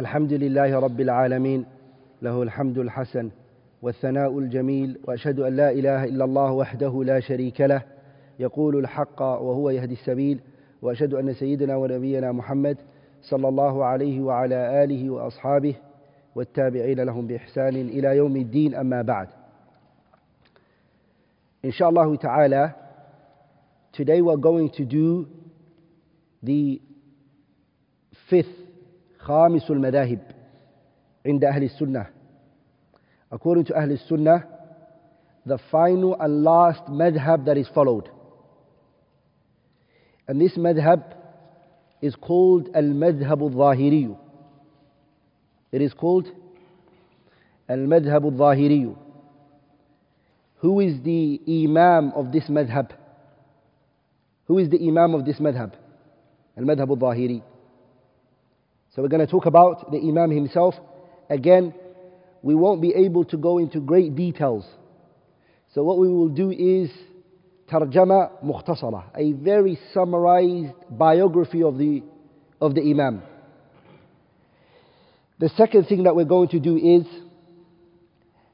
الحمد 0.00 0.32
لله 0.32 0.78
رب 0.80 1.00
العالمين 1.00 1.64
له 2.22 2.42
الحمد 2.42 2.78
الحسن 2.78 3.30
والثناء 3.82 4.38
الجميل 4.38 4.98
وأشهد 5.04 5.40
أن 5.40 5.56
لا 5.56 5.70
إله 5.70 6.04
إلا 6.04 6.24
الله 6.24 6.52
وحده 6.52 7.04
لا 7.04 7.20
شريك 7.20 7.60
له 7.60 7.82
يقول 8.38 8.76
الحق 8.76 9.22
وهو 9.22 9.70
يهدي 9.70 9.92
السبيل 9.92 10.40
وأشهد 10.82 11.14
أن 11.14 11.34
سيدنا 11.34 11.76
ونبينا 11.76 12.32
محمد 12.32 12.76
صلى 13.22 13.48
الله 13.48 13.84
عليه 13.84 14.20
وعلى 14.20 14.84
آله 14.84 15.10
وأصحابه 15.10 15.74
والتابعين 16.34 17.00
لهم 17.00 17.26
بإحسان 17.26 17.76
إلى 17.76 18.16
يوم 18.16 18.36
الدين 18.36 18.74
أما 18.74 19.02
بعد. 19.02 19.28
inshallah 21.62 22.08
ta'ala 22.16 22.74
today 23.92 24.22
we're 24.22 24.36
going 24.38 24.70
to 24.70 24.84
do 24.86 25.26
the 26.42 26.80
fifth 28.30 28.59
خامس 29.20 29.70
المذاهب 29.70 30.18
عند 31.26 31.44
أهل 31.44 31.62
السنة 31.64 32.06
according 33.32 33.64
to 33.64 33.76
أهل 33.76 33.92
السنة 33.92 34.42
the 35.46 35.58
final 35.70 36.14
and 36.20 36.44
last 36.44 36.84
madhab 36.86 37.44
that 37.46 37.56
is 37.56 37.68
followed 37.74 38.08
and 40.28 40.40
this 40.40 40.56
madhab 40.56 41.02
is 42.02 42.14
called 42.16 42.68
المذهب 42.76 43.42
الظاهري 43.42 44.16
it 45.72 45.82
is 45.82 45.92
called 45.94 46.26
المذهب 47.70 48.26
الظاهري 48.26 48.94
who 50.62 50.80
is 50.80 51.00
the 51.02 51.40
imam 51.48 52.12
of 52.14 52.32
this 52.32 52.44
madhab 52.48 52.90
who 54.46 54.58
is 54.58 54.68
the 54.68 54.78
imam 54.88 55.14
of 55.14 55.24
this 55.24 55.38
madhab 55.40 55.70
المذهب 56.58 56.92
الظاهري 56.92 57.42
So 58.94 59.02
we're 59.02 59.08
going 59.08 59.24
to 59.24 59.30
talk 59.30 59.46
about 59.46 59.92
the 59.92 59.98
Imam 59.98 60.30
himself. 60.30 60.74
Again, 61.28 61.74
we 62.42 62.54
won't 62.54 62.82
be 62.82 62.92
able 62.94 63.24
to 63.26 63.36
go 63.36 63.58
into 63.58 63.80
great 63.80 64.16
details. 64.16 64.64
So 65.74 65.84
what 65.84 65.98
we 65.98 66.08
will 66.08 66.28
do 66.28 66.50
is 66.50 66.90
tarjama 67.70 68.42
mukhtasara, 68.44 69.04
a 69.16 69.32
very 69.32 69.78
summarized 69.94 70.74
biography 70.90 71.62
of 71.62 71.78
the, 71.78 72.02
of 72.60 72.74
the 72.74 72.80
Imam. 72.80 73.22
The 75.38 75.50
second 75.50 75.84
thing 75.86 76.02
that 76.02 76.16
we're 76.16 76.24
going 76.24 76.48
to 76.48 76.58
do 76.58 76.76
is 76.76 77.06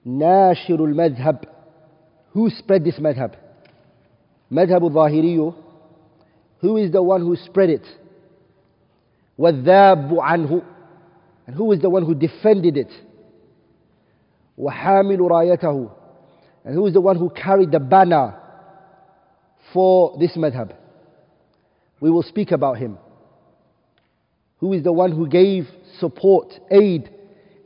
nashirul 0.07 0.93
madhab. 0.93 1.47
Who 2.33 2.51
spread 2.51 2.85
this 2.85 2.97
madhab? 2.97 3.37
Madhab 4.53 4.83
al-Zahiriyu. 4.83 5.55
Who 6.61 6.77
is 6.77 6.93
the 6.93 7.03
one 7.03 7.23
who 7.23 7.37
spread 7.37 7.71
it? 7.71 7.87
والذاب 9.38 10.20
عنه 10.20 10.62
and 11.48 11.56
who 11.56 11.72
is 11.72 11.80
the 11.82 11.90
one 11.90 12.04
who 12.06 12.14
defended 12.16 12.78
it 12.78 12.92
وحامل 14.58 15.20
رايته 15.20 15.90
and 16.66 16.76
who 16.76 16.86
is 16.86 16.94
the 16.94 17.02
one 17.02 17.18
who 17.18 17.30
carried 17.30 17.72
the 17.72 17.80
banner 17.80 18.36
for 19.74 20.18
this 20.20 20.36
madhab 20.38 20.72
we 22.00 22.10
will 22.10 22.24
speak 22.24 22.52
about 22.52 22.78
him 22.78 22.98
who 24.60 24.74
is 24.74 24.84
the 24.84 24.92
one 24.92 25.12
who 25.12 25.28
gave 25.28 25.68
support 26.00 26.54
aid 26.70 27.10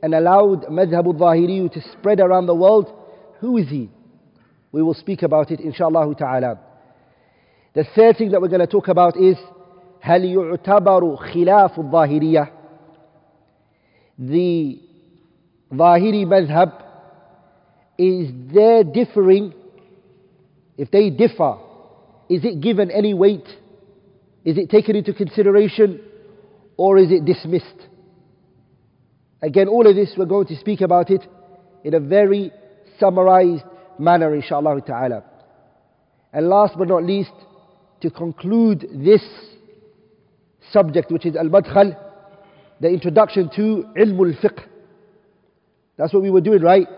and 0.02 0.14
allowed 0.14 0.64
madhab 0.66 1.06
al-zahiri 1.06 1.70
to 1.72 1.80
spread 1.92 2.20
around 2.20 2.46
the 2.46 2.54
world 2.54 2.92
who 3.40 3.58
is 3.58 3.68
he 3.68 3.90
we 4.72 4.82
will 4.82 4.94
speak 4.94 5.22
about 5.22 5.50
it 5.50 5.60
inshallah 5.60 6.14
ta'ala 6.14 6.58
the 7.74 7.84
third 7.94 8.16
thing 8.16 8.30
that 8.30 8.40
we're 8.40 8.48
going 8.48 8.60
to 8.60 8.66
talk 8.66 8.88
about 8.88 9.16
is 9.18 9.36
هل 10.00 10.24
يعتبر 10.24 11.16
خلاف 11.16 11.78
الظاهرية 11.78 12.52
the 14.18 14.78
Zahiri 15.72 16.24
madhab 16.24 16.72
is 17.98 18.30
there 18.54 18.84
differing 18.84 19.52
if 20.78 20.90
they 20.90 21.10
differ 21.10 21.58
is 22.28 22.44
it 22.44 22.60
given 22.60 22.90
any 22.90 23.14
weight 23.14 23.46
is 24.44 24.56
it 24.56 24.70
taken 24.70 24.96
into 24.96 25.12
consideration 25.12 26.00
or 26.76 26.98
is 26.98 27.10
it 27.10 27.24
dismissed 27.24 27.80
again 29.42 29.68
all 29.68 29.86
of 29.86 29.94
this 29.96 30.14
we're 30.16 30.24
going 30.24 30.46
to 30.46 30.56
speak 30.56 30.80
about 30.80 31.10
it 31.10 31.26
in 31.84 31.94
a 31.94 32.00
very 32.00 32.52
summarized 32.98 33.64
manner 33.98 34.34
inshallah 34.34 34.80
ta'ala 34.86 35.24
and 36.32 36.48
last 36.48 36.74
but 36.78 36.88
not 36.88 37.02
least 37.04 37.32
to 38.00 38.10
conclude 38.10 38.86
this 38.94 39.22
subject 40.72 41.10
which 41.10 41.26
is 41.26 41.36
al-madkhal 41.36 41.96
the 42.80 42.88
introduction 42.88 43.48
to 43.54 43.84
ilm 43.96 44.18
al-fiqh 44.28 44.58
that's 45.96 46.12
what 46.12 46.22
we 46.22 46.30
were 46.30 46.40
doing 46.40 46.62
right 46.62 46.88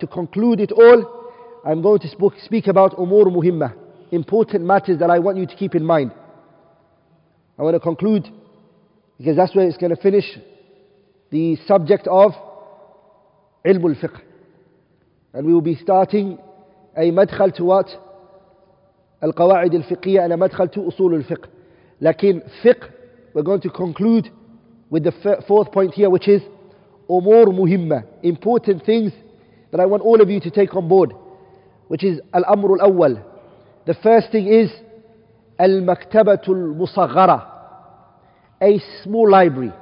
to 0.00 0.06
conclude 0.06 0.60
it 0.60 0.72
all 0.72 1.30
i'm 1.64 1.82
going 1.82 1.98
to 2.00 2.08
speak 2.44 2.66
about 2.66 2.96
umur 2.96 3.26
muhimma 3.26 3.74
important 4.10 4.64
matters 4.64 4.98
that 4.98 5.10
i 5.10 5.18
want 5.18 5.36
you 5.38 5.46
to 5.46 5.56
keep 5.56 5.74
in 5.74 5.84
mind 5.84 6.12
i 7.58 7.62
want 7.62 7.74
to 7.74 7.80
conclude 7.80 8.28
because 9.18 9.36
that's 9.36 9.54
where 9.54 9.66
it's 9.66 9.76
going 9.76 9.94
to 9.94 10.02
finish 10.02 10.38
the 11.30 11.56
subject 11.66 12.06
of 12.08 12.32
ilm 13.64 13.84
al-fiqh 13.94 14.20
and 15.34 15.46
we 15.46 15.52
will 15.52 15.60
be 15.60 15.76
starting 15.76 16.38
a 16.96 17.10
madkhal 17.10 17.54
to 17.54 17.64
what 17.64 17.86
القواعد 19.22 19.74
الفقهية 19.74 20.24
and 20.24 20.32
a 20.32 20.36
madkhal 20.36 20.72
to 20.72 20.80
usul 20.80 21.14
al-fiqh 21.14 21.46
لكن 22.00 22.42
fiqh 22.64 22.88
we're 23.35 23.43
going 23.43 23.59
to 23.59 23.69
conclude 23.69 24.29
with 24.89 25.03
the 25.03 25.43
fourth 25.45 25.69
point 25.73 25.93
here, 25.93 26.09
which 26.09 26.29
is 26.29 26.41
umur 27.09 27.47
muhimma, 27.47 28.05
important 28.23 28.85
things 28.85 29.11
that 29.71 29.81
I 29.81 29.85
want 29.85 30.03
all 30.03 30.21
of 30.21 30.29
you 30.29 30.39
to 30.39 30.49
take 30.49 30.73
on 30.73 30.87
board, 30.87 31.11
which 31.89 32.01
is 32.01 32.21
al-amr 32.33 32.79
al-awwal. 32.79 33.21
The 33.85 33.93
first 33.95 34.31
thing 34.31 34.47
is 34.47 34.71
al-maktabatul 35.59 36.77
musaghara, 36.77 37.45
a 38.61 38.81
small 39.03 39.29
library, 39.29 39.73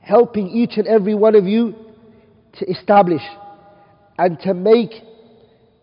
helping 0.00 0.48
each 0.48 0.78
and 0.78 0.88
every 0.88 1.14
one 1.14 1.36
of 1.36 1.46
you 1.46 1.76
to 2.54 2.68
establish 2.68 3.22
and 4.18 4.36
to 4.40 4.52
make 4.52 4.90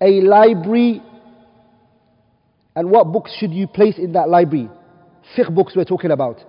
a 0.02 0.20
library. 0.22 1.02
And 2.76 2.92
what 2.92 3.14
books 3.14 3.32
should 3.40 3.54
you 3.54 3.66
place 3.66 3.98
in 3.98 4.12
that 4.12 4.28
library? 4.28 4.70
Fiqh 5.36 5.54
books 5.54 5.74
we're 5.76 5.86
talking 5.86 6.12
about. 6.12 6.44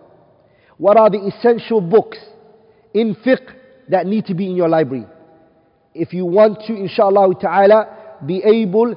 What 0.77 0.97
are 0.97 1.11
the 1.11 1.27
essential 1.27 1.81
books 1.81 2.19
in 2.95 3.15
fiqh 3.15 3.55
that 3.89 4.07
need 4.07 4.27
to 4.27 4.35
be 4.35 4.47
in 4.51 4.57
your 4.57 4.69
library? 4.69 5.07
If 5.95 6.13
you 6.13 6.25
want 6.25 6.61
to, 6.67 6.75
inshallah 6.75 7.35
ta'ala, 7.41 8.19
be 8.25 8.43
able, 8.45 8.95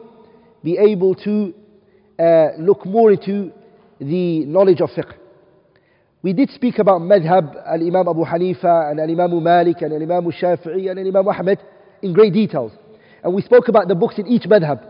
be 0.64 0.78
able 0.78 1.16
to 1.16 1.54
uh, 2.20 2.48
look 2.60 2.86
more 2.86 3.12
into 3.12 3.52
the 4.00 4.46
knowledge 4.46 4.82
of 4.82 4.90
fiqh. 4.90 5.14
We 6.22 6.34
did 6.34 6.52
speak 6.52 6.78
about 6.78 7.02
madhab 7.02 7.56
al-Imam 7.66 8.08
Abu 8.08 8.24
Hanifa 8.24 8.92
and 8.92 9.00
al-Imam 9.00 9.44
Malik 9.44 9.82
and 9.82 9.92
al-Imam 9.92 10.32
Shafi'i 10.32 10.92
and 10.92 11.00
al-Imam 11.00 11.28
Ahmed 11.28 11.60
in 12.04 12.14
great 12.14 12.34
details. 12.34 12.72
And 13.24 13.34
we 13.34 13.42
spoke 13.42 13.68
about 13.70 13.88
the 13.88 13.96
books 13.96 14.20
in 14.20 14.28
each 14.28 14.44
madhab. 14.44 14.88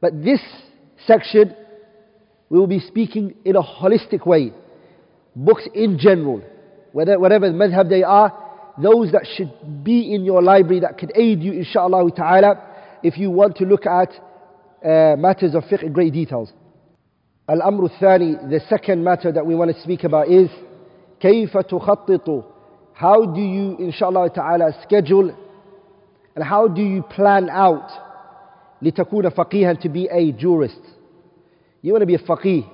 But 0.00 0.22
this 0.22 0.40
section 1.06 1.54
we 2.51 2.59
will 2.59 2.67
be 2.67 2.79
speaking 2.79 3.35
in 3.43 3.55
a 3.55 3.61
holistic 3.61 4.25
way. 4.25 4.53
Books 5.35 5.67
in 5.73 5.99
general, 5.99 6.41
whether, 6.93 7.19
whatever 7.19 7.51
madhab 7.51 7.89
they 7.89 8.03
are, 8.03 8.31
those 8.81 9.11
that 9.11 9.25
should 9.35 9.83
be 9.83 10.13
in 10.13 10.23
your 10.23 10.41
library 10.41 10.79
that 10.81 10.97
could 10.97 11.11
aid 11.15 11.41
you, 11.41 11.51
inshallah 11.53 12.09
ta'ala, 12.15 12.99
if 13.03 13.17
you 13.17 13.29
want 13.31 13.57
to 13.57 13.65
look 13.65 13.85
at 13.85 14.09
uh, 14.83 15.15
matters 15.17 15.55
of 15.55 15.63
fiqh 15.63 15.83
in 15.83 15.93
great 15.93 16.13
details. 16.13 16.51
Al-Amru 17.49 17.89
Thani, 17.99 18.35
the 18.49 18.61
second 18.69 19.03
matter 19.03 19.31
that 19.31 19.45
we 19.45 19.55
want 19.55 19.73
to 19.75 19.81
speak 19.81 20.03
about 20.03 20.29
is 20.29 20.49
كيف 21.19 21.57
تخطط 21.57 22.43
How 22.93 23.25
do 23.25 23.41
you, 23.41 23.77
inshallah 23.77 24.29
ta'ala, 24.33 24.73
schedule 24.83 25.35
and 26.35 26.43
how 26.43 26.67
do 26.67 26.81
you 26.81 27.03
plan 27.03 27.49
out 27.49 27.89
لتكون 28.81 29.29
فقيها 29.29 29.81
to 29.81 29.89
be 29.89 30.07
a 30.11 30.31
jurist? 30.33 30.81
You 31.82 31.92
want 31.92 32.02
to 32.02 32.06
be 32.06 32.14
a 32.14 32.18
faqih. 32.18 32.68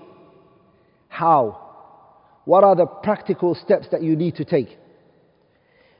How? 1.08 1.64
What 2.44 2.62
are 2.62 2.76
the 2.76 2.86
practical 2.86 3.54
steps 3.54 3.86
that 3.90 4.02
you 4.02 4.14
need 4.16 4.36
to 4.36 4.44
take? 4.44 4.78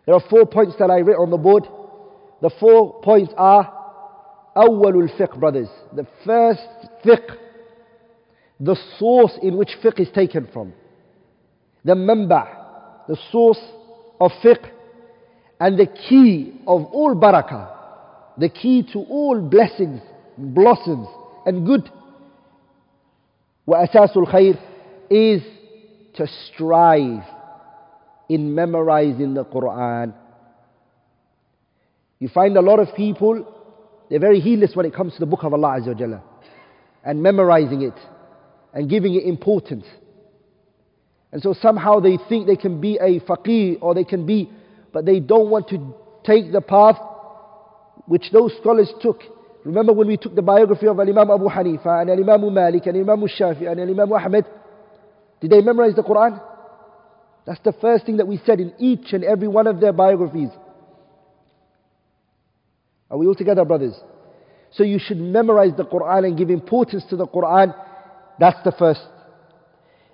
There 0.07 0.15
are 0.15 0.23
four 0.31 0.47
points 0.47 0.77
that 0.79 0.91
I 0.91 1.01
wrote 1.01 1.21
on 1.21 1.31
the 1.31 1.37
board. 1.37 1.65
The 2.41 2.51
four 2.61 3.01
points 3.03 3.33
are 3.37 3.75
awwalul 4.57 5.09
fiqh, 5.19 5.39
brothers. 5.39 5.69
The 5.95 6.07
first 6.25 6.61
fiqh, 7.05 7.37
the 8.61 8.77
source 8.99 9.33
in 9.43 9.57
which 9.57 9.71
fiqh 9.83 10.01
is 10.01 10.09
taken 10.15 10.49
from. 10.53 10.73
The 11.85 11.95
manba, 11.95 13.07
the 13.09 13.17
source 13.33 13.61
of 14.21 14.31
fiqh 14.43 14.71
and 15.61 15.79
the 15.79 15.87
key 15.87 16.61
of 16.67 16.85
all 16.87 17.15
barakah, 17.15 17.71
the 18.37 18.49
key 18.49 18.87
to 18.93 18.99
all 18.99 19.41
blessings, 19.41 20.01
blossoms 20.37 21.09
and 21.47 21.67
good 21.67 21.91
وأساس 23.68 24.18
الخير 24.18 24.58
is 25.10 25.42
to 26.16 26.28
strive 26.28 27.24
in 28.30 28.56
memorizing 28.56 29.34
the 29.34 29.46
Quran. 29.46 30.14
You 32.20 32.30
find 32.30 32.56
a 32.58 32.62
lot 32.62 32.80
of 32.80 32.96
people, 32.96 33.46
they're 34.10 34.20
very 34.20 34.40
heedless 34.40 34.76
when 34.76 34.86
it 34.86 34.94
comes 34.94 35.14
to 35.14 35.20
the 35.20 35.26
book 35.26 35.44
of 35.44 35.54
Allah 35.54 35.80
Azza 35.80 35.88
wa 35.88 35.94
Jalla 35.94 36.22
and 37.04 37.22
memorizing 37.22 37.82
it 37.82 37.94
and 38.74 38.90
giving 38.90 39.16
it 39.16 39.24
importance. 39.24 39.86
And 41.32 41.42
so 41.42 41.54
somehow 41.54 42.00
they 42.00 42.18
think 42.30 42.48
they 42.48 42.56
can 42.56 42.80
be 42.80 42.98
a 42.98 43.20
faqih 43.20 43.80
or 43.82 43.94
they 43.94 44.04
can 44.04 44.26
be, 44.26 44.52
but 44.92 45.06
they 45.06 45.20
don't 45.20 45.50
want 45.50 45.68
to 45.70 45.94
take 46.26 46.52
the 46.52 46.62
path 46.62 46.98
which 48.06 48.30
those 48.32 48.54
scholars 48.62 48.92
took. 49.02 49.20
Remember 49.65 49.93
when 49.93 50.07
we 50.07 50.17
took 50.17 50.35
the 50.35 50.43
biography 50.43 50.87
of 50.87 50.99
Imam 50.99 51.31
Abu 51.31 51.49
Hanifa 51.49 52.03
and 52.03 52.11
Imam 52.11 52.55
Malik 52.55 52.87
and 52.87 52.97
Imam 52.97 53.21
Shafi 53.27 53.71
and 53.71 53.81
Imam 53.81 54.13
Ahmed? 54.13 54.47
Did 55.41 55.51
they 55.51 55.61
memorize 55.61 55.95
the 55.95 56.03
Quran? 56.03 56.41
That's 57.47 57.61
the 57.65 57.73
first 57.81 58.07
thing 58.07 58.19
that 58.19 58.27
we 58.27 58.41
said 58.45 58.61
in 58.61 58.73
each 58.79 59.13
and 59.13 59.25
every 59.25 59.49
one 59.49 59.67
of 59.67 59.81
their 59.81 59.93
biographies. 59.93 60.51
Are 63.11 63.17
we 63.17 63.27
all 63.27 63.35
together, 63.35 63.65
brothers? 63.65 63.95
So 64.73 64.85
you 64.85 64.99
should 64.99 65.17
memorize 65.17 65.73
the 65.77 65.85
Quran 65.85 66.27
and 66.27 66.37
give 66.37 66.51
importance 66.51 67.05
to 67.11 67.17
the 67.17 67.27
Quran. 67.27 67.75
That's 68.39 68.63
the 68.65 68.73
first. 68.73 69.01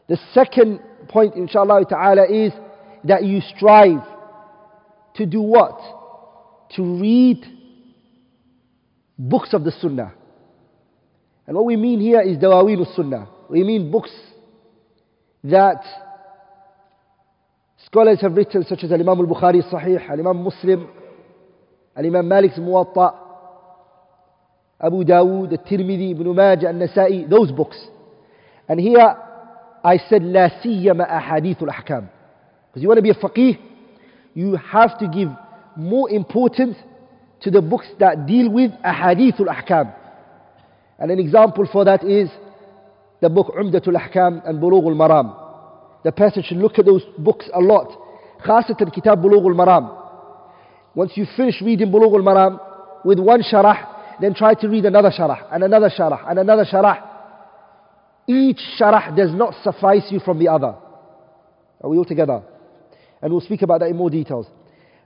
The 0.09 0.19
second 0.33 0.81
point, 1.09 1.35
inshallah 1.35 1.85
ta'ala, 1.89 2.27
is 2.31 2.53
that 3.05 3.25
you 3.25 3.41
strive 3.57 4.03
to 5.17 5.27
do 5.27 5.41
what? 5.41 5.79
To 6.77 7.01
read 7.01 7.45
books 9.18 9.54
of 9.54 9.64
the 9.64 9.72
Sunnah. 9.72 10.14
And 11.46 11.56
what 11.56 11.66
we 11.66 11.76
mean 11.76 12.00
here 12.00 12.22
is 12.22 12.38
Dawaween 12.38 12.86
al-Sunnah. 12.86 13.28
We 13.50 13.64
mean 13.64 13.92
books 13.92 14.12
that 15.44 15.82
scholars 17.86 18.22
have 18.22 18.34
written, 18.34 18.64
such 18.66 18.84
as 18.84 18.92
Imam 18.92 19.20
al-Bukhari 19.20 19.62
Sahih, 19.72 20.10
Imam 20.12 20.44
Muslim, 20.44 20.88
Imam 21.98 22.28
Malik's 22.28 22.60
Muwatta, 22.60 23.16
Abu 24.80 25.04
Dawood, 25.04 25.52
Tirmidhi, 25.68 26.12
Ibn 26.12 26.36
Majah, 26.36 26.70
An-Nasa'i, 26.70 27.30
those 27.30 27.52
books. 27.52 27.78
And 28.68 28.80
here 28.80 29.18
I 29.84 29.98
said, 30.10 30.22
لا 30.22 30.62
سيما 30.64 31.18
أحاديث 31.18 31.64
الأحكام. 31.64 32.08
Because 32.68 32.82
you 32.82 32.88
want 32.88 32.98
to 32.98 33.02
be 33.02 33.10
a 33.10 33.16
faqih, 33.16 33.58
you 34.36 34.56
have 34.56 34.98
to 35.00 35.08
give 35.08 35.30
more 35.76 36.10
importance 36.10 36.76
to 37.44 37.52
the 37.52 37.62
books 37.62 37.88
that 38.00 38.26
deal 38.26 38.50
with 38.50 38.72
ahadith 38.86 39.40
al-ahkam. 39.40 39.94
And 41.00 41.12
an 41.12 41.20
example 41.20 41.68
for 41.72 41.86
that 41.86 42.04
is 42.04 42.30
the 43.22 43.30
book 43.30 43.54
Umdatul 43.58 43.96
Ahkam 43.96 44.48
and 44.48 44.62
Bulugh 44.62 44.86
al-Maram. 44.86 45.48
The 46.04 46.12
person 46.12 46.44
should 46.44 46.58
look 46.58 46.80
at 46.80 46.86
those 46.86 47.04
books 47.18 47.50
a 47.54 47.60
lot. 47.60 47.98
خاصة 48.40 48.74
كتاب 48.74 49.22
بلوغ 49.22 49.48
المرام. 49.48 49.90
Once 50.96 51.12
you 51.16 51.26
finish 51.36 51.62
reading 51.62 51.92
بلوغ 51.92 52.16
المرام 52.16 52.60
with 53.06 53.20
one 53.20 53.42
sharah, 53.42 54.20
then 54.22 54.34
try 54.34 54.54
to 54.54 54.68
read 54.68 54.86
another 54.86 55.12
sharah 55.12 55.54
and 55.54 55.64
another 55.64 55.90
sharah 55.90 56.30
and 56.30 56.40
another 56.40 56.66
sharah. 56.66 57.02
Each 58.28 58.60
sharah 58.80 59.16
does 59.16 59.34
not 59.34 59.56
suffice 59.64 60.04
you 60.10 60.20
from 60.20 60.40
the 60.40 60.48
other. 60.48 60.76
Are 61.82 61.90
we 61.90 61.98
all 61.98 62.06
together? 62.06 62.44
And 63.22 63.32
we'll 63.32 63.42
speak 63.42 63.62
about 63.62 63.80
that 63.80 63.90
in 63.90 63.98
more 63.98 64.10
details. 64.10 64.48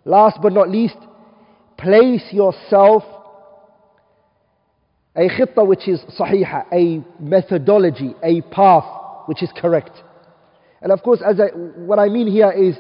Last 0.06 0.40
but 0.42 0.54
not 0.54 0.70
least, 0.70 0.98
place 1.78 2.24
yourself 2.32 3.04
a 5.16 5.30
khitta 5.30 5.66
which 5.66 5.88
is 5.88 6.00
sahiha, 6.20 6.66
a 6.74 7.04
methodology, 7.22 8.16
a 8.24 8.42
path 8.42 8.86
which 9.28 9.44
is 9.44 9.50
correct. 9.56 9.92
And 10.82 10.92
of 10.92 11.04
course, 11.04 11.22
as 11.26 11.40
I, 11.40 11.56
what 11.56 12.00
I 12.00 12.10
mean 12.10 12.28
here 12.28 12.52
is 12.52 12.76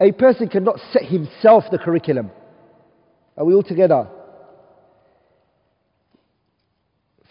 a 0.00 0.12
person 0.12 0.48
cannot 0.48 0.78
set 0.92 1.04
himself 1.04 1.64
the 1.70 1.78
curriculum. 1.78 2.30
Are 3.36 3.44
we 3.44 3.54
all 3.54 3.62
together? 3.62 4.08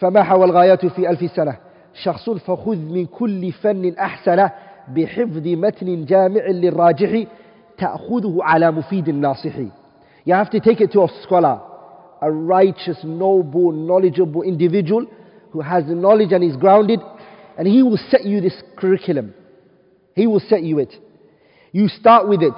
فما 0.00 0.22
حوى 0.22 0.44
الغايات 0.44 0.86
في 0.86 1.10
ألف 1.10 1.30
سنة 1.32 1.56
شخص 2.02 2.30
فخذ 2.30 2.76
من 2.76 3.06
كل 3.06 3.52
فن 3.52 3.94
أحسن 3.98 4.48
بحفظ 4.88 5.46
متن 5.46 6.04
جامع 6.04 6.46
للراجح 6.46 7.26
تأخذه 7.78 8.38
على 8.40 8.70
مفيد 8.70 9.08
الناصح 9.08 9.52
You 10.24 10.34
have 10.34 10.50
to 10.50 10.60
take 10.60 10.80
it 10.80 10.92
to 10.92 11.02
a 11.02 11.08
scholar, 11.22 11.60
a 12.20 12.30
righteous, 12.30 12.98
noble, 13.04 13.72
knowledgeable 13.72 14.42
individual 14.42 15.06
who 15.52 15.60
has 15.60 15.84
the 15.86 15.94
knowledge 15.94 16.32
and 16.32 16.42
is 16.42 16.56
grounded, 16.56 17.00
and 17.56 17.66
he 17.66 17.82
will 17.82 17.98
set 18.10 18.24
you 18.24 18.40
this 18.40 18.60
curriculum. 18.76 19.34
He 20.14 20.26
will 20.26 20.40
set 20.40 20.62
you 20.62 20.78
it. 20.78 20.92
You 21.72 21.88
start 21.88 22.28
with 22.28 22.42
it. 22.42 22.54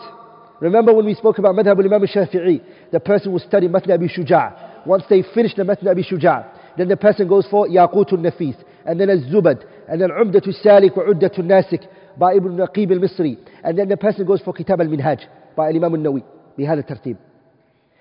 Remember 0.61 0.93
when 0.93 1.05
we 1.06 1.15
spoke 1.15 1.38
about 1.38 1.55
Madhab 1.55 1.79
al-Imam 1.79 2.03
al-Shafi'i, 2.03 2.62
the 2.91 3.00
person 3.00 3.32
will 3.32 3.38
study 3.41 3.69
Matn 3.69 3.93
Abi 3.93 4.09
Shuja'. 4.09 4.87
Once 4.87 5.05
they 5.11 5.23
finish 5.35 5.55
the 5.55 5.65
Matn 5.65 5.87
Abi 5.88 6.03
Shuja', 6.03 6.47
then 6.76 6.88
the 6.88 6.97
person 6.97 7.29
goes 7.29 7.47
for 7.50 7.69
Yaqut 7.69 8.12
al-Nafis, 8.12 8.56
and 8.87 8.99
then 8.99 9.11
al-Zubad, 9.11 9.65
and 9.88 10.00
then 10.00 10.11
Umdat 10.11 10.47
al-Salik 10.47 10.97
wa 10.97 11.05
Uddat 11.05 11.38
al-Nasik 11.38 11.87
by 12.19 12.35
Ibn 12.35 12.56
Naqib 12.56 12.91
al-Misri, 12.91 13.37
and 13.62 13.79
then 13.79 13.88
the 13.88 13.97
person 13.97 14.25
goes 14.25 14.41
for 14.41 14.53
Kitab 14.53 14.81
al-Minhaj 14.81 15.20
by 15.55 15.69
Imam 15.69 15.94
al-Nawi. 15.94 16.23
بهذا 16.59 16.81
الترتيب. 16.81 17.17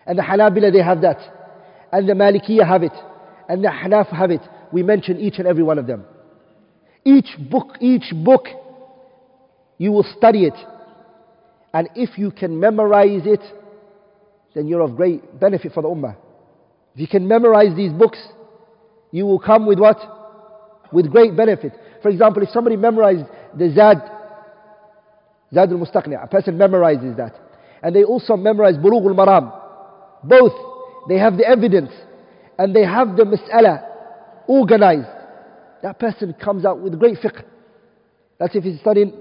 And 0.06 0.18
the 0.18 0.22
Hanabila, 0.22 0.72
they 0.72 0.82
have 0.82 1.00
that. 1.02 1.18
And 1.92 2.08
the 2.08 2.14
Malikiya 2.14 2.66
have 2.66 2.82
it. 2.82 2.92
And 3.48 3.62
the 3.62 3.68
Hanaf 3.68 4.08
have 4.08 4.30
it. 4.30 4.40
We 4.72 4.82
mention 4.82 5.18
each 5.20 5.38
and 5.38 5.46
every 5.46 5.62
one 5.62 5.78
of 5.78 5.86
them. 5.86 6.04
Each 7.04 7.28
book, 7.50 7.76
each 7.80 8.12
book, 8.24 8.46
you 9.78 9.92
will 9.92 10.06
study 10.16 10.44
it. 10.44 10.54
And 11.74 11.88
if 11.94 12.18
you 12.18 12.30
can 12.30 12.58
memorize 12.58 13.22
it, 13.24 13.40
then 14.54 14.68
you're 14.68 14.82
of 14.82 14.96
great 14.96 15.40
benefit 15.40 15.72
for 15.72 15.82
the 15.82 15.88
Ummah. 15.88 16.16
If 16.94 17.00
you 17.00 17.08
can 17.08 17.26
memorize 17.26 17.74
these 17.74 17.92
books, 17.92 18.18
you 19.10 19.26
will 19.26 19.38
come 19.38 19.66
with 19.66 19.78
what? 19.78 19.98
With 20.92 21.10
great 21.10 21.36
benefit. 21.36 21.72
For 22.02 22.08
example, 22.10 22.42
if 22.42 22.50
somebody 22.50 22.76
memorized 22.76 23.24
the 23.56 23.70
Zad, 23.74 23.98
Zad 25.52 25.70
al-Mustaqni, 25.70 26.22
a 26.22 26.26
person 26.26 26.58
memorizes 26.58 27.16
that. 27.16 27.38
And 27.82 27.94
they 27.94 28.04
also 28.04 28.36
memorize 28.36 28.76
Bulugh 28.76 29.06
al-Maram. 29.06 29.61
Both, 30.24 30.52
they 31.08 31.18
have 31.18 31.36
the 31.36 31.46
evidence 31.46 31.90
and 32.58 32.74
they 32.74 32.84
have 32.84 33.16
the 33.16 33.24
mas'ala 33.24 33.84
organized. 34.46 35.08
That 35.82 35.98
person 35.98 36.34
comes 36.34 36.64
out 36.64 36.80
with 36.80 36.98
great 36.98 37.18
fiqh. 37.18 37.42
That's 38.38 38.54
if 38.54 38.64
he's 38.64 38.80
studying 38.80 39.12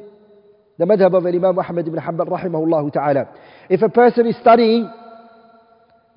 the 0.78 0.86
madhab 0.86 1.16
of 1.16 1.26
Imam 1.26 1.58
Ahmad 1.58 1.88
ibn 1.88 2.00
Hanbal 2.00 2.28
rahimahullah 2.28 2.94
ta'ala. 2.94 3.30
If 3.70 3.82
a 3.82 3.90
person 3.90 4.28
is 4.28 4.36
studying 4.42 4.92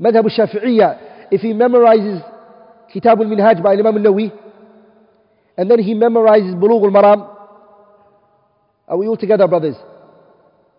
madhab 0.00 0.24
al-Shafi'iyya, 0.24 1.28
if 1.30 1.40
he 1.40 1.52
memorizes 1.52 2.22
Kitab 2.92 3.20
al-Minhaj 3.20 3.62
by 3.62 3.72
Imam 3.72 3.96
al-Nawi, 3.96 4.32
and 5.56 5.70
then 5.70 5.78
he 5.78 5.94
memorizes 5.94 6.54
Bulugh 6.54 6.84
al-Maram, 6.84 7.30
are 8.86 8.96
we 8.96 9.06
all 9.06 9.16
together 9.16 9.48
brothers? 9.48 9.76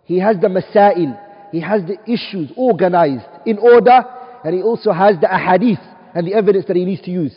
He 0.04 0.20
has 0.20 0.38
the 0.40 0.48
masail, 0.48 1.20
he 1.56 1.62
has 1.62 1.84
the 1.84 1.98
issues 2.04 2.52
organized 2.58 3.24
in 3.46 3.58
order, 3.60 4.04
and 4.44 4.54
he 4.54 4.62
also 4.62 4.92
has 4.92 5.16
the 5.22 5.28
ahadith 5.28 5.80
and 6.14 6.28
the 6.28 6.34
evidence 6.34 6.66
that 6.68 6.76
he 6.76 6.84
needs 6.84 7.02
to 7.04 7.12
use. 7.12 7.34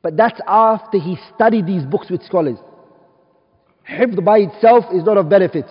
But 0.00 0.16
that's 0.16 0.40
after 0.46 0.98
he 0.98 1.18
studied 1.34 1.66
these 1.66 1.84
books 1.84 2.08
with 2.08 2.22
scholars. 2.22 2.56
Hifd 3.86 4.24
by 4.24 4.38
itself 4.38 4.86
is 4.94 5.04
not 5.04 5.18
of 5.18 5.28
benefit. 5.28 5.66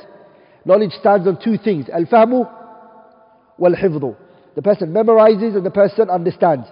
Knowledge 0.65 0.91
stands 0.99 1.27
on 1.27 1.41
two 1.43 1.57
things. 1.57 1.87
Al-fahmu 1.89 2.47
wal-hifdu. 3.57 4.15
The 4.55 4.61
person 4.61 4.93
memorizes 4.93 5.55
and 5.55 5.65
the 5.65 5.71
person 5.71 6.11
understands. 6.11 6.67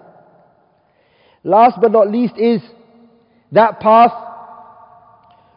Last 1.43 1.79
but 1.81 1.91
not 1.91 2.11
least 2.11 2.37
is 2.37 2.61
that 3.53 3.79
path, 3.79 4.11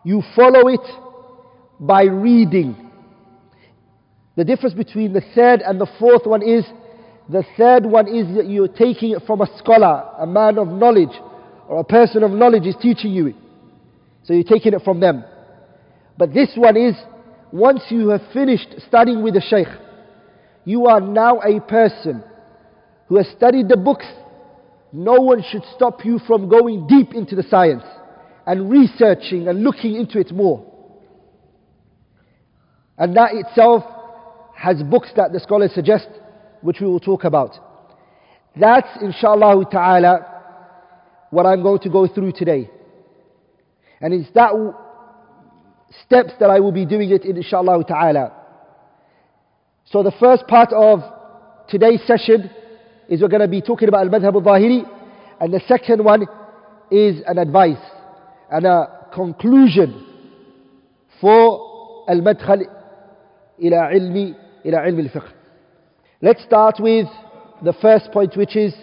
you 0.05 0.23
follow 0.35 0.69
it 0.69 0.81
by 1.79 2.05
reading. 2.05 2.86
The 4.37 4.45
difference 4.45 4.75
between 4.75 5.13
the 5.15 5.23
third 5.35 5.63
and 5.63 5.81
the 5.81 5.89
fourth 5.99 6.27
one 6.27 6.43
is 6.43 6.65
the 7.29 7.45
third 7.57 7.85
one 7.85 8.07
is 8.07 8.37
that 8.37 8.47
you're 8.47 8.69
taking 8.69 9.13
it 9.13 9.23
from 9.27 9.41
a 9.41 9.49
scholar, 9.59 10.05
a 10.19 10.27
man 10.27 10.59
of 10.59 10.69
knowledge, 10.69 11.17
or 11.69 11.81
a 11.81 11.85
person 11.85 12.23
of 12.23 12.31
knowledge 12.31 12.67
is 12.67 12.77
teaching 12.81 13.13
you 13.13 13.29
it. 13.29 13.37
So 14.25 14.35
you're 14.35 14.45
taking 14.45 14.75
it 14.75 14.83
from 14.83 15.01
them. 15.01 15.25
But 16.19 16.33
this 16.33 16.51
one 16.55 16.77
is 16.77 16.95
once 17.51 17.83
you 17.89 18.09
have 18.09 18.21
finished 18.33 18.69
studying 18.87 19.23
with 19.23 19.35
the 19.35 19.41
Shaykh, 19.41 19.69
you 20.65 20.87
are 20.87 21.01
now 21.01 21.41
a 21.41 21.61
person 21.61 22.23
who 23.09 23.17
has 23.17 23.29
studied 23.37 23.69
the 23.69 23.77
books. 23.77 24.07
No 24.93 25.15
one 25.15 25.43
should 25.51 25.63
stop 25.75 26.05
you 26.05 26.19
from 26.27 26.49
going 26.49 26.87
deep 26.87 27.15
into 27.15 27.35
the 27.35 27.43
science 27.45 27.85
and 28.47 28.71
researching 28.71 29.49
and 29.49 29.65
looking 29.65 29.95
into 29.95 30.19
it 30.19 30.31
more. 30.33 30.65
And 32.99 33.17
that 33.17 33.31
itself 33.35 33.85
has 34.57 34.83
books 34.83 35.11
that 35.17 35.33
the 35.33 35.41
scholars 35.41 35.71
suggest, 35.75 36.09
which 36.63 36.81
we 36.81 36.87
will 36.87 37.01
talk 37.01 37.25
about. 37.25 37.53
That's, 38.59 38.89
inshallah 39.03 39.65
ta'ala, 39.71 40.27
what 41.31 41.45
I'm 41.45 41.63
going 41.63 41.81
to 41.81 41.91
go 41.91 42.07
through 42.09 42.33
today. 42.33 42.71
And 44.01 44.15
it's 44.15 44.31
that 44.35 44.53
steps 46.05 46.33
that 46.41 46.49
I 46.51 46.61
will 46.61 46.73
be 46.73 46.87
doing 46.87 47.11
it, 47.11 47.25
inshallah 47.25 47.85
ta'ala. 47.85 48.33
So 49.85 50.03
the 50.03 50.13
first 50.19 50.47
part 50.49 50.73
of 50.73 51.01
today's 51.69 52.01
session 52.07 52.51
is 53.09 53.21
we're 53.21 53.29
going 53.29 53.43
to 53.43 53.49
be 53.49 53.61
talking 53.61 53.89
about 53.89 54.07
al-madhab 54.07 54.35
al-zahiri 54.35 54.83
and 55.41 55.53
the 55.53 55.61
second 55.69 56.03
one 56.03 56.27
is 56.91 57.23
an 57.27 57.39
advice 57.39 57.77
and 58.51 58.67
a 58.67 59.09
conclusion 59.15 60.05
for 61.21 62.05
al-madkhal 62.09 62.63
ila 63.63 63.91
ilmi 63.93 64.35
Let's 66.23 66.43
start 66.45 66.77
with 66.81 67.07
the 67.63 67.73
first 67.75 68.11
point 68.13 68.37
which 68.37 68.57
is 68.57 68.75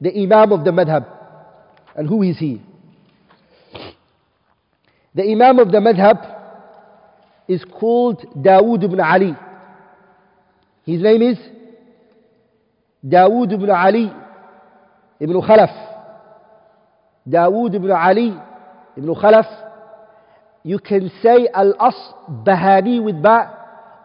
the 0.00 0.10
imam 0.22 0.52
of 0.52 0.64
the 0.64 0.70
madhab 0.70 1.06
and 1.96 2.08
who 2.08 2.22
is 2.22 2.38
he? 2.38 2.62
The 5.14 5.22
imam 5.24 5.58
of 5.58 5.72
the 5.72 5.78
madhab 5.78 6.36
is 7.48 7.64
called 7.64 8.24
Dawood 8.36 8.84
ibn 8.84 9.00
Ali. 9.00 9.34
His 10.86 11.02
name 11.02 11.22
is 11.22 11.38
Dawood 13.04 13.52
ibn 13.52 13.68
Ali 13.70 14.12
ibn 15.18 15.40
Khalaf. 15.40 15.72
Dawood 17.28 17.74
ibn 17.74 17.90
Ali 17.90 18.32
ibn 18.96 19.14
Khalaf. 19.14 19.46
You 20.62 20.78
can 20.78 21.10
say 21.22 21.48
Al-As 21.52 21.94
Bahani 22.46 23.02
with 23.02 23.20
Ba, 23.20 23.59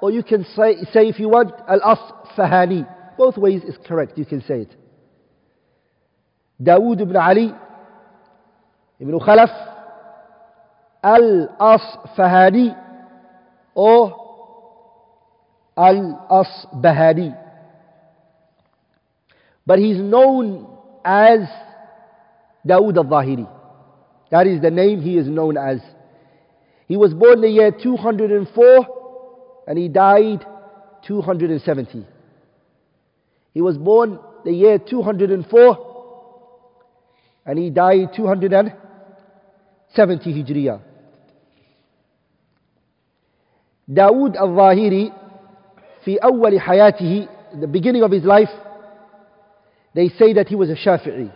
or 0.06 0.12
you 0.12 0.22
can 0.22 0.46
say, 0.56 0.76
say 0.94 1.08
if 1.10 1.20
you 1.20 1.30
want 1.30 1.52
Al-As 1.68 1.98
Fahani. 2.38 2.88
Both 3.18 3.38
ways 3.38 3.64
is 3.64 3.76
correct, 3.88 4.20
you 4.20 4.26
can 4.26 4.40
say 4.42 4.60
it. 4.62 4.76
Dawood 6.62 7.02
ibn 7.02 7.16
Ali 7.16 7.52
ibn 9.00 9.20
Khalaf 9.20 9.50
Al-As 11.04 11.82
Fahani 12.16 12.78
or 13.74 14.14
Al-Asbahani. 15.76 17.36
But 19.66 19.80
he's 19.80 19.98
known 19.98 20.68
as 21.04 21.40
Dawood 22.68 22.98
al-Zahiri. 22.98 23.50
That 24.30 24.46
is 24.46 24.62
the 24.62 24.70
name 24.70 25.02
he 25.02 25.18
is 25.18 25.28
known 25.28 25.58
as. 25.58 25.80
He 26.88 26.96
was 26.96 27.12
born 27.16 27.38
in 27.38 27.42
the 27.42 27.50
year 27.50 27.72
204 27.72 29.05
and 29.67 29.79
he 29.79 29.89
died 29.89 30.45
270. 31.07 32.07
He 33.55 33.61
was 33.61 33.77
born 33.79 34.19
the 34.45 34.53
year 34.53 34.79
204 34.79 35.87
and 37.47 37.59
he 37.59 37.71
died 37.71 38.13
270 38.15 40.33
Hijriya. 40.33 40.81
داود 43.89 44.37
الظاهري 44.37 45.13
في 46.05 46.19
أول 46.19 46.61
حياته 46.61 47.29
the 47.61 47.67
beginning 47.67 48.03
of 48.05 48.13
his 48.13 48.25
life 48.25 48.51
they 49.95 50.09
say 50.11 50.33
that 50.33 50.47
he 50.49 50.55
was 50.55 50.71
a 50.71 50.77
Shafi'i 50.77 51.33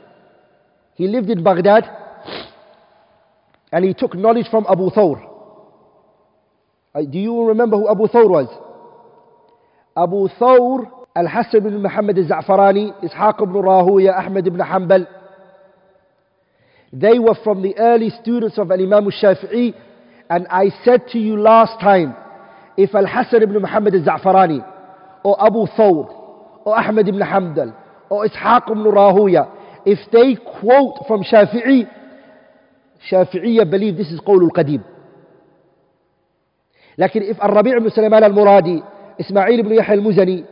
he 0.95 1.09
lived 1.09 1.31
in 1.31 1.43
Baghdad 1.43 1.85
and 3.73 3.85
he 3.85 3.93
took 3.95 4.15
knowledge 4.15 4.47
from 4.51 4.65
Abu 4.71 4.91
Thawr 4.91 5.19
uh, 5.19 5.28
Do 7.06 7.20
you 7.20 7.44
remember 7.48 7.78
who 7.78 7.90
Abu 7.90 8.08
Thawr 8.08 8.28
was 8.30 8.48
Abu 9.98 10.28
Thawr 10.40 10.92
Al-Hassan 11.16 11.66
ibn 11.66 11.82
Muhammad 11.82 12.18
al-Za'farani 12.18 13.04
Ishaq 13.04 13.42
ibn 13.42 13.54
Rahuya 13.54 14.18
Ahmed 14.18 14.48
ibn 14.48 14.60
Hanbal 14.60 15.08
they 16.94 17.20
were 17.20 17.36
from 17.44 17.62
the 17.62 17.78
early 17.78 18.10
students 18.22 18.58
of 18.58 18.72
Imam 18.72 19.06
al-Shafi'i 19.06 19.74
and 20.30 20.48
I 20.50 20.70
said 20.84 21.08
to 21.12 21.20
you 21.20 21.38
last 21.40 21.80
time 21.80 22.16
if 22.78 22.94
Al-Hassan 22.96 23.44
ibn 23.44 23.62
Muhammad 23.62 23.94
al-Za'farani 23.96 24.66
or 25.24 25.44
Abu 25.46 25.66
Thawr 25.78 26.08
or 26.66 26.78
Ahmad 26.78 27.08
ibn 27.08 27.20
Hamdal 27.20 27.76
or 28.10 28.28
Ishaq 28.28 28.70
ibn 28.72 28.84
Rahuya, 28.84 29.50
if 29.86 30.00
they 30.12 30.36
quote 30.60 31.06
from 31.08 31.24
Shafi'i, 31.24 31.90
Shafi'iyya 33.12 33.70
believe 33.70 33.98
this 33.98 34.08
is 34.12 34.20
قول 34.22 34.44
القديم. 34.52 34.84
لكن 37.00 37.22
الربيع 37.44 37.78
بن 37.78 37.90
سليمان 37.90 38.24
المرادي 38.24 38.84
إسماعيل 39.20 39.64
بن 39.64 39.74
يحيى 39.74 39.96
المزني 39.96 40.46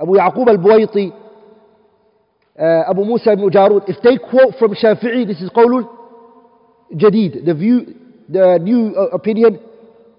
أبو 0.00 0.14
يعقوب 0.14 0.48
البويطي 0.48 1.12
أبو 2.58 3.04
موسى 3.04 3.34
بن 3.34 3.48
جارود 3.48 3.82
if 3.82 3.96
they 4.02 4.16
quote 4.16 4.54
from 4.58 4.74
Shafi'i 4.74 5.26
this 5.26 5.40
is 5.42 5.48
قول 5.50 5.86
جديد 6.92 7.44
the 7.44 7.54
view 7.54 7.94
the 8.28 8.58
new 8.58 8.94
opinion 9.12 9.58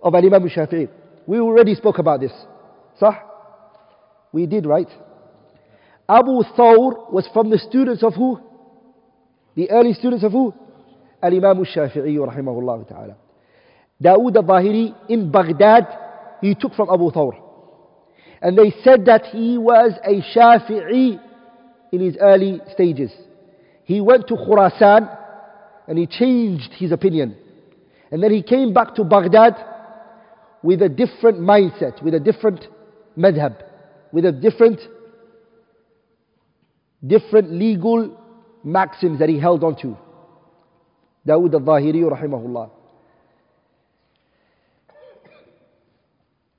of 0.03 0.13
Imam 0.13 0.47
Shafi'i. 0.47 0.87
We 1.25 1.39
already 1.39 1.73
spoke 1.75 1.97
about 1.97 2.19
this. 2.19 2.31
Sah? 2.99 3.15
We 4.31 4.45
did, 4.45 4.65
right? 4.65 4.87
Abu 6.07 6.43
Thawr 6.55 7.11
was 7.11 7.27
from 7.33 7.49
the 7.49 7.57
students 7.57 8.03
of 8.03 8.13
who? 8.13 8.39
The 9.55 9.71
early 9.71 9.93
students 9.93 10.23
of 10.23 10.31
who? 10.33 10.53
Al 11.23 11.33
Imam 11.33 11.65
Shafi'i, 11.65 12.17
rahimahullah 12.17 12.87
ta'ala. 12.87 13.15
Dawood 14.01 14.35
al-Zahiri 14.35 14.93
in 15.09 15.31
Baghdad, 15.31 15.87
he 16.41 16.55
took 16.55 16.73
from 16.73 16.89
Abu 16.89 17.11
Thawr. 17.11 17.33
And 18.41 18.57
they 18.57 18.73
said 18.83 19.05
that 19.05 19.25
he 19.27 19.57
was 19.57 19.93
a 20.03 20.21
Shafi'i 20.37 21.19
in 21.91 21.99
his 22.01 22.17
early 22.19 22.61
stages. 22.73 23.11
He 23.85 24.01
went 24.01 24.27
to 24.27 24.35
Khurasan 24.35 25.17
and 25.87 25.97
he 25.97 26.07
changed 26.07 26.73
his 26.73 26.91
opinion. 26.91 27.37
And 28.11 28.21
then 28.21 28.31
he 28.31 28.43
came 28.43 28.73
back 28.73 28.95
to 28.95 29.03
Baghdad 29.03 29.55
with 30.61 30.81
a 30.81 30.89
different 30.89 31.39
mindset, 31.39 32.03
with 32.03 32.13
a 32.13 32.19
different 32.19 32.67
madhab, 33.17 33.63
with 34.11 34.25
a 34.25 34.31
different, 34.31 34.79
different 37.05 37.51
legal 37.51 38.17
maxims 38.63 39.19
that 39.19 39.29
he 39.29 39.39
held 39.39 39.63
on 39.63 39.75
to. 39.81 39.97
Dawood 41.25 41.53
al-Zahiri 41.53 42.03
rahimahullah. 42.03 42.69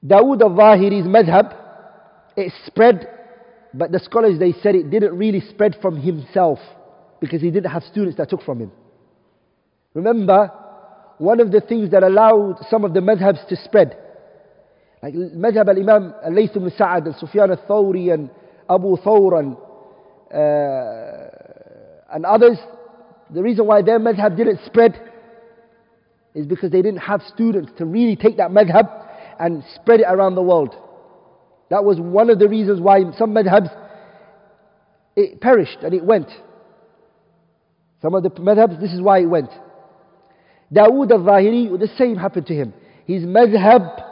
Dawood 0.06 0.42
al-Zahiri's 0.42 1.06
madhab, 1.06 1.54
it 2.36 2.52
spread, 2.66 3.08
but 3.74 3.90
the 3.92 3.98
scholars 3.98 4.38
they 4.38 4.52
said 4.62 4.74
it 4.74 4.90
didn't 4.90 5.16
really 5.16 5.40
spread 5.40 5.76
from 5.80 5.96
himself 6.00 6.58
because 7.20 7.40
he 7.40 7.50
didn't 7.50 7.70
have 7.70 7.82
students 7.84 8.16
that 8.18 8.30
took 8.30 8.42
from 8.42 8.60
him. 8.60 8.72
Remember, 9.94 10.52
one 11.18 11.40
of 11.40 11.50
the 11.50 11.60
things 11.60 11.90
that 11.90 12.02
allowed 12.02 12.58
some 12.68 12.84
of 12.84 12.92
the 12.92 13.00
madhabs 13.00 13.46
to 13.48 13.56
spread. 13.56 13.96
Like 15.02 15.14
madhab 15.14 15.68
al-Imam 15.68 16.14
al-Layth 16.24 16.56
ibn 16.56 16.70
Sa'ad 16.76 17.06
and 17.06 17.16
Sufyan 17.16 17.50
al-Thawri 17.50 18.12
and 18.12 18.30
Abu 18.68 18.96
Thawr 18.98 19.38
and, 19.38 19.56
uh, 20.32 22.14
and 22.14 22.26
others, 22.26 22.58
the 23.30 23.42
reason 23.42 23.66
why 23.66 23.82
their 23.82 23.98
madhab 23.98 24.36
didn't 24.36 24.60
spread 24.66 25.00
is 26.34 26.46
because 26.46 26.70
they 26.70 26.82
didn't 26.82 27.00
have 27.00 27.22
students 27.34 27.72
to 27.78 27.86
really 27.86 28.14
take 28.14 28.36
that 28.36 28.50
madhab 28.50 28.95
and 29.39 29.63
spread 29.75 30.01
it 30.01 30.05
around 30.07 30.35
the 30.35 30.41
world. 30.41 30.75
That 31.69 31.83
was 31.83 31.99
one 31.99 32.29
of 32.29 32.39
the 32.39 32.49
reasons 32.49 32.81
why 32.81 32.99
some 33.17 33.33
madhabs, 33.33 33.69
it 35.15 35.39
perished 35.41 35.79
and 35.83 35.93
it 35.93 36.03
went. 36.03 36.29
Some 38.01 38.13
of 38.15 38.23
the 38.23 38.29
madhabs, 38.29 38.79
this 38.81 38.91
is 38.91 39.01
why 39.01 39.19
it 39.19 39.25
went. 39.25 39.49
Dawood 40.73 41.11
al-Zahiri, 41.11 41.79
the 41.79 41.89
same 41.97 42.15
happened 42.15 42.47
to 42.47 42.53
him. 42.53 42.73
His 43.05 43.23
madhab, 43.23 44.03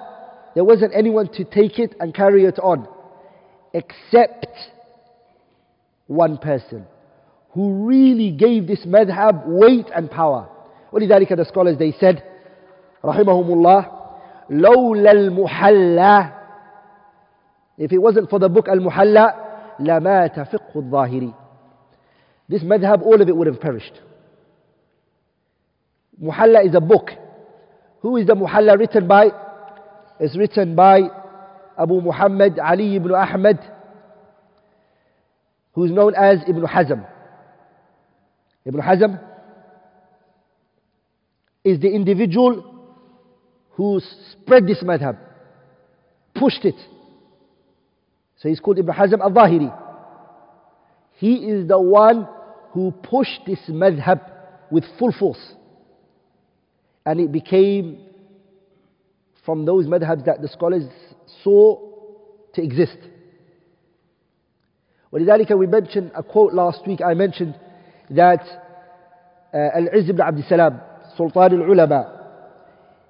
there 0.56 0.63
wasn't 0.63 0.94
anyone 0.96 1.28
to 1.34 1.44
take 1.44 1.80
it 1.80 1.96
and 2.00 2.13
carry 2.13 2.46
it 2.46 2.60
on. 2.60 2.88
Except 3.74 4.48
one 6.08 6.38
person 6.38 6.86
who 7.51 7.86
really 7.86 8.32
gave 8.32 8.68
this 8.68 8.86
madhab 8.86 9.46
weight 9.46 9.88
and 9.96 10.10
power. 10.10 10.50
ولذلك 10.92 11.36
the 11.38 11.46
scholars 11.46 11.78
they 11.78 11.92
said 12.00 12.24
رحمهم 13.04 13.48
الله 13.54 14.00
لولا 14.51 15.11
المحلى 15.11 16.31
if 17.79 17.93
it 17.93 17.99
wasn't 17.99 18.29
for 18.31 18.39
the 18.39 18.49
book 18.49 18.69
المحلى 18.69 19.35
لمات 19.81 20.41
فقه 20.41 20.77
الظاهري 20.77 21.33
this 22.49 22.63
madhab 22.63 23.03
all 23.03 23.21
of 23.21 23.29
it 23.29 23.37
would 23.37 23.47
have 23.47 23.61
perished 23.61 24.01
Muhalla 26.23 26.65
is 26.67 26.75
a 26.75 26.81
book. 26.81 27.11
Who 28.01 28.17
is 28.17 28.27
the 28.27 28.35
Muhalla 28.35 28.79
written 28.79 29.09
by? 29.09 29.31
It's 30.21 30.37
written 30.37 30.77
by 30.77 31.01
Abu 31.79 32.01
Muhammad 32.01 32.59
Ali 32.59 32.97
ibn 32.97 33.13
Ahmad, 33.15 33.59
who 35.73 35.85
is 35.85 35.91
known 35.91 36.15
as 36.15 36.39
Ibn 36.49 36.63
Hazm. 36.63 37.05
Ibn 38.65 38.81
Hazm 38.81 39.21
is 41.65 41.81
the 41.81 41.89
individual 41.89 42.74
who 43.74 44.01
spread 44.32 44.68
this 44.68 44.84
madhab, 44.84 45.18
pushed 46.36 46.66
it. 46.66 46.75
So 48.38 48.50
he's 48.50 48.60
called 48.60 48.78
Ibn 48.80 48.94
Hazm 48.94 49.22
al-Zahiri. 49.22 49.74
He 51.18 51.36
is 51.36 51.68
the 51.68 51.80
one 51.80 52.28
who 52.72 52.92
pushed 52.92 53.42
this 53.46 53.60
madhab 53.70 54.22
with 54.70 54.84
full 54.98 55.12
force. 55.12 55.54
And 57.06 57.20
it 57.20 57.32
became 57.32 58.00
from 59.46 59.66
those 59.66 59.86
madhabs 59.86 60.25
that 60.25 60.42
the 60.42 60.48
scholars 60.48 60.84
saw 61.44 61.80
to 62.54 62.62
exist. 62.62 62.98
ولذلك 65.12 65.58
we 65.58 65.68
mentioned 65.68 66.12
a 66.16 66.22
quote 66.22 66.54
last 66.54 66.86
week 66.86 67.00
I 67.01 67.13
mentioned 67.13 67.58
that 68.12 68.42
uh, 69.54 69.58
Al-Izz 69.78 70.10
ibn 70.10 70.22
Abd 70.22 70.44
Salam 70.48 70.80
Sultan 71.18 71.62
al-Ulama 71.62 72.12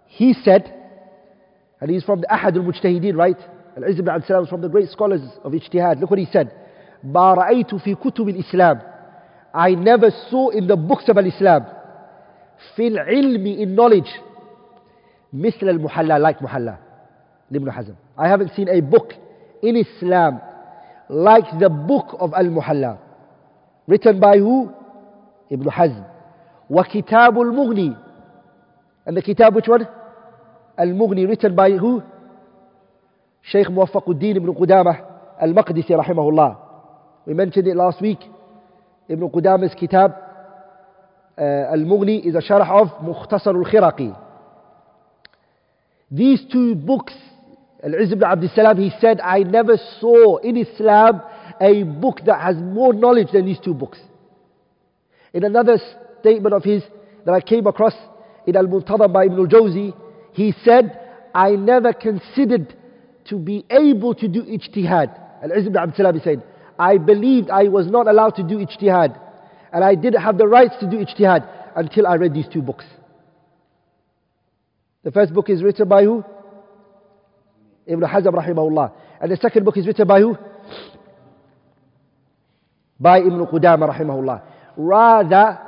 he 0.07 0.33
said 0.33 0.73
and 1.81 1.89
he's 1.89 2.03
from 2.03 2.21
the 2.21 2.27
Ahad 2.27 2.55
al-Mujtahideen 2.55 3.15
right 3.15 3.37
Al-Izz 3.77 3.99
ibn 3.99 4.09
Abd 4.09 4.25
Salam 4.27 4.43
is 4.43 4.49
from 4.49 4.61
the 4.61 4.69
great 4.69 4.89
scholars 4.89 5.21
of 5.43 5.51
Ijtihad 5.53 5.99
look 5.99 6.09
what 6.09 6.19
he 6.19 6.27
said 6.31 6.51
ما 7.03 7.33
رأيت 7.33 7.75
في 7.75 7.95
كتب 7.95 8.29
الإسلام 8.29 8.81
I 9.53 9.71
never 9.75 10.11
saw 10.29 10.49
in 10.49 10.67
the 10.67 10.75
books 10.75 11.05
of 11.09 11.17
Islam 11.17 11.65
في 12.75 12.87
العلم 12.87 13.45
in 13.63 13.75
knowledge 13.75 14.09
مثل 15.33 15.69
المحلى 15.69 16.19
like 16.19 16.41
محلى 16.41 16.75
لابن 17.51 17.71
حزم 17.71 17.93
I 18.17 18.27
haven't 18.27 18.51
seen 18.55 18.67
a 18.69 18.81
book 18.81 19.13
in 19.63 19.75
Islam 19.75 20.41
like 21.09 21.57
the 21.59 21.69
book 21.69 22.15
of 22.19 22.33
Al-Muhalla 22.33 22.97
written 23.87 24.19
by 24.19 24.37
who? 24.37 24.69
Ibn 25.51 25.65
Hazm 25.69 26.03
وكتاب 26.69 27.41
المغني 27.41 27.95
and 29.06 29.16
the 29.16 29.22
kitab 29.22 29.54
which 29.54 29.68
one? 29.68 29.86
Al-Mughni 30.76 31.28
written 31.28 31.54
by 31.54 31.70
who? 31.72 32.02
Shaykh 33.42 33.68
Muwaffaquddin 33.68 34.36
ibn 34.36 34.54
Qudamah 34.54 35.40
Al-Maqdisi 35.40 35.90
rahimahullah 35.90 36.58
we 37.26 37.34
mentioned 37.34 37.66
it 37.68 37.76
last 37.76 38.00
week 38.00 38.18
Ibn 39.08 39.28
Qudamah's 39.30 39.74
kitab 39.74 40.12
uh, 41.36 41.40
Al-Mughni 41.42 42.24
is 42.26 42.34
a 42.34 42.40
sharh 42.40 42.68
of 42.68 42.88
Mukhtasar 43.02 43.48
al-Khiraqi 43.54 44.16
these 46.10 46.42
two 46.50 46.74
books 46.74 47.12
Al-Izz 47.84 48.12
ibn 48.12 48.24
Abd 48.24 48.50
Salam, 48.54 48.78
he 48.78 48.90
said, 48.98 49.20
I 49.20 49.40
never 49.40 49.76
saw 50.00 50.38
in 50.38 50.56
Islam 50.56 51.20
a 51.60 51.82
book 51.82 52.20
that 52.24 52.40
has 52.40 52.56
more 52.56 52.94
knowledge 52.94 53.28
than 53.32 53.44
these 53.44 53.60
two 53.60 53.74
books. 53.74 53.98
In 55.34 55.44
another 55.44 55.78
statement 56.20 56.54
of 56.54 56.64
his 56.64 56.82
that 57.26 57.32
I 57.32 57.40
came 57.42 57.66
across 57.66 57.92
in 58.46 58.56
Al-Muntadam 58.56 59.12
by 59.12 59.24
Ibn 59.26 59.38
al-Jawzi, 59.38 59.94
he 60.32 60.54
said, 60.64 61.00
I 61.34 61.50
never 61.50 61.92
considered 61.92 62.74
to 63.26 63.36
be 63.36 63.64
able 63.70 64.14
to 64.14 64.28
do 64.28 64.42
ijtihad. 64.42 65.20
Al-Izz 65.42 65.66
ibn 65.66 65.76
Abd 65.76 65.96
Salam, 65.96 66.20
said, 66.22 66.42
I 66.78 66.98
believed 66.98 67.50
I 67.50 67.64
was 67.68 67.86
not 67.86 68.06
allowed 68.06 68.36
to 68.36 68.42
do 68.42 68.58
ijtihad. 68.58 69.18
And 69.72 69.82
I 69.82 69.94
didn't 69.94 70.22
have 70.22 70.38
the 70.38 70.46
rights 70.46 70.74
to 70.80 70.88
do 70.88 70.96
ijtihad 70.98 71.48
until 71.76 72.06
I 72.06 72.14
read 72.16 72.34
these 72.34 72.46
two 72.52 72.62
books. 72.62 72.84
The 75.02 75.10
first 75.10 75.32
book 75.34 75.50
is 75.50 75.62
written 75.62 75.88
by 75.88 76.04
who? 76.04 76.24
Ibn 77.86 78.08
Hazm 78.08 78.32
rahimahullah. 78.32 78.92
And 79.20 79.30
the 79.30 79.36
second 79.36 79.64
book 79.64 79.76
is 79.76 79.86
written 79.86 80.06
by 80.06 80.20
who? 80.20 80.36
By 82.98 83.18
Ibn 83.18 83.46
Qudama 83.46 83.94
rahimahullah. 83.94 84.42
Rather, 84.76 85.58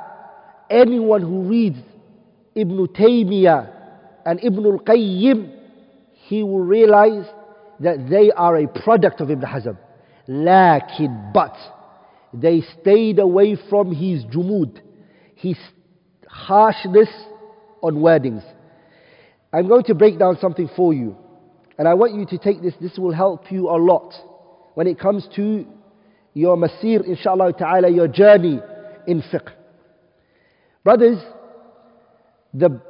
anyone 0.70 1.22
who 1.22 1.42
reads 1.42 1.78
Ibn 2.56 2.88
Taymiyyah 2.88 3.72
and 4.24 4.42
Ibn 4.42 4.66
al-Qayyim, 4.66 5.52
he 6.26 6.42
will 6.42 6.60
realize 6.60 7.26
that 7.80 8.08
they 8.08 8.32
are 8.32 8.56
a 8.56 8.66
product 8.66 9.20
of 9.20 9.30
Ibn 9.30 9.44
Hazm. 9.46 9.78
Lakin, 10.26 11.30
but, 11.32 11.54
they 12.32 12.62
stayed 12.80 13.18
away 13.18 13.56
from 13.70 13.92
his 13.92 14.24
jumud, 14.24 14.80
his 15.36 15.56
harshness 16.28 17.08
on 17.82 17.96
wordings. 17.96 18.42
I'm 19.52 19.68
going 19.68 19.84
to 19.84 19.94
break 19.94 20.18
down 20.18 20.36
something 20.40 20.68
for 20.74 20.92
you. 20.92 21.16
And 21.78 21.86
I 21.86 21.94
want 21.94 22.14
you 22.14 22.26
to 22.26 22.38
take 22.38 22.62
this, 22.62 22.74
this 22.80 22.98
will 22.98 23.12
help 23.12 23.52
you 23.52 23.68
a 23.68 23.76
lot 23.76 24.14
when 24.74 24.86
it 24.86 24.98
comes 24.98 25.28
to 25.36 25.66
your 26.34 26.56
masir, 26.56 27.04
inshallah 27.06 27.52
ta'ala, 27.52 27.90
your 27.90 28.08
journey 28.08 28.60
in 29.06 29.22
fiqh. 29.22 29.48
Brothers, 30.82 31.18
the, 32.56 32.80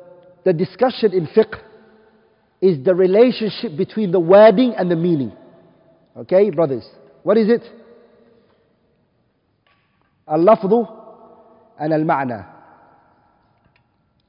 the 0.44 0.52
discussion 0.52 1.12
in 1.12 1.26
fiqh 1.26 1.58
is 2.60 2.84
the 2.84 2.94
relationship 2.94 3.76
between 3.76 4.12
the 4.12 4.20
wording 4.20 4.74
and 4.76 4.90
the 4.90 4.96
meaning. 4.96 5.32
Okay, 6.16 6.50
brothers? 6.50 6.84
What 7.22 7.36
is 7.36 7.48
it? 7.48 7.62
Al-lafdhu 10.28 10.86
and 11.78 11.92
al-ma'na. 11.92 12.46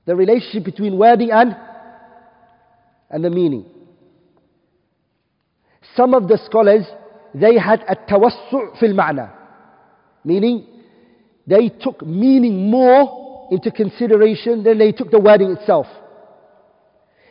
The 0.06 0.16
relationship 0.16 0.66
between 0.66 0.98
wording 0.98 1.32
and, 1.32 1.56
and 3.10 3.24
the 3.24 3.30
meaning. 3.30 3.66
Some 5.96 6.14
of 6.14 6.28
the 6.28 6.40
scholars, 6.46 6.86
they 7.34 7.58
had 7.58 7.84
a 7.88 7.96
tawassu' 7.96 8.80
fil 8.80 8.94
ma'na. 8.94 9.32
Meaning, 10.24 10.68
they 11.46 11.70
took 11.70 12.06
meaning 12.06 12.70
more 12.70 13.27
into 13.51 13.71
consideration 13.71 14.63
than 14.63 14.79
they 14.79 14.93
took 14.93 15.11
the 15.11 15.19
wording 15.19 15.51
itself. 15.51 15.87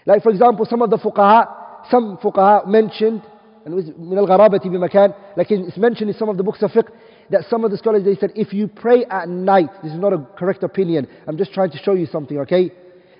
Like 0.06 0.24
for 0.24 0.30
example, 0.30 0.66
some 0.70 0.82
of 0.82 0.90
the 0.90 0.98
fuqaha, 0.98 1.90
some 1.90 2.18
fuqaha 2.18 2.68
mentioned, 2.68 3.24
and 3.66 3.74
it 3.74 3.76
was 3.76 3.86
من 3.86 4.18
الغرابة 4.18 4.60
بمكان, 4.66 5.14
like 5.38 5.52
it's 5.52 5.78
mentioned 5.78 6.10
in 6.10 6.16
some 6.16 6.30
of 6.30 6.38
the 6.38 6.44
books 6.44 6.62
of 6.64 6.72
fiqh, 6.72 6.90
that 7.30 7.46
some 7.50 7.64
of 7.64 7.72
the 7.72 7.78
scholars, 7.78 8.04
they 8.04 8.16
said, 8.16 8.32
if 8.36 8.54
you 8.54 8.68
pray 8.68 9.06
at 9.06 9.30
night, 9.30 9.70
this 9.84 9.94
is 9.94 10.00
not 10.00 10.14
a 10.14 10.26
correct 10.38 10.64
opinion, 10.64 11.08
I'm 11.28 11.38
just 11.38 11.54
trying 11.54 11.72
to 11.72 11.78
show 11.78 11.94
you 11.94 12.06
something, 12.06 12.40
okay? 12.40 12.72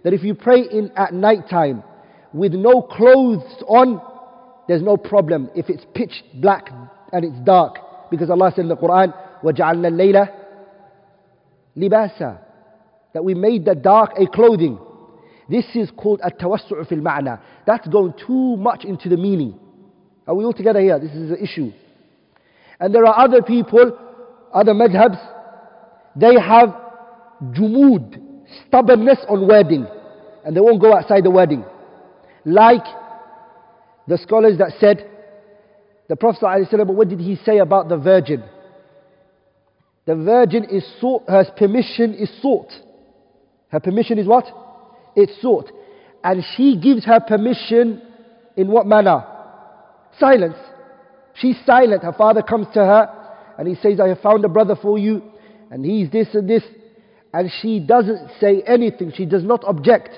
That 0.04 0.14
if 0.14 0.24
you 0.24 0.36
pray 0.36 0.62
in 0.62 0.92
at 0.96 1.14
night 1.14 1.48
time, 1.50 1.84
with 2.34 2.54
no 2.54 2.82
clothes 2.82 3.64
on, 3.68 4.02
there's 4.68 4.82
no 4.82 4.98
problem 4.98 5.50
if 5.56 5.70
it's 5.70 5.86
pitch 5.94 6.24
black 6.36 6.70
and 7.12 7.26
it's 7.26 7.40
dark. 7.46 7.78
Because 8.10 8.30
Allah 8.30 8.52
said 8.56 8.64
in 8.64 8.70
the 8.70 8.78
Quran, 8.78 9.14
وَجَعَلْنَا 9.44 9.88
اللَّيْلَ 9.88 10.30
لِبَاسًا 11.78 12.45
that 13.17 13.25
we 13.25 13.33
made 13.33 13.65
the 13.65 13.75
dark 13.75 14.11
a 14.19 14.27
clothing. 14.27 14.79
This 15.49 15.65
is 15.75 15.91
called 15.97 16.21
a 16.23 16.31
tawassu' 16.31 16.87
fil 16.87 16.99
ma'na. 16.99 17.41
That's 17.67 17.89
going 17.89 18.13
too 18.27 18.59
much 18.59 18.85
into 18.85 19.09
the 19.09 19.17
meaning. 19.17 19.59
Are 20.27 20.35
we 20.35 20.45
all 20.45 20.53
together 20.53 20.81
here? 20.81 20.99
This 20.99 21.13
is 21.13 21.31
the 21.31 21.43
issue. 21.43 21.73
And 22.79 22.95
there 22.95 23.07
are 23.07 23.19
other 23.25 23.41
people, 23.41 23.99
other 24.53 24.75
madhabs, 24.75 25.17
they 26.15 26.39
have 26.39 26.77
jumud, 27.55 28.21
stubbornness 28.69 29.25
on 29.31 29.49
wording. 29.49 29.87
And 30.45 30.55
they 30.55 30.61
won't 30.61 30.83
go 30.83 30.95
outside 30.95 31.25
the 31.25 31.31
wording. 31.31 31.65
Like 32.45 32.85
the 34.07 34.19
scholars 34.19 34.59
that 34.59 34.73
said, 34.79 35.09
the 36.11 36.17
Prophet 36.17 36.43
ﷺ, 36.43 36.87
what 36.89 37.09
did 37.09 37.21
he 37.21 37.37
say 37.37 37.61
about 37.61 37.89
the 37.89 37.97
virgin? 37.97 38.45
The 40.05 40.17
virgin 40.17 40.65
is 40.65 40.87
sought, 41.01 41.23
her 41.27 41.47
permission 41.57 42.13
is 42.13 42.31
sought. 42.43 42.71
Her 43.69 43.81
permission 43.81 44.19
is 44.19 44.27
what? 44.27 44.47
It's 45.15 45.41
sought. 45.41 45.71
And 46.23 46.45
she 46.57 46.77
gives 46.77 47.05
her 47.05 47.21
permission 47.21 48.03
in 48.57 48.69
what 48.69 48.87
manner? 48.87 49.25
Silence. 50.19 50.57
She's 51.35 51.57
silent. 51.67 52.03
Her 52.03 52.13
father 52.13 52.43
comes 52.43 52.67
to 52.75 52.81
her 52.81 53.55
and 53.59 53.69
he 53.69 53.75
says, 53.77 54.01
I 54.01 54.09
have 54.09 54.21
found 54.21 54.45
a 54.45 54.49
brother 54.49 54.77
for 54.81 54.99
you 54.99 55.23
and 55.71 55.85
he's 55.85 56.11
this 56.11 56.29
and 56.35 56.49
this. 56.49 56.63
And 57.33 57.51
she 57.61 57.81
doesn't 57.81 58.31
say 58.41 58.63
anything. 58.67 59.13
She 59.15 59.27
does 59.27 59.45
not 59.45 59.63
object. 59.65 60.11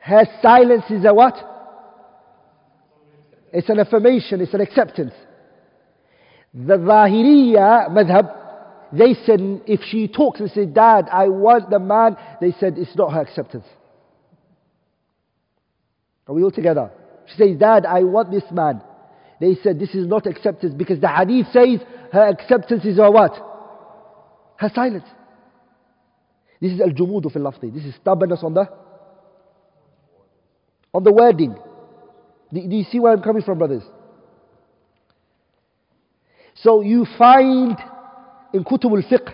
Her 0.00 0.24
silence 0.40 0.84
is 0.90 1.04
a 1.04 1.12
what? 1.12 1.34
It's 3.52 3.68
an 3.68 3.78
affirmation, 3.80 4.40
it's 4.40 4.54
an 4.54 4.60
acceptance. 4.60 5.12
The 6.54 6.76
Zahiriya 6.78 7.90
madhab, 7.90 8.37
they 8.92 9.14
said 9.26 9.40
if 9.66 9.80
she 9.90 10.08
talks 10.08 10.40
and 10.40 10.50
says, 10.50 10.68
Dad, 10.72 11.08
I 11.12 11.28
want 11.28 11.70
the 11.70 11.78
man, 11.78 12.16
they 12.40 12.52
said 12.58 12.78
it's 12.78 12.96
not 12.96 13.12
her 13.12 13.20
acceptance. 13.20 13.66
Are 16.26 16.34
we 16.34 16.42
all 16.42 16.50
together? 16.50 16.90
She 17.26 17.36
says, 17.36 17.56
Dad, 17.58 17.86
I 17.86 18.02
want 18.04 18.30
this 18.30 18.44
man. 18.50 18.82
They 19.40 19.54
said 19.62 19.78
this 19.78 19.94
is 19.94 20.06
not 20.06 20.26
acceptance 20.26 20.74
because 20.74 21.00
the 21.00 21.08
hadith 21.08 21.46
says 21.52 21.80
her 22.12 22.28
acceptance 22.28 22.84
is 22.84 22.96
her 22.96 23.10
what? 23.10 23.32
Her 24.56 24.70
silence. 24.74 25.04
This 26.60 26.72
is 26.72 26.80
al-jumudu 26.80 27.32
fil 27.32 27.42
lafzi. 27.42 27.72
This 27.72 27.84
is 27.84 27.94
stubbornness 28.00 28.40
on 28.42 28.54
the 28.54 28.68
on 30.92 31.04
the 31.04 31.12
wording. 31.12 31.54
Do, 32.52 32.68
do 32.68 32.76
you 32.76 32.84
see 32.84 32.98
where 32.98 33.12
I'm 33.12 33.22
coming 33.22 33.42
from, 33.42 33.58
brothers? 33.58 33.84
So 36.56 36.80
you 36.80 37.06
find 37.16 37.76
in 38.53 38.63
Kutub 38.63 38.91
al-Fiqh 38.91 39.33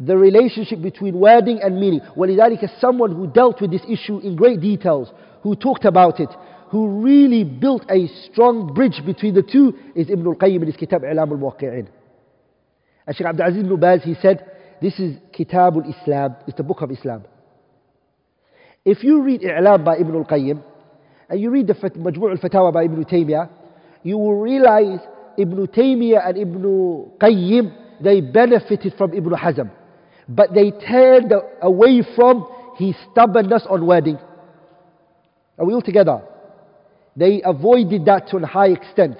the 0.00 0.16
relationship 0.16 0.80
between 0.80 1.18
wording 1.18 1.60
and 1.62 1.78
meaning. 1.78 2.00
ولذلك 2.16 2.80
someone 2.80 3.14
who 3.14 3.26
dealt 3.26 3.60
with 3.60 3.70
this 3.70 3.82
issue 3.88 4.18
in 4.18 4.34
great 4.34 4.60
details, 4.60 5.12
who 5.42 5.54
talked 5.54 5.84
about 5.84 6.20
it, 6.20 6.30
who 6.70 7.02
really 7.02 7.44
built 7.44 7.84
a 7.90 8.08
strong 8.30 8.72
bridge 8.72 9.02
between 9.04 9.34
the 9.34 9.42
two 9.42 9.74
is 9.94 10.08
Ibn 10.08 10.26
al-Qayyim 10.26 10.62
in 10.62 10.66
his 10.66 10.76
Kitab 10.76 11.02
I'lam 11.02 11.30
al-Muwaqqi'in. 11.32 11.88
And 13.06 13.16
Shaykh 13.16 13.26
Abdul 13.26 13.46
Aziz 13.46 13.64
ibn 13.64 13.80
Baz, 13.80 14.02
he 14.04 14.14
said, 14.22 14.46
this 14.80 14.98
is 14.98 15.16
Kitab 15.32 15.74
al-Islam, 15.76 16.36
it's 16.46 16.56
the 16.56 16.62
book 16.62 16.80
of 16.80 16.90
Islam. 16.90 17.24
If 18.84 19.04
you 19.04 19.22
read 19.22 19.42
I'lam 19.42 19.84
by 19.84 19.98
Ibn 19.98 20.14
al-Qayyim, 20.14 20.62
and 21.28 21.40
you 21.40 21.50
read 21.50 21.66
the 21.66 21.74
Majmu' 21.74 22.30
al-Fatawa 22.30 22.72
by 22.72 22.84
Ibn 22.84 23.04
Taymiyyah, 23.04 23.50
you 24.02 24.16
will 24.16 24.40
realize 24.40 25.00
Ibn 25.36 25.66
Taymiyyah 25.66 26.28
and 26.28 26.38
Ibn 26.38 26.62
Qayyim, 27.20 27.76
they 28.00 28.20
benefited 28.20 28.94
from 28.96 29.12
Ibn 29.14 29.32
Hazm. 29.32 29.70
But 30.28 30.54
they 30.54 30.70
turned 30.70 31.32
away 31.60 32.02
from 32.14 32.46
his 32.76 32.94
stubbornness 33.10 33.66
on 33.68 33.86
wording. 33.86 34.18
Are 35.58 35.66
we 35.66 35.74
all 35.74 35.82
together? 35.82 36.22
They 37.16 37.42
avoided 37.44 38.04
that 38.06 38.28
to 38.28 38.38
a 38.38 38.46
high 38.46 38.68
extent. 38.68 39.16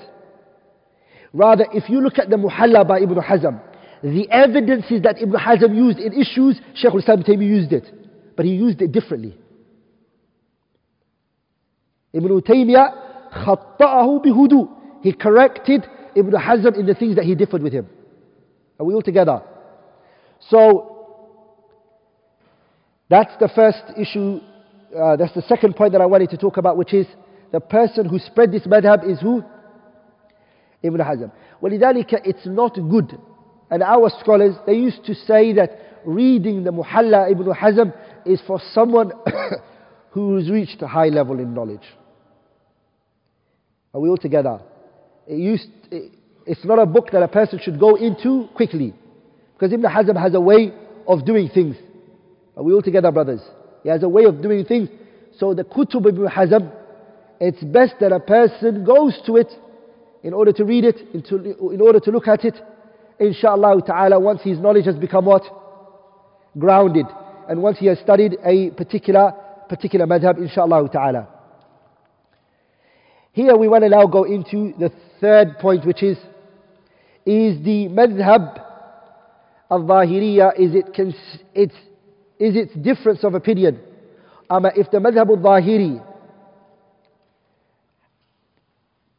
Rather, 1.32 1.66
if 1.72 1.88
you 1.88 2.00
look 2.00 2.18
at 2.18 2.30
the 2.30 2.36
Muhalla 2.36 2.86
by 2.86 3.00
Ibn 3.00 3.16
Hazm, 3.16 3.60
the 4.02 4.28
evidences 4.30 5.02
that 5.02 5.20
Ibn 5.20 5.34
Hazm 5.34 5.74
used 5.74 5.98
in 5.98 6.12
issues, 6.12 6.60
Shaykh 6.74 6.92
al-Islam 6.92 7.22
Taymiyyah 7.22 7.46
used 7.46 7.72
it. 7.72 7.84
But 8.36 8.46
he 8.46 8.52
used 8.52 8.80
it 8.80 8.92
differently. 8.92 9.36
Ibn 12.14 12.40
Taymiyyah 12.40 13.10
خطأه 13.30 14.22
بهدوء. 14.24 14.68
He 15.02 15.12
corrected 15.12 15.86
Ibn 16.14 16.32
Hazm 16.32 16.78
in 16.78 16.86
the 16.86 16.94
things 16.94 17.16
that 17.16 17.24
he 17.24 17.34
differed 17.34 17.62
with 17.62 17.72
him. 17.72 17.86
Are 18.78 18.86
we 18.86 18.94
all 18.94 19.02
together? 19.02 19.42
So, 20.48 20.96
that's 23.08 23.32
the 23.40 23.48
first 23.48 23.82
issue, 23.98 24.40
uh, 24.96 25.16
that's 25.16 25.34
the 25.34 25.42
second 25.42 25.76
point 25.76 25.92
that 25.92 26.00
I 26.00 26.06
wanted 26.06 26.30
to 26.30 26.36
talk 26.36 26.56
about, 26.56 26.76
which 26.76 26.94
is 26.94 27.06
the 27.52 27.60
person 27.60 28.08
who 28.08 28.18
spread 28.18 28.52
this 28.52 28.66
madhab 28.66 29.08
is 29.08 29.20
who? 29.20 29.42
Ibn 30.82 31.00
Hazm. 31.00 31.32
ولذلك 31.62 32.20
it's 32.24 32.46
not 32.46 32.74
good. 32.74 33.18
And 33.70 33.82
our 33.82 34.10
scholars, 34.20 34.54
they 34.66 34.74
used 34.74 35.04
to 35.04 35.14
say 35.14 35.52
that 35.54 35.70
reading 36.04 36.64
the 36.64 36.70
Muhalla 36.70 37.30
Ibn 37.30 37.46
Hazm 37.52 37.92
is 38.24 38.40
for 38.46 38.60
someone 38.72 39.12
who's 40.10 40.50
reached 40.50 40.80
a 40.82 40.86
high 40.86 41.08
level 41.08 41.38
in 41.38 41.54
knowledge. 41.54 41.84
Are 43.92 44.00
we 44.00 44.08
all 44.08 44.16
together? 44.16 44.60
It 45.26 45.38
used, 45.38 45.68
it, 45.90 46.12
it's 46.45 46.63
not 46.63 46.79
a 46.79 46.85
book 46.85 47.09
that 47.11 47.23
a 47.23 47.27
person 47.27 47.59
should 47.61 47.79
go 47.79 47.95
into 47.95 48.47
quickly. 48.55 48.93
Because 49.53 49.73
Ibn 49.73 49.89
Hazm 49.89 50.21
has 50.21 50.33
a 50.33 50.39
way 50.41 50.73
of 51.07 51.25
doing 51.25 51.49
things. 51.49 51.75
Are 52.55 52.63
we 52.63 52.73
all 52.73 52.81
together, 52.81 53.11
brothers? 53.11 53.41
He 53.83 53.89
has 53.89 54.03
a 54.03 54.09
way 54.09 54.25
of 54.25 54.41
doing 54.41 54.65
things. 54.65 54.89
So 55.37 55.53
the 55.53 55.63
Kutub 55.63 56.07
Ibn 56.07 56.27
Hazm, 56.27 56.71
it's 57.39 57.63
best 57.63 57.95
that 57.99 58.11
a 58.11 58.19
person 58.19 58.85
goes 58.85 59.19
to 59.25 59.37
it 59.37 59.51
in 60.23 60.33
order 60.33 60.51
to 60.53 60.63
read 60.63 60.85
it, 60.85 60.97
in 61.13 61.81
order 61.81 61.99
to 61.99 62.11
look 62.11 62.27
at 62.27 62.45
it. 62.45 62.55
Inshallah 63.19 63.81
ta'ala, 63.85 64.19
once 64.19 64.41
his 64.41 64.59
knowledge 64.59 64.85
has 64.85 64.95
become 64.95 65.25
what? 65.25 65.43
Grounded. 66.57 67.05
And 67.47 67.61
once 67.61 67.77
he 67.77 67.87
has 67.87 67.99
studied 67.99 68.37
a 68.43 68.71
particular, 68.71 69.33
particular 69.69 70.05
madhab, 70.05 70.37
inshallah 70.37 70.89
ta'ala. 70.91 71.27
Here 73.33 73.55
we 73.55 73.67
want 73.67 73.83
to 73.83 73.89
now 73.89 74.07
go 74.07 74.23
into 74.23 74.73
the 74.79 74.91
third 75.19 75.59
point, 75.59 75.85
which 75.85 76.01
is, 76.01 76.17
is 77.25 77.63
the 77.63 77.87
madhab 77.89 78.61
of 79.69 79.81
Zahiriya, 79.81 80.59
is 80.59 80.75
it, 80.75 80.85
it's, 81.55 81.73
is 82.39 82.55
its 82.55 82.73
difference 82.75 83.23
of 83.23 83.33
opinion? 83.33 83.79
Um, 84.49 84.65
if 84.75 84.91
the 84.91 84.97
madhab 84.97 85.29
al-Zahiri 85.29 86.05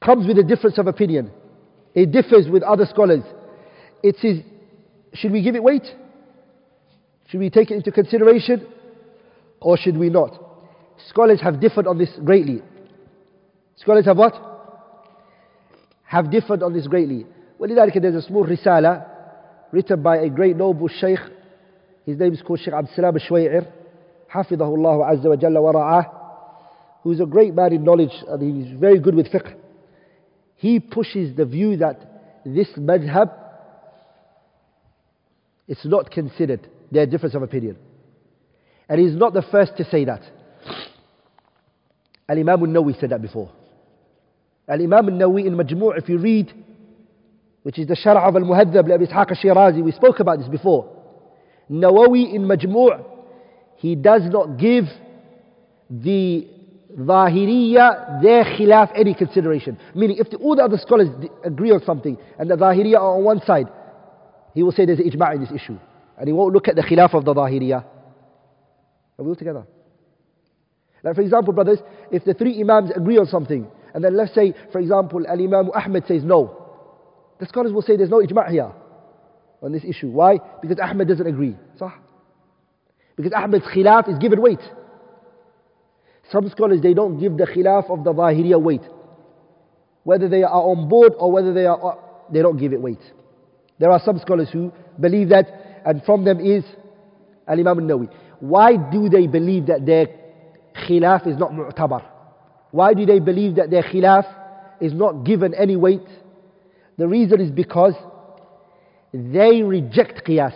comes 0.05 0.27
with 0.27 0.39
a 0.39 0.45
difference 0.45 0.79
of 0.79 0.87
opinion, 0.87 1.33
it 1.95 2.13
differs 2.13 2.49
with 2.49 2.63
other 2.63 2.87
scholars, 2.87 3.23
it 4.03 4.17
says, 4.21 4.39
should 5.15 5.33
we 5.33 5.43
give 5.43 5.57
it 5.57 5.63
weight? 5.63 5.87
Should 7.29 7.41
we 7.41 7.51
take 7.51 7.71
it 7.71 7.75
into 7.75 7.91
consideration? 7.91 8.67
Or 9.61 9.77
should 9.77 9.97
we 9.97 10.11
not? 10.11 10.39
Scholars 11.09 11.41
have 11.41 11.61
differed 11.61 11.87
on 11.87 11.99
this 11.99 12.11
greatly. 12.25 12.63
Scholars 13.77 14.05
have 14.05 14.17
what? 14.17 14.35
Have 16.05 16.31
differed 16.31 16.63
on 16.63 16.73
this 16.73 16.87
greatly. 16.87 17.27
ولذلك 17.60 18.02
there's 18.02 18.16
a 18.16 18.22
small 18.28 18.46
risala 18.46 19.06
written 19.72 20.02
by 20.02 20.18
a 20.18 20.30
great 20.30 20.56
noble 20.58 20.88
sheikh. 20.88 21.20
His 22.06 22.18
name 22.18 22.34
is 22.34 22.42
called 22.42 22.60
Sheikh 22.60 22.74
Abdul 22.74 22.96
Salam 22.96 23.16
al-Shway'ir. 23.16 23.66
حفظه 24.30 24.76
الله 24.76 25.06
عز 25.06 25.28
وجل 25.28 25.58
ورعاه. 25.58 26.06
Who's 27.04 27.20
a 27.20 27.26
great 27.26 27.54
man 27.54 27.74
in 27.74 27.84
knowledge 27.84 28.14
and 28.28 28.42
he's 28.66 28.80
very 28.80 29.00
good 29.00 29.16
with 29.16 29.28
fiqh. 29.28 29.56
He 30.56 30.80
pushes 30.80 31.36
the 31.36 31.46
view 31.46 31.78
that 31.78 32.44
this 32.46 32.68
madhab 32.78 33.32
it's 35.68 35.86
not 35.86 36.12
considered 36.12 36.68
their 36.92 37.06
difference 37.06 37.34
of 37.34 37.44
opinion. 37.44 37.78
And 38.90 39.00
he's 39.00 39.16
not 39.16 39.34
the 39.34 39.42
first 39.42 39.78
to 39.78 39.86
say 39.86 40.04
that. 40.06 40.22
Al 42.28 42.38
Imam 42.38 42.62
al 42.62 42.68
Nawawi 42.68 43.00
said 43.00 43.12
that 43.12 43.22
before. 43.22 43.50
Al 44.68 44.82
Imam 44.82 45.08
al 45.08 45.16
Nawawi 45.16 45.46
in 45.46 45.56
Majmu' 45.56 45.98
if 45.98 46.10
you 46.10 46.18
read, 46.18 46.54
which 47.67 47.81
is 47.81 47.89
the 47.89 47.97
Sharh 47.97 48.17
of 48.17 48.37
Al 48.37 48.43
Muhaddab 48.43 48.95
Abi 48.95 49.07
Ishaq 49.09 49.33
al 49.33 49.37
Shirazi, 49.37 49.83
we 49.83 49.91
spoke 49.91 50.21
about 50.21 50.39
this 50.39 50.47
before. 50.47 50.89
Nawawi 51.69 52.33
in 52.33 52.43
Majmu' 52.43 53.05
he 53.75 53.97
does 53.97 54.23
not 54.27 54.57
give 54.57 54.85
the 55.91 56.47
Zahiriya 56.97 58.23
their 58.23 58.45
khilaf 58.45 58.93
any 58.95 59.15
consideration. 59.15 59.77
Meaning, 59.97 60.19
if 60.21 60.31
the, 60.31 60.37
all 60.37 60.55
the 60.55 60.63
other 60.63 60.79
scholars 60.79 61.09
agree 61.43 61.73
on 61.73 61.83
something 61.85 62.17
and 62.39 62.49
the 62.49 62.55
Zahiriya 62.55 62.99
are 62.99 63.17
on 63.17 63.25
one 63.25 63.41
side, 63.45 63.67
he 64.55 64.63
will 64.63 64.71
say 64.71 64.87
there's 64.87 65.01
ijma' 65.01 65.35
in 65.35 65.41
this 65.41 65.51
issue. 65.51 65.77
And 66.17 66.29
he 66.29 66.33
won't 66.33 66.55
look 66.55 66.69
at 66.69 66.77
the 66.77 66.83
khilaf 66.83 67.15
of 67.15 67.25
the 67.25 67.35
Zahiriyah. 67.35 67.85
Are 69.19 69.25
we 69.25 69.29
all 69.29 69.35
together? 69.35 69.67
Like 71.03 71.17
for 71.17 71.23
example, 71.23 71.53
brothers, 71.53 71.81
if 72.13 72.23
the 72.23 72.35
three 72.35 72.61
Imams 72.61 72.93
agree 72.95 73.19
on 73.19 73.27
something, 73.27 73.67
and 73.93 74.05
then 74.05 74.17
let's 74.17 74.37
say, 74.37 74.55
for 74.71 74.79
example, 74.79 75.27
Al 75.27 75.43
Imam 75.43 75.73
Ahmed 75.75 76.07
says 76.07 76.23
no, 76.23 76.63
the 77.39 77.47
scholars 77.47 77.73
will 77.73 77.83
say 77.83 77.97
there's 77.97 78.11
no 78.11 78.19
ijma' 78.21 78.51
here 78.51 78.73
on 79.63 79.73
this 79.73 79.85
issue. 79.85 80.09
Why? 80.09 80.39
Because 80.63 80.79
Ahmed 80.81 81.09
doesn't 81.09 81.27
agree. 81.27 81.57
Sah? 81.79 81.93
Because 83.17 83.33
Ahmed's 83.35 83.65
khilaf 83.67 84.09
is 84.09 84.19
given 84.19 84.41
weight. 84.41 84.61
Some 86.31 86.49
scholars, 86.51 86.81
they 86.83 86.93
don't 86.95 87.19
give 87.19 87.37
the 87.37 87.47
khilaf 87.47 87.91
of 87.91 88.05
the 88.05 88.13
Zahiriyah 88.13 88.61
weight. 88.61 88.83
Whether 90.05 90.29
they 90.29 90.43
are 90.43 90.51
on 90.53 90.89
board 90.89 91.13
or 91.19 91.33
whether 91.33 91.53
they 91.55 91.67
are, 91.67 91.99
they 92.33 92.43
don't 92.43 92.59
give 92.59 92.73
it 92.73 92.81
weight. 92.81 93.01
There 93.79 93.91
are 93.91 94.01
some 94.05 94.19
scholars 94.19 94.49
who 94.53 94.73
believe 95.01 95.31
that, 95.31 95.83
and 95.85 96.03
from 96.05 96.25
them 96.25 96.41
is 96.41 96.65
Al 97.49 97.59
Imam 97.59 97.79
al 97.79 97.99
Nawawi. 97.99 98.11
Why 98.41 98.77
do 98.77 99.09
they 99.09 99.27
believe 99.27 99.67
that 99.67 99.87
their 99.87 100.07
khilaf 100.87 101.27
is 101.27 101.37
not 101.39 101.53
mu'tabar? 101.53 102.03
Why 102.71 102.93
do 102.93 103.07
they 103.07 103.21
believe 103.21 103.57
that 103.57 103.71
their 103.71 103.83
khilaf 103.83 104.27
is 104.81 104.93
not 104.93 105.25
given 105.25 105.55
any 105.55 105.77
weight? 105.77 106.07
The 106.98 107.08
reason 107.08 107.42
is 107.42 107.52
because 107.52 107.94
they 109.14 109.62
reject 109.64 110.26
qiyas. 110.26 110.56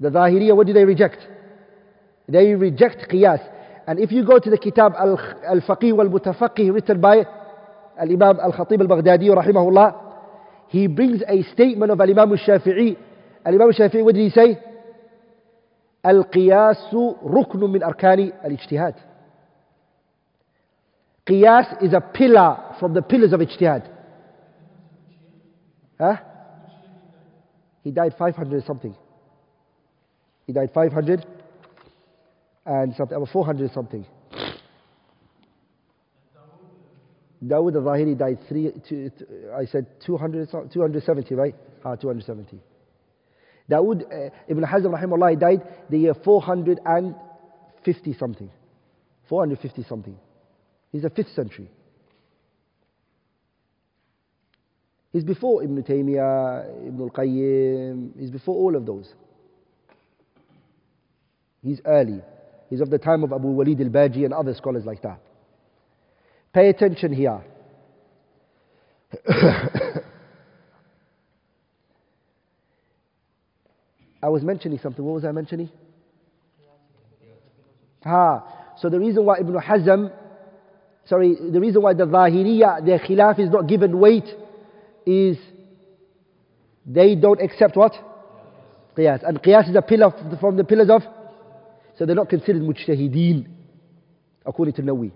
The 0.00 0.10
Zahiriya, 0.10 0.54
what 0.56 0.66
do 0.66 0.72
they 0.72 0.84
reject? 0.84 1.18
They 2.28 2.54
reject 2.54 3.10
qiyas. 3.10 3.40
And 3.86 4.00
if 4.00 4.10
you 4.10 4.24
go 4.26 4.38
to 4.38 4.50
the 4.50 4.58
kitab 4.58 4.94
Al-Faqih 4.98 5.94
wal-Mutafaqih 5.94 6.72
written 6.72 7.00
by 7.00 7.24
Al-Imam 7.98 8.40
Al-Khatib 8.40 8.80
Al-Baghdadi 8.80 9.28
rahimahullah, 9.28 10.02
he 10.68 10.86
brings 10.86 11.22
a 11.28 11.42
statement 11.52 11.92
of 11.92 12.00
Al-Imam 12.00 12.32
al-Shafi'i. 12.32 12.96
Al-Imam 13.44 13.68
al-Shafi'i, 13.68 14.04
what 14.04 14.14
did 14.14 14.24
he 14.24 14.30
say? 14.30 14.58
القياس 16.06 16.94
ركن 17.24 17.60
من 17.60 17.82
أركان 17.82 18.32
الاجتهاد. 18.44 18.94
Qiyas 21.26 21.82
is 21.82 21.92
a 21.92 22.00
pillar 22.00 22.76
from 22.78 22.94
the 22.94 23.02
pillars 23.02 23.32
of 23.32 23.40
ijtihad. 23.40 23.82
Huh? 26.01 26.17
He 27.83 27.91
died 27.91 28.15
500 28.17 28.65
something. 28.65 28.95
He 30.47 30.53
died 30.53 30.71
500 30.73 31.23
and 32.65 32.95
something, 32.95 33.15
or 33.15 33.27
400 33.27 33.71
something. 33.71 34.03
Dawood 37.45 37.75
al-Zahiri 37.75 38.17
died 38.17 38.39
three, 38.49 38.71
I 39.55 39.65
said 39.65 39.85
200, 40.03 40.49
270, 40.73 41.35
right? 41.35 41.53
Ah, 41.85 41.95
270. 41.95 42.59
Dawood 43.69 44.01
uh, 44.03 44.31
ibn 44.47 44.63
Hazm 44.63 44.91
rahimahullah 44.99 45.39
died 45.39 45.61
the 45.89 45.99
year 45.99 46.15
450 46.15 48.13
something. 48.13 48.49
450 49.29 49.83
something. 49.87 50.17
He's 50.91 51.03
a 51.03 51.11
5th 51.11 51.35
century. 51.35 51.69
He's 55.11 55.23
before 55.23 55.63
Ibn 55.63 55.83
Taymiyyah, 55.83 56.87
Ibn 56.87 57.01
al-Qayyim, 57.01 58.11
he's 58.19 58.31
before 58.31 58.55
all 58.55 58.75
of 58.75 58.85
those. 58.85 59.13
He's 61.61 61.81
early. 61.85 62.21
He's 62.69 62.81
of 62.81 62.89
the 62.89 62.97
time 62.97 63.23
of 63.23 63.33
Abu 63.33 63.49
Walid 63.49 63.81
al-Baji 63.81 64.23
and 64.25 64.33
other 64.33 64.53
scholars 64.53 64.85
like 64.85 65.01
that. 65.01 65.19
Pay 66.53 66.69
attention 66.69 67.13
here. 67.13 67.41
I 74.23 74.29
was 74.29 74.43
mentioning 74.43 74.79
something. 74.81 75.03
What 75.03 75.15
was 75.15 75.25
I 75.25 75.31
mentioning? 75.31 75.69
Ah, 78.05 78.73
so 78.79 78.89
the 78.89 78.99
reason 78.99 79.25
why 79.25 79.39
Ibn 79.39 79.53
Hazm 79.55 80.11
sorry, 81.05 81.35
the 81.35 81.59
reason 81.59 81.81
why 81.81 81.93
the 81.93 82.05
Zahiriya, 82.05 82.85
their 82.85 82.99
khilaf 82.99 83.39
is 83.39 83.49
not 83.49 83.67
given 83.67 83.99
weight 83.99 84.25
is 85.04 85.36
they 86.84 87.14
don't 87.14 87.40
accept 87.40 87.76
what? 87.76 87.92
Qiyas. 88.96 89.26
And 89.28 89.42
Qiyas 89.42 89.70
is 89.70 89.76
a 89.76 89.82
pillar 89.82 90.12
from 90.40 90.56
the 90.56 90.64
pillars 90.64 90.90
of, 90.90 91.02
so 91.98 92.06
they're 92.06 92.14
not 92.14 92.28
considered 92.28 92.62
mujtahideen, 92.62 93.46
according 94.44 94.74
to 94.74 94.82
Nawi. 94.82 95.12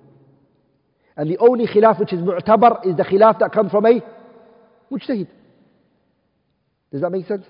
And 1.16 1.30
the 1.30 1.38
only 1.38 1.66
khilaf 1.66 1.98
which 1.98 2.12
is 2.12 2.20
mu'tabar 2.20 2.86
is 2.86 2.96
the 2.96 3.04
khilaf 3.04 3.38
that 3.40 3.52
comes 3.52 3.70
from 3.70 3.86
a 3.86 4.00
mujtahid. 4.90 5.28
Does 6.92 7.00
that 7.02 7.10
make 7.10 7.26
sense? 7.26 7.44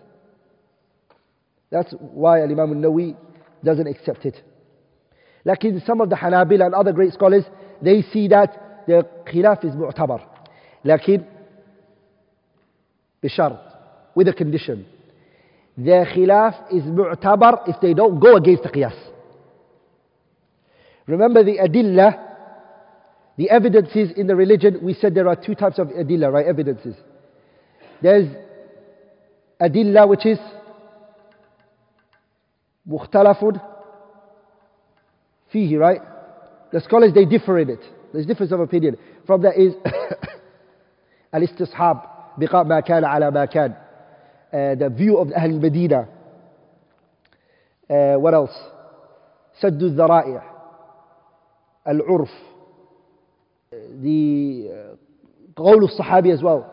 That's 1.70 1.92
why 1.98 2.42
Imam 2.42 2.58
al-Nawi 2.84 3.16
doesn't 3.64 3.86
accept 3.86 4.24
it. 4.26 4.42
Like 5.44 5.64
in 5.64 5.80
some 5.86 6.00
of 6.00 6.10
the 6.10 6.16
Hanabila 6.16 6.66
and 6.66 6.74
other 6.74 6.92
great 6.92 7.12
scholars, 7.12 7.44
they 7.80 8.02
see 8.12 8.28
that 8.28 8.84
the 8.86 9.06
khilaf 9.26 9.64
is 9.64 9.72
mu'tabar. 9.74 10.20
لكن 10.84 11.24
بشرط 13.22 13.58
with 14.14 14.28
a 14.28 14.32
condition. 14.32 14.86
Their 15.76 16.04
khilaf 16.04 16.72
is 16.72 16.82
mu'tabar 16.82 17.68
if 17.68 17.80
they 17.80 17.94
don't 17.94 18.18
go 18.18 18.36
against 18.36 18.64
the 18.64 18.68
qiyas. 18.68 18.96
Remember 21.06 21.42
the 21.42 21.58
adillah, 21.58 22.18
the 23.36 23.48
evidences 23.50 24.10
in 24.16 24.26
the 24.26 24.36
religion, 24.36 24.80
we 24.82 24.94
said 24.94 25.14
there 25.14 25.28
are 25.28 25.36
two 25.36 25.54
types 25.54 25.78
of 25.78 25.88
adillah, 25.88 26.32
right? 26.32 26.46
Evidences. 26.46 26.94
There's 28.02 28.28
adillah 29.60 30.08
which 30.08 30.26
is 30.26 30.38
mukhtalafun 32.88 33.60
fihi, 35.54 35.78
right? 35.78 36.00
The 36.72 36.80
scholars, 36.80 37.12
they 37.14 37.24
differ 37.24 37.58
in 37.58 37.70
it. 37.70 37.80
There's 38.12 38.26
difference 38.26 38.52
of 38.52 38.60
opinion. 38.60 38.96
From 39.26 39.42
that 39.42 39.56
is 39.56 39.74
al-istishab, 41.32 42.06
بقاء 42.38 42.64
ما 42.64 42.80
كان 42.80 43.04
على 43.04 43.30
ما 43.30 43.44
كان. 43.44 43.74
Uh, 44.52 44.74
the 44.74 44.88
view 44.88 45.18
of 45.18 45.32
Ahl 45.32 45.58
Medina. 45.60 46.08
Uh, 47.88 48.14
what 48.16 48.34
else? 48.34 48.56
سد 49.60 49.82
الذرائع. 49.82 50.42
العرف. 51.88 52.30
The 54.02 54.68
uh, 54.70 54.96
قول 55.56 55.84
الصحابي 55.84 56.32
as 56.32 56.42
well. 56.42 56.64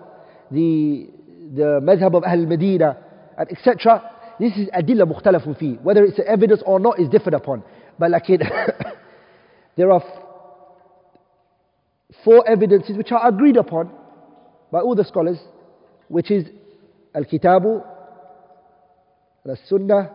The, 0.51 1.09
the 1.55 1.79
madhab 1.83 2.15
of 2.15 2.23
Ahl 2.23 2.45
Medina, 2.45 2.97
and 3.37 3.51
etc. 3.51 4.11
This 4.39 4.53
is 4.57 4.69
adilla 4.69 5.05
مختلف 5.05 5.49
فيه. 5.49 5.83
Whether 5.83 6.05
it's 6.05 6.19
evidence 6.25 6.63
or 6.65 6.79
not 6.79 6.99
is 6.99 7.09
different 7.09 7.35
upon. 7.35 7.63
But 7.99 8.11
like 8.11 8.29
it, 8.29 8.41
there 9.75 9.91
are 9.91 10.03
four 12.23 12.47
evidences 12.49 12.97
which 12.97 13.11
are 13.11 13.27
agreed 13.27 13.57
upon 13.57 13.91
by 14.71 14.79
all 14.79 14.95
the 14.95 15.03
scholars, 15.03 15.37
which 16.12 16.30
is 16.30 16.44
Al-Kitabu, 17.14 17.82
Al-Sunnah, 19.48 20.10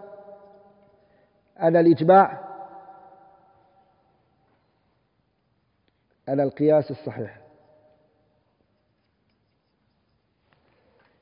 and 1.59 1.75
Al-Ijma' 1.75 2.37
and 6.27 6.39
Al-Qiyas 6.39 6.91
Al-Sahih. 6.91 7.31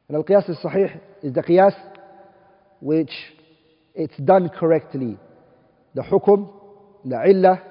And 0.10 0.18
Al-Qiyas 0.18 0.50
Al-Sahih 0.50 1.00
is 1.24 1.34
the 1.34 1.42
Qiyas 1.42 1.74
which 2.82 3.14
it's 3.94 4.18
done 4.18 4.50
correctly. 4.50 5.18
The 5.94 6.02
Hukum, 6.02 6.52
the 7.06 7.24
Illah, 7.30 7.62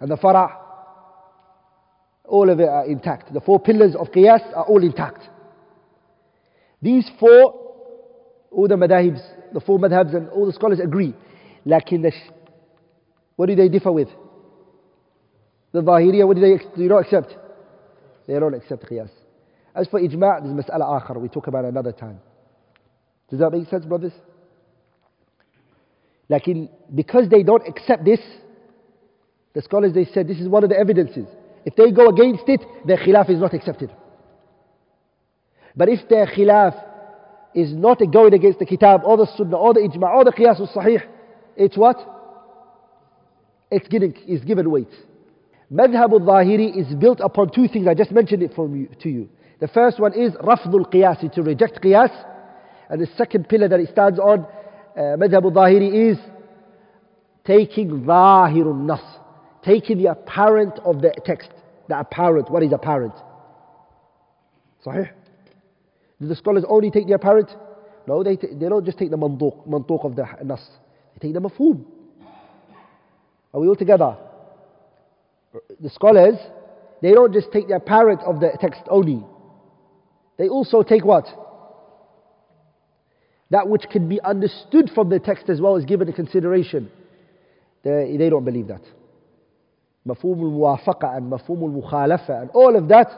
and 0.00 0.10
the 0.10 0.16
Farah, 0.16 0.56
all 2.24 2.50
of 2.50 2.58
it 2.58 2.68
are 2.68 2.86
intact. 2.86 3.32
The 3.32 3.40
four 3.40 3.60
pillars 3.60 3.94
of 3.94 4.08
Qiyas 4.08 4.56
are 4.56 4.64
all 4.64 4.82
intact. 4.82 5.28
These 6.82 7.08
four, 7.20 7.54
all 8.50 8.68
the 8.68 8.74
madhahibs, 8.74 9.22
the 9.54 9.60
four 9.60 9.78
madhabs 9.78 10.14
and 10.14 10.28
all 10.30 10.46
the 10.46 10.52
scholars 10.52 10.80
agree. 10.80 11.14
Lakin 11.64 12.02
the, 12.02 12.12
what 13.36 13.46
do 13.46 13.54
they 13.54 13.68
differ 13.68 13.92
with? 13.92 14.08
The 15.70 15.80
Zahiriya, 15.80 16.26
what 16.26 16.34
do 16.36 16.42
they 16.42 16.62
do 16.74 16.82
you 16.82 16.88
not 16.88 16.98
accept? 16.98 17.36
They 18.26 18.34
don't 18.38 18.54
accept 18.54 18.84
qiyas. 18.84 19.10
As 19.74 19.86
for 19.88 20.00
ijma', 20.00 20.42
there's 20.42 20.66
mas'ala 20.66 21.00
akhar, 21.00 21.20
we 21.20 21.28
talk 21.28 21.46
about 21.46 21.64
another 21.64 21.92
time. 21.92 22.20
Does 23.30 23.38
that 23.38 23.50
make 23.50 23.68
sense, 23.68 23.86
brothers? 23.86 24.12
Lakin 26.28 26.68
because 26.94 27.28
they 27.30 27.42
don't 27.42 27.66
accept 27.66 28.04
this, 28.04 28.20
the 29.54 29.62
scholars 29.62 29.92
they 29.94 30.04
said 30.04 30.28
this 30.28 30.38
is 30.38 30.48
one 30.48 30.64
of 30.64 30.70
the 30.70 30.78
evidences. 30.78 31.26
If 31.64 31.76
they 31.76 31.90
go 31.92 32.08
against 32.08 32.44
it, 32.48 32.60
their 32.86 32.96
khilaf 32.96 33.30
is 33.30 33.38
not 33.38 33.54
accepted. 33.54 33.90
But 35.76 35.88
if 35.88 36.08
their 36.08 36.26
khilaf 36.26 36.74
is 37.54 37.72
not 37.72 38.00
going 38.12 38.34
against 38.34 38.58
the 38.58 38.66
kitab 38.66 39.02
or 39.04 39.16
the 39.16 39.26
sunnah 39.36 39.56
or 39.56 39.74
the 39.74 39.80
ijma' 39.80 40.14
or 40.14 40.24
the 40.24 40.32
qiyas 40.32 40.60
al-sahih, 40.60 41.02
it's 41.56 41.76
what? 41.76 41.96
It's 43.70 43.88
given, 43.88 44.14
it's 44.26 44.44
given 44.44 44.70
weight. 44.70 44.92
Madhab 45.72 46.12
al-Zahiri 46.12 46.76
is 46.76 46.94
built 46.96 47.20
upon 47.20 47.50
two 47.50 47.66
things. 47.68 47.86
I 47.86 47.94
just 47.94 48.12
mentioned 48.12 48.42
it 48.42 48.54
from 48.54 48.76
you, 48.76 48.88
to 49.02 49.08
you. 49.08 49.28
The 49.60 49.68
first 49.68 49.98
one 49.98 50.12
is 50.12 50.32
rafdul 50.32 50.92
qiyas, 50.92 51.32
to 51.32 51.42
reject 51.42 51.80
qiyas. 51.82 52.10
And 52.90 53.00
the 53.00 53.08
second 53.16 53.48
pillar 53.48 53.68
that 53.68 53.80
it 53.80 53.88
stands 53.90 54.18
on, 54.18 54.40
uh, 54.96 55.00
Madhab 55.16 55.44
al-Zahiri 55.44 56.12
is 56.12 56.18
taking 57.44 58.02
zahirun 58.02 58.84
nas, 58.84 59.00
taking 59.64 59.98
the 59.98 60.10
apparent 60.10 60.78
of 60.84 61.00
the 61.00 61.14
text. 61.24 61.50
The 61.88 61.98
apparent, 61.98 62.50
what 62.50 62.62
is 62.62 62.72
apparent? 62.72 63.14
Sahih? 64.84 65.10
Do 66.22 66.28
the 66.28 66.36
scholars 66.36 66.64
only 66.68 66.92
take 66.92 67.08
the 67.08 67.14
apparent? 67.14 67.50
No, 68.06 68.22
they, 68.22 68.36
they 68.36 68.68
don't 68.68 68.84
just 68.84 68.96
take 68.96 69.10
the 69.10 69.16
mantuq, 69.16 70.04
of 70.04 70.14
the 70.14 70.24
nas. 70.44 70.60
They 71.14 71.26
take 71.26 71.34
the 71.34 71.40
mafhum. 71.40 71.84
Are 73.52 73.60
we 73.60 73.66
all 73.66 73.74
together? 73.74 74.16
The 75.80 75.90
scholars, 75.90 76.36
they 77.02 77.10
don't 77.10 77.32
just 77.32 77.50
take 77.50 77.66
the 77.66 77.74
apparent 77.74 78.20
of 78.20 78.38
the 78.38 78.56
text 78.60 78.82
only. 78.88 79.24
They 80.38 80.48
also 80.48 80.84
take 80.84 81.04
what? 81.04 81.26
That 83.50 83.68
which 83.68 83.86
can 83.90 84.08
be 84.08 84.20
understood 84.20 84.92
from 84.94 85.08
the 85.08 85.18
text 85.18 85.48
as 85.48 85.60
well 85.60 85.74
is 85.74 85.84
given 85.84 86.08
a 86.08 86.12
consideration. 86.12 86.88
They, 87.82 88.14
they 88.16 88.30
don't 88.30 88.44
believe 88.44 88.68
that. 88.68 88.82
Mafhum 90.06 90.38
al-muwafaqa 90.38 91.16
and 91.16 91.32
mafhum 91.32 91.62
al-mukhalafa 91.62 92.42
and 92.42 92.50
all 92.50 92.76
of 92.76 92.86
that, 92.88 93.08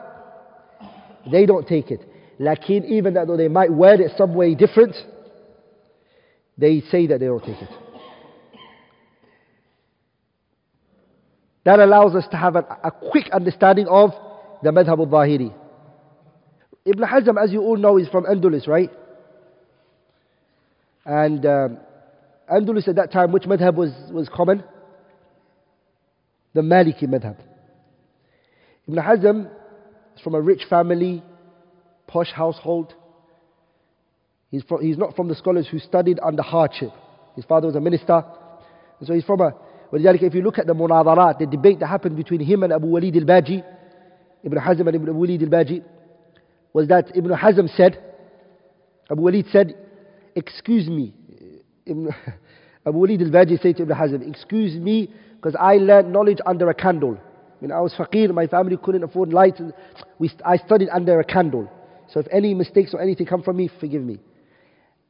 they 1.31 1.45
don't 1.45 1.67
take 1.67 1.91
it. 1.91 2.01
Lakin, 2.37 2.85
even 2.85 3.13
though 3.13 3.37
they 3.37 3.47
might 3.47 3.71
wear 3.71 3.99
it 4.01 4.11
some 4.17 4.33
way 4.33 4.55
different, 4.55 4.95
they 6.57 6.81
say 6.91 7.07
that 7.07 7.19
they 7.19 7.25
don't 7.25 7.43
take 7.43 7.61
it. 7.61 7.69
That 11.63 11.79
allows 11.79 12.13
us 12.15 12.25
to 12.31 12.37
have 12.37 12.55
a, 12.55 12.65
a 12.83 12.91
quick 12.91 13.29
understanding 13.31 13.87
of 13.87 14.11
the 14.61 14.69
madhab 14.69 14.99
al-Zahiri. 14.99 15.53
Ibn 16.85 17.03
Hazm, 17.03 17.43
as 17.43 17.51
you 17.51 17.61
all 17.61 17.77
know, 17.77 17.97
is 17.97 18.07
from 18.09 18.25
Andalus, 18.25 18.67
right? 18.67 18.91
And 21.03 21.43
um, 21.45 21.79
Andalus 22.51 22.87
at 22.87 22.95
that 22.95 23.11
time, 23.11 23.31
which 23.31 23.43
madhab 23.43 23.75
was, 23.75 23.91
was 24.11 24.29
common? 24.29 24.63
The 26.53 26.61
Maliki 26.61 27.03
madhab. 27.03 27.37
Ibn 28.87 29.03
Hazm 29.03 29.49
is 30.15 30.21
from 30.21 30.35
a 30.35 30.41
rich 30.41 30.63
family, 30.69 31.23
posh 32.07 32.31
household. 32.31 32.93
He's, 34.49 34.63
from, 34.63 34.81
he's 34.81 34.97
not 34.97 35.15
from 35.15 35.27
the 35.27 35.35
scholars 35.35 35.67
who 35.69 35.79
studied 35.79 36.19
under 36.23 36.41
hardship. 36.41 36.91
His 37.35 37.45
father 37.45 37.67
was 37.67 37.75
a 37.75 37.81
minister. 37.81 38.23
And 38.99 39.07
so 39.07 39.13
he's 39.13 39.25
from 39.25 39.41
a. 39.41 39.53
Well, 39.91 40.01
if 40.03 40.33
you 40.33 40.41
look 40.41 40.57
at 40.57 40.67
the 40.67 40.73
munadarat, 40.73 41.39
the 41.39 41.45
debate 41.45 41.79
that 41.79 41.87
happened 41.87 42.15
between 42.15 42.39
him 42.39 42.63
and 42.63 42.73
Abu 42.73 42.87
Walid 42.87 43.15
al 43.15 43.25
Baji, 43.25 43.63
Ibn 44.43 44.57
Hazm 44.59 44.87
and 44.87 44.95
Ibn 44.95 45.15
Walid 45.15 45.43
al 45.43 45.49
Baji, 45.49 45.83
was 46.73 46.87
that 46.87 47.15
Ibn 47.15 47.31
Hazm 47.31 47.75
said, 47.75 48.01
Abu 49.09 49.21
Walid 49.21 49.45
said, 49.51 49.75
Excuse 50.35 50.87
me. 50.87 51.13
Ibn, 51.85 52.09
Abu 52.85 52.97
Walid 52.97 53.21
al 53.21 53.31
Baji 53.31 53.57
said 53.61 53.77
to 53.77 53.83
Ibn 53.83 53.95
Hazm, 53.95 54.29
Excuse 54.29 54.75
me, 54.75 55.09
because 55.35 55.55
I 55.59 55.75
learned 55.75 56.11
knowledge 56.11 56.39
under 56.45 56.69
a 56.69 56.73
candle. 56.73 57.17
When 57.59 57.71
I 57.71 57.79
was 57.79 57.93
faqir, 57.93 58.33
my 58.33 58.47
family 58.47 58.77
couldn't 58.77 59.03
afford 59.03 59.31
light. 59.31 59.59
We, 60.19 60.31
I 60.45 60.57
studied 60.57 60.89
under 60.89 61.19
a 61.19 61.23
candle. 61.23 61.71
So 62.11 62.19
if 62.19 62.27
any 62.31 62.53
mistakes 62.53 62.93
or 62.93 63.01
anything 63.01 63.25
come 63.25 63.43
from 63.43 63.57
me, 63.57 63.69
forgive 63.79 64.01
me. 64.01 64.19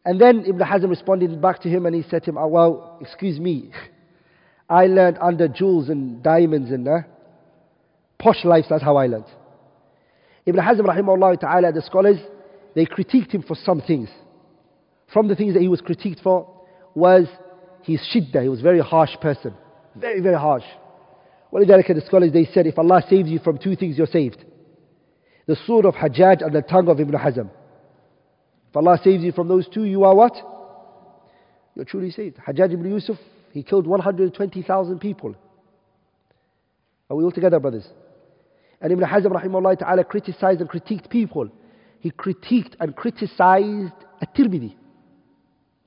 And 0.06 0.22
then 0.22 0.46
Ibn 0.46 0.60
Hazm 0.60 0.90
responded 0.90 1.42
back 1.42 1.62
to 1.62 1.70
him 1.70 1.86
and 1.86 1.96
he 1.96 2.04
said 2.10 2.24
to 2.24 2.30
him, 2.30 2.38
oh, 2.38 2.48
well, 2.48 2.98
excuse 3.02 3.40
me. 3.40 3.72
I 4.70 4.86
learned 4.86 5.18
under 5.22 5.48
jewels 5.48 5.90
and 5.90 6.24
diamonds 6.24 6.72
and 6.72 6.88
uh, 6.88 7.00
posh 8.18 8.44
life, 8.44 8.66
that's 8.70 8.84
how 8.84 8.98
I 8.98 9.08
learned. 9.08 9.26
Ibn 10.46 10.62
Hazm 10.62 10.82
rahimahullah 10.82 11.40
ta'ala, 11.40 11.72
the 11.72 11.82
scholars, 11.82 12.18
they 12.76 12.86
critiqued 12.86 13.32
him 13.32 13.44
for 13.44 13.56
some 13.56 13.82
things. 13.82 14.10
From 15.12 15.28
the 15.28 15.36
things 15.36 15.54
that 15.54 15.62
he 15.62 15.68
was 15.68 15.82
critiqued 15.82 16.22
for 16.22 16.62
was 16.94 17.28
his 17.84 18.00
shidda. 18.14 18.44
he 18.44 18.50
was 18.50 18.60
a 18.60 18.64
very 18.64 18.80
harsh 18.80 19.16
person. 19.22 19.54
Very, 19.96 20.20
very 20.20 20.38
harsh. 20.38 20.64
Well, 21.52 21.66
the 21.66 22.04
scholars, 22.06 22.34
they 22.34 22.46
said, 22.46 22.68
if 22.68 22.78
Allah 22.78 23.02
saves 23.10 23.30
you 23.30 23.40
from 23.40 23.58
two 23.58 23.76
things, 23.76 23.98
you're 23.98 24.08
saved. 24.08 24.44
The 25.48 25.56
sword 25.66 25.86
of 25.86 25.94
Hajjaj 25.96 26.44
and 26.44 26.54
the 26.54 26.62
tongue 26.62 26.88
of 26.90 27.00
Ibn 27.00 27.14
Hazm. 27.14 27.50
If 28.70 28.76
Allah 28.76 29.00
saves 29.04 29.24
you 29.24 29.32
from 29.32 29.48
those 29.48 29.68
two, 29.68 29.84
you 29.86 30.04
are 30.04 30.16
what? 30.16 30.36
You're 31.76 31.86
truly 31.86 32.12
saved. 32.12 32.38
Hajjaj 32.38 32.74
ibn 32.74 32.90
Yusuf, 32.90 33.18
he 33.52 33.64
killed 33.64 33.86
120,000 33.86 35.00
people. 35.00 35.36
Are 37.10 37.16
we 37.16 37.24
all 37.24 37.32
together, 37.32 37.60
brothers? 37.60 37.88
And 38.82 38.92
Ibn 38.92 39.06
Hazm 39.06 39.28
rahimahullah 39.28 39.80
ta'ala 39.80 40.04
criticized 40.04 40.62
and 40.62 40.70
critiqued 40.70 41.10
people. 41.10 41.50
He 42.00 42.12
critiqued 42.12 42.76
and 42.80 42.96
criticized 42.96 43.94
at-Tirmidhi. 44.22 44.76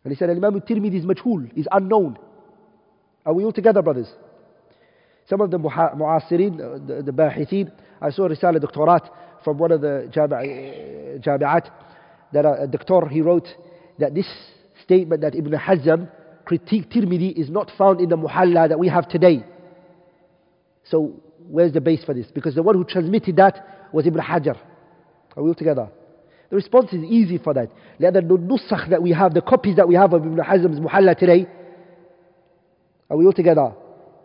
And 0.04 0.12
he 0.12 0.14
said, 0.14 0.30
Imam 0.30 0.54
al-Tirmidhi 0.54 1.00
is 1.00 1.04
majhul, 1.04 1.56
is 1.58 1.66
unknown. 1.72 2.18
Are 3.26 3.34
we 3.34 3.44
all 3.44 3.52
together, 3.52 3.82
brothers? 3.82 4.08
Some 5.28 5.40
of 5.40 5.50
the 5.50 5.58
mu'asirin, 5.58 6.54
uh, 6.54 6.86
the, 6.86 7.02
the 7.02 7.12
bahithin, 7.12 7.70
I 8.00 8.10
saw 8.10 8.24
a 8.24 8.30
risala 8.30 8.60
from 9.44 9.58
one 9.58 9.72
of 9.72 9.80
the 9.80 10.10
jami'at, 10.14 11.70
that 12.32 12.44
a, 12.44 12.62
a 12.62 12.66
doctor, 12.66 13.08
he 13.08 13.20
wrote 13.20 13.48
that 13.98 14.14
this 14.14 14.26
statement 14.82 15.22
that 15.22 15.34
Ibn 15.34 15.52
Hazm 15.52 16.10
critiqued 16.46 16.92
Tirmidhi 16.94 17.32
is 17.36 17.50
not 17.50 17.70
found 17.76 18.00
in 18.00 18.08
the 18.08 18.16
muhalla 18.16 18.68
that 18.68 18.78
we 18.78 18.88
have 18.88 19.08
today. 19.08 19.44
So 20.84 21.20
where's 21.48 21.72
the 21.72 21.80
base 21.80 22.04
for 22.04 22.14
this? 22.14 22.26
Because 22.32 22.54
the 22.54 22.62
one 22.62 22.74
who 22.74 22.84
transmitted 22.84 23.36
that 23.36 23.88
was 23.92 24.06
Ibn 24.06 24.20
Hajar. 24.20 24.56
Are 25.36 25.42
we 25.42 25.50
all 25.50 25.54
together? 25.54 25.88
The 26.50 26.56
response 26.56 26.92
is 26.92 27.02
easy 27.04 27.38
for 27.38 27.52
that. 27.54 27.70
The 27.98 28.10
nusakh 28.10 28.88
that 28.90 29.02
we 29.02 29.12
have, 29.12 29.34
the 29.34 29.42
copies 29.42 29.76
that 29.76 29.86
we 29.86 29.94
have 29.94 30.14
of 30.14 30.24
Ibn 30.24 30.38
Hazm's 30.38 30.80
muhalla 30.80 31.16
today, 31.16 31.46
are 33.10 33.16
we 33.16 33.26
all 33.26 33.32
together? 33.32 33.74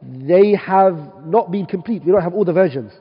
They 0.01 0.55
have 0.55 1.25
not 1.25 1.51
been 1.51 1.65
complete. 1.65 2.03
We 2.05 2.11
don't 2.11 2.21
have 2.21 2.33
all 2.33 2.45
the 2.45 2.53
versions. 2.53 2.91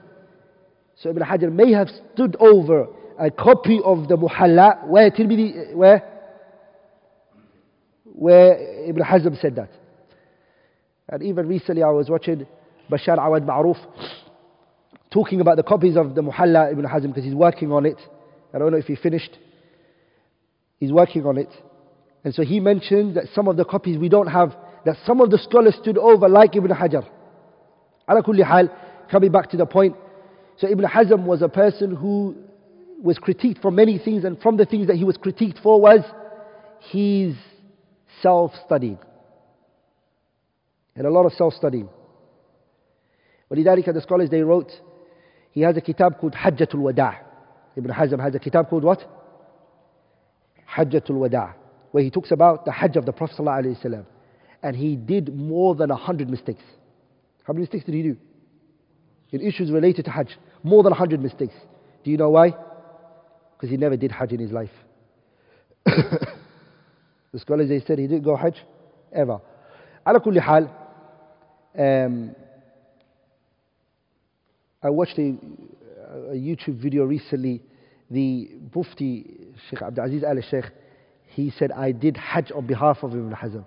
So 0.96 1.10
Ibn 1.10 1.22
Hajar 1.22 1.52
may 1.52 1.72
have 1.72 1.88
stood 2.14 2.36
over 2.38 2.86
a 3.18 3.30
copy 3.30 3.80
of 3.84 4.08
the 4.08 4.16
Muhalla 4.16 4.86
where 4.86 5.10
Tirmidhi, 5.10 5.74
where, 5.74 6.02
where 8.04 8.88
Ibn 8.88 9.02
Hazm 9.02 9.40
said 9.40 9.56
that. 9.56 9.70
And 11.08 11.22
even 11.22 11.48
recently 11.48 11.82
I 11.82 11.90
was 11.90 12.08
watching 12.08 12.46
Bashar 12.90 13.18
Awad 13.18 13.46
Ma'ruf 13.46 13.76
talking 15.12 15.40
about 15.40 15.56
the 15.56 15.62
copies 15.62 15.96
of 15.96 16.14
the 16.14 16.22
Muhalla 16.22 16.72
Ibn 16.72 16.84
Hazm 16.84 17.08
because 17.08 17.24
he's 17.24 17.34
working 17.34 17.72
on 17.72 17.86
it. 17.86 17.98
I 18.54 18.58
don't 18.58 18.70
know 18.70 18.78
if 18.78 18.86
he 18.86 18.96
finished. 18.96 19.38
He's 20.78 20.92
working 20.92 21.24
on 21.26 21.38
it. 21.38 21.50
And 22.24 22.34
so 22.34 22.42
he 22.42 22.60
mentioned 22.60 23.16
that 23.16 23.24
some 23.34 23.48
of 23.48 23.56
the 23.56 23.64
copies 23.64 23.98
we 23.98 24.08
don't 24.08 24.28
have 24.28 24.54
that 24.84 24.96
some 25.06 25.20
of 25.20 25.30
the 25.30 25.38
scholars 25.38 25.76
stood 25.80 25.98
over 25.98 26.28
like 26.28 26.56
Ibn 26.56 26.70
Hajar. 26.70 27.06
Ala 28.10 28.22
kulli 28.22 28.44
hal, 28.44 28.68
coming 29.10 29.30
back 29.30 29.50
to 29.50 29.56
the 29.56 29.66
point. 29.66 29.96
So 30.61 30.67
Ibn 30.67 30.85
Hazm 30.85 31.25
was 31.25 31.41
a 31.41 31.49
person 31.49 31.95
who 31.95 32.35
was 33.01 33.19
critiqued 33.19 33.61
for 33.61 33.71
many 33.71 33.99
things 33.99 34.23
and 34.23 34.39
from 34.41 34.57
the 34.57 34.65
things 34.65 34.87
that 34.87 34.95
he 34.95 35.03
was 35.03 35.17
critiqued 35.17 35.61
for 35.61 35.79
was 35.79 36.01
his 36.79 37.35
self-studying. 38.21 38.97
And 40.95 41.05
a 41.05 41.11
lot 41.11 41.25
of 41.25 41.33
self-studying. 41.33 41.89
ولذلك 43.51 43.93
the 43.93 44.01
scholars 44.01 44.29
they 44.29 44.41
wrote, 44.41 44.71
he 45.51 45.61
has 45.61 45.77
a 45.77 45.81
kitab 45.81 46.19
called 46.19 46.33
Hajjatul 46.33 46.75
Wada' 46.75 47.19
Ibn 47.75 47.91
Hazm 47.91 48.19
has 48.19 48.33
a 48.33 48.39
kitab 48.39 48.69
called 48.69 48.83
what? 48.83 49.03
Hajjatul 50.75 51.11
Wada' 51.11 51.53
where 51.91 52.03
he 52.03 52.09
talks 52.09 52.31
about 52.31 52.65
the 52.65 52.71
Hajj 52.71 52.95
of 52.97 53.05
the 53.05 53.11
Prophet 53.11 53.37
ﷺ 53.37 54.05
and 54.63 54.75
he 54.75 54.95
did 54.95 55.35
more 55.35 55.75
than 55.75 55.91
a 55.91 55.95
hundred 55.95 56.29
mistakes. 56.29 56.63
How 57.43 57.53
many 57.53 57.61
mistakes 57.61 57.85
did 57.85 57.95
he 57.95 58.03
do? 58.03 58.17
In 59.31 59.41
issues 59.41 59.71
related 59.71 60.05
to 60.05 60.11
Hajj, 60.11 60.37
more 60.62 60.82
than 60.82 60.90
100 60.90 61.20
mistakes. 61.20 61.54
Do 62.04 62.10
you 62.10 62.16
know 62.16 62.30
why? 62.30 62.54
Because 63.56 63.70
he 63.70 63.76
never 63.76 63.96
did 63.96 64.12
Hajj 64.12 64.32
in 64.32 64.40
his 64.40 64.52
life. 64.52 64.70
the 65.84 67.38
scholars, 67.38 67.68
they 67.68 67.80
said 67.80 67.98
he 67.98 68.06
didn't 68.06 68.24
go 68.24 68.36
Hajj 68.36 68.56
ever. 69.12 69.40
Ala 70.06 70.20
hal, 70.40 70.64
um, 71.78 72.34
I 74.82 74.90
watched 74.90 75.18
a, 75.18 75.28
a, 76.30 76.34
YouTube 76.34 76.82
video 76.82 77.04
recently. 77.04 77.62
The 78.10 78.50
Mufti, 78.74 79.54
Sheikh 79.70 79.78
Abdulaziz 79.78 80.24
Al 80.24 80.42
Sheikh, 80.42 80.70
he 81.26 81.50
said, 81.50 81.72
I 81.72 81.92
did 81.92 82.16
Hajj 82.16 82.52
on 82.52 82.66
behalf 82.66 82.98
of 83.02 83.12
Ibn 83.12 83.30
Hazm. 83.30 83.64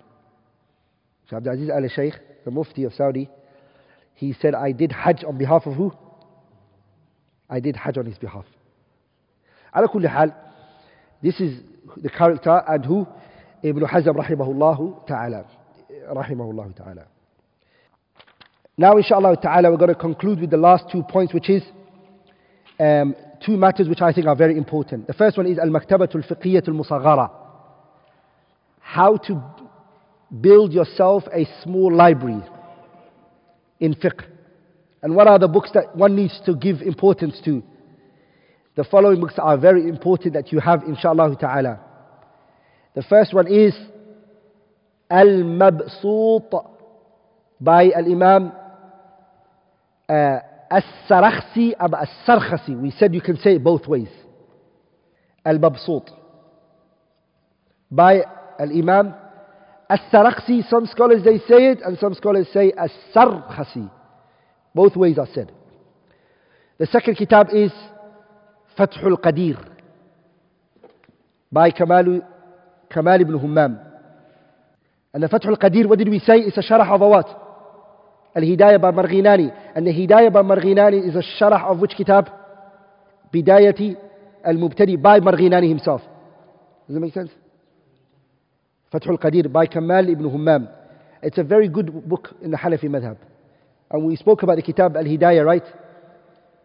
So 1.28 1.36
Abdulaziz 1.36 1.70
Al 1.70 1.88
Sheikh, 1.88 2.14
the 2.44 2.50
Mufti 2.50 2.84
of 2.84 2.92
Saudi, 2.94 3.28
he 4.14 4.34
said, 4.40 4.54
I 4.54 4.72
did 4.72 4.92
Hajj 4.92 5.24
on 5.24 5.36
behalf 5.36 5.66
of 5.66 5.74
who? 5.74 5.92
I 7.48 7.60
did 7.60 7.76
Hajj 7.76 7.98
on 7.98 8.06
his 8.06 8.18
behalf. 8.18 8.44
Hal, 9.72 10.34
this 11.22 11.40
is 11.40 11.60
the 11.96 12.08
character 12.10 12.62
and 12.66 12.84
who 12.84 13.06
Ibn 13.62 13.82
Hazm 13.84 14.14
rahimahullah 14.16 15.06
ta'ala. 15.06 15.44
Rahimahullah 16.12 16.76
ta'ala. 16.76 17.06
Now 18.78 18.96
inshallah 18.96 19.36
ta'ala 19.42 19.70
we're 19.70 19.78
going 19.78 19.94
to 19.94 19.94
conclude 19.94 20.40
with 20.40 20.50
the 20.50 20.56
last 20.56 20.84
two 20.90 21.02
points 21.02 21.32
which 21.32 21.48
is 21.48 21.62
um, 22.78 23.14
two 23.44 23.56
matters 23.56 23.88
which 23.88 24.02
I 24.02 24.12
think 24.12 24.26
are 24.26 24.36
very 24.36 24.56
important. 24.56 25.06
The 25.06 25.14
first 25.14 25.36
one 25.36 25.46
is 25.46 25.58
Al-Maktabatul 25.58 26.26
Fiqhiyatul 26.28 26.80
Musaghara. 26.80 27.30
How 28.80 29.16
to 29.16 29.42
build 30.40 30.72
yourself 30.72 31.24
a 31.32 31.46
small 31.62 31.94
library 31.94 32.42
in 33.80 33.94
fiqh. 33.94 34.24
And 35.02 35.14
what 35.14 35.26
are 35.28 35.38
the 35.38 35.48
books 35.48 35.70
that 35.74 35.94
one 35.94 36.16
needs 36.16 36.40
to 36.46 36.54
give 36.54 36.82
importance 36.82 37.40
to? 37.44 37.62
The 38.76 38.84
following 38.84 39.20
books 39.20 39.34
are 39.38 39.56
very 39.56 39.88
important 39.88 40.34
that 40.34 40.52
you 40.52 40.60
have, 40.60 40.82
inshallah 40.82 41.34
ta'ala. 41.40 41.80
The 42.94 43.02
first 43.02 43.32
one 43.32 43.46
is 43.46 43.74
Al 45.10 45.26
Mabsut 45.26 46.50
by 47.60 47.90
Al 47.90 48.04
Imam 48.10 48.52
uh, 50.08 50.38
As-Sarakhsi 50.70 51.72
or 51.80 52.00
As-Sarkhasi. 52.00 52.80
We 52.80 52.90
said 52.90 53.14
you 53.14 53.20
can 53.20 53.36
say 53.38 53.54
it 53.56 53.64
both 53.64 53.86
ways. 53.86 54.08
Al 55.44 55.58
Mabsut 55.58 56.10
by 57.90 58.22
Al 58.58 58.70
Imam 58.70 59.14
As-Sarakhsi, 59.88 60.68
some 60.68 60.86
scholars 60.86 61.22
they 61.22 61.38
say 61.38 61.70
it, 61.70 61.80
and 61.82 61.98
some 61.98 62.14
scholars 62.14 62.48
say 62.52 62.72
As-Sarkhasi. 62.76 63.90
Both 64.76 64.94
ways 64.94 65.16
are 65.16 65.26
said. 65.32 65.50
The 66.76 66.84
second 66.84 67.14
kitab 67.14 67.46
is 67.50 67.72
Fathul 68.78 69.16
Qadir 69.16 69.56
by 71.50 71.70
Kamal, 71.70 72.20
Kamal 72.90 73.18
ibn 73.22 73.38
Hummam. 73.38 73.80
And 75.14 75.22
the 75.22 75.28
Fathul 75.28 75.56
Qadir, 75.56 75.86
what 75.88 75.98
did 75.98 76.10
we 76.10 76.18
say? 76.18 76.40
It's 76.40 76.58
a 76.58 76.62
sharah 76.62 76.86
of 76.90 77.00
what? 77.00 77.26
Al-Hidayah 78.34 78.78
by 78.78 78.90
Marghinani. 78.90 79.50
And 79.74 79.86
the 79.86 79.92
Hidayah 79.92 80.30
by 80.30 80.42
Marghinani 80.42 81.08
is 81.08 81.14
a 81.14 81.22
sharah 81.42 81.70
of 81.70 81.78
which 81.78 81.92
kitab? 81.96 82.28
Bidayati 83.32 83.96
al-Mubtadi 84.44 85.00
by 85.00 85.20
Marghinani 85.20 85.70
himself. 85.70 86.02
Does 86.86 86.92
that 86.96 87.00
make 87.00 87.14
sense? 87.14 87.30
Fathul 88.92 89.18
Qadir 89.18 89.50
by 89.50 89.64
Kamal 89.64 90.06
ibn 90.10 90.26
Hummam. 90.26 90.68
It's 91.22 91.38
a 91.38 91.44
very 91.44 91.70
good 91.70 92.06
book 92.06 92.34
in 92.42 92.50
the 92.50 92.58
Hanafi 92.58 92.90
madhab. 92.90 93.16
And 93.90 94.04
we 94.04 94.16
spoke 94.16 94.42
about 94.42 94.56
the 94.56 94.62
Kitab 94.62 94.96
al-Hidayah, 94.96 95.44
right? 95.44 95.64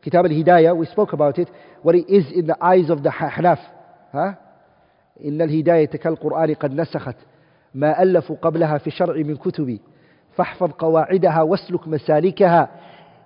Kitab 0.02 0.26
al-Hidayah, 0.26 0.76
we 0.76 0.86
spoke 0.88 1.14
about 1.14 1.38
it, 1.38 1.50
what 1.82 1.96
it 1.96 2.10
is 2.10 2.26
in 2.32 2.48
the 2.48 2.58
eyes 2.64 2.90
of 2.90 3.04
the 3.04 3.10
Hanaf. 3.10 3.60
إن 5.26 5.42
الهداية 5.42 5.86
كالقرآن 5.86 6.54
قد 6.54 6.74
نسخت 6.74 7.16
ما 7.74 8.04
ألفوا 8.04 8.36
قبلها 8.36 8.78
في 8.78 8.92
شرع 8.92 9.16
من 9.16 9.36
كتب 9.36 9.80
فاحفظ 10.36 10.72
قواعدها 10.72 11.42
واسلك 11.42 11.88
مسالكها 11.88 12.70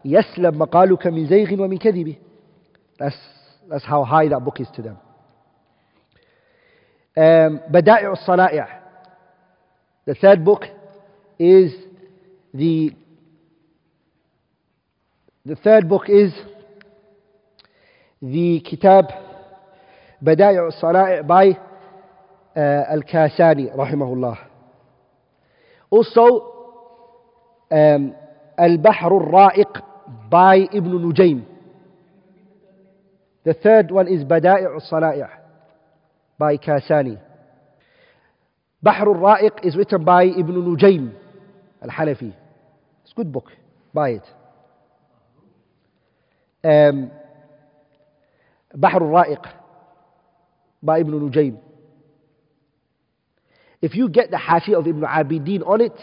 يسلم 0.06 0.60
مقالك 0.60 1.08
من 1.08 1.28
زيغ 1.28 1.62
ومن 1.64 1.78
كذب 1.78 2.16
That's, 3.00 3.18
that's 3.70 3.84
how 3.84 4.04
high 4.04 4.28
that 4.30 4.44
book 4.46 4.60
is 4.60 4.68
to 4.76 4.82
them. 4.82 4.98
Um, 7.18 7.60
بدائع 7.72 8.12
الصنائع 8.12 8.68
The 10.06 10.16
third 10.16 10.46
book 10.46 10.66
is 11.40 11.74
the 12.54 12.94
the 15.46 15.56
third 15.56 15.88
book 15.88 16.10
is 16.10 16.34
the 18.20 18.60
Kitab 18.62 19.06
Badai' 20.24 20.58
al-Sana'i 20.58 21.28
by 21.28 21.50
uh, 22.56 22.92
Al-Kasani 22.92 23.76
rahimahullah. 23.76 24.38
Also 25.92 26.82
um, 27.70 28.16
Al-Bahr 28.58 29.04
al-Ra'iq 29.04 30.30
by 30.32 30.68
Ibn 30.74 30.92
Nujaym. 30.92 31.46
The 33.44 33.54
third 33.54 33.92
one 33.92 34.08
is 34.08 34.24
Badai' 34.24 34.66
al-Sana'i 34.66 35.30
by 36.40 36.58
Kasani. 36.58 37.20
Bahr 38.82 39.10
al-Ra'iq 39.10 39.64
is 39.64 39.76
written 39.76 40.04
by 40.04 40.24
Ibn 40.24 40.56
Nujaym 40.56 41.14
al-Hanafi. 41.84 42.34
It's 43.04 43.12
a 43.12 43.16
good 43.16 43.32
book. 43.32 43.52
Buy 43.94 44.10
it. 44.10 44.24
Bahr 48.76 49.02
al-Ra'iq 49.04 49.46
by 50.82 51.00
Ibn 51.00 51.12
Nujaym. 51.12 51.60
If 53.82 53.94
you 53.96 54.10
get 54.10 54.32
the 54.32 54.38
Hashiyah 54.38 54.80
of 54.80 54.88
Ibn 54.88 55.02
Abidin 55.02 55.62
on 55.68 55.82
it, 55.82 55.98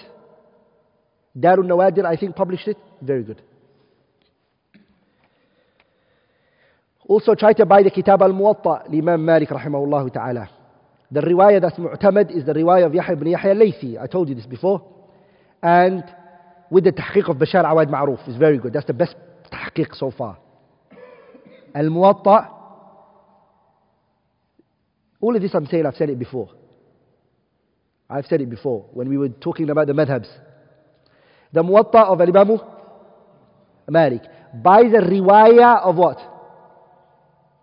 Darul 1.37 1.65
Nawadir, 1.65 2.05
I 2.05 2.17
think, 2.17 2.37
published 2.37 2.69
it. 2.69 2.77
Very 3.01 3.25
good. 3.25 3.43
Also 7.09 7.35
try 7.35 7.53
to 7.55 7.67
buy 7.67 7.83
the 7.83 7.91
Kitab 7.91 8.23
al-Muwatta, 8.23 8.89
Imam 8.89 9.25
Malik 9.25 9.49
rahimahullah 9.49 10.13
ta'ala. 10.13 10.49
The 11.11 11.21
riwayah 11.21 11.61
that's 11.61 11.77
mu'tamad 11.77 12.31
is 12.35 12.45
the 12.47 12.53
riwayah 12.53 12.87
of 12.87 12.95
Yahya 12.95 13.13
ibn 13.13 13.27
Yahya 13.29 13.51
al-Laythi. 13.51 14.01
I 14.01 14.07
told 14.07 14.29
you 14.29 14.35
this 14.35 14.47
before. 14.47 14.83
And 15.63 16.05
with 16.71 16.85
the 16.85 16.93
tahqiq 16.93 17.29
of 17.29 17.37
Bashar 17.37 17.69
Awad 17.69 17.89
Ma'ruf 17.89 18.29
is 18.29 18.37
very 18.37 18.59
good. 18.59 18.73
That's 18.73 18.87
the 18.87 18.95
best 18.95 19.17
tahqiq 19.53 19.95
so 19.97 20.11
far. 20.11 20.39
Al-Muwatta, 21.75 22.49
all 25.21 25.37
of 25.37 25.41
this 25.41 25.55
I'm 25.55 25.67
saying, 25.67 25.87
I've 25.87 25.95
said 25.95 26.11
it 26.11 26.19
before. 26.19 26.51
I've 28.11 28.27
said 28.27 28.41
it 28.41 28.51
before 28.51 28.89
when 28.93 29.09
we 29.09 29.17
were 29.17 29.29
talking 29.29 29.71
about 29.71 29.87
the 29.87 29.95
madhabs. 29.95 30.29
The 31.53 31.63
Muwatta 31.63 32.05
of 32.07 32.21
Al-Imam 32.21 32.59
Malik. 33.89 34.23
By 34.63 34.83
the 34.83 34.99
riwayah 34.99 35.83
of 35.83 35.97
what? 35.97 36.19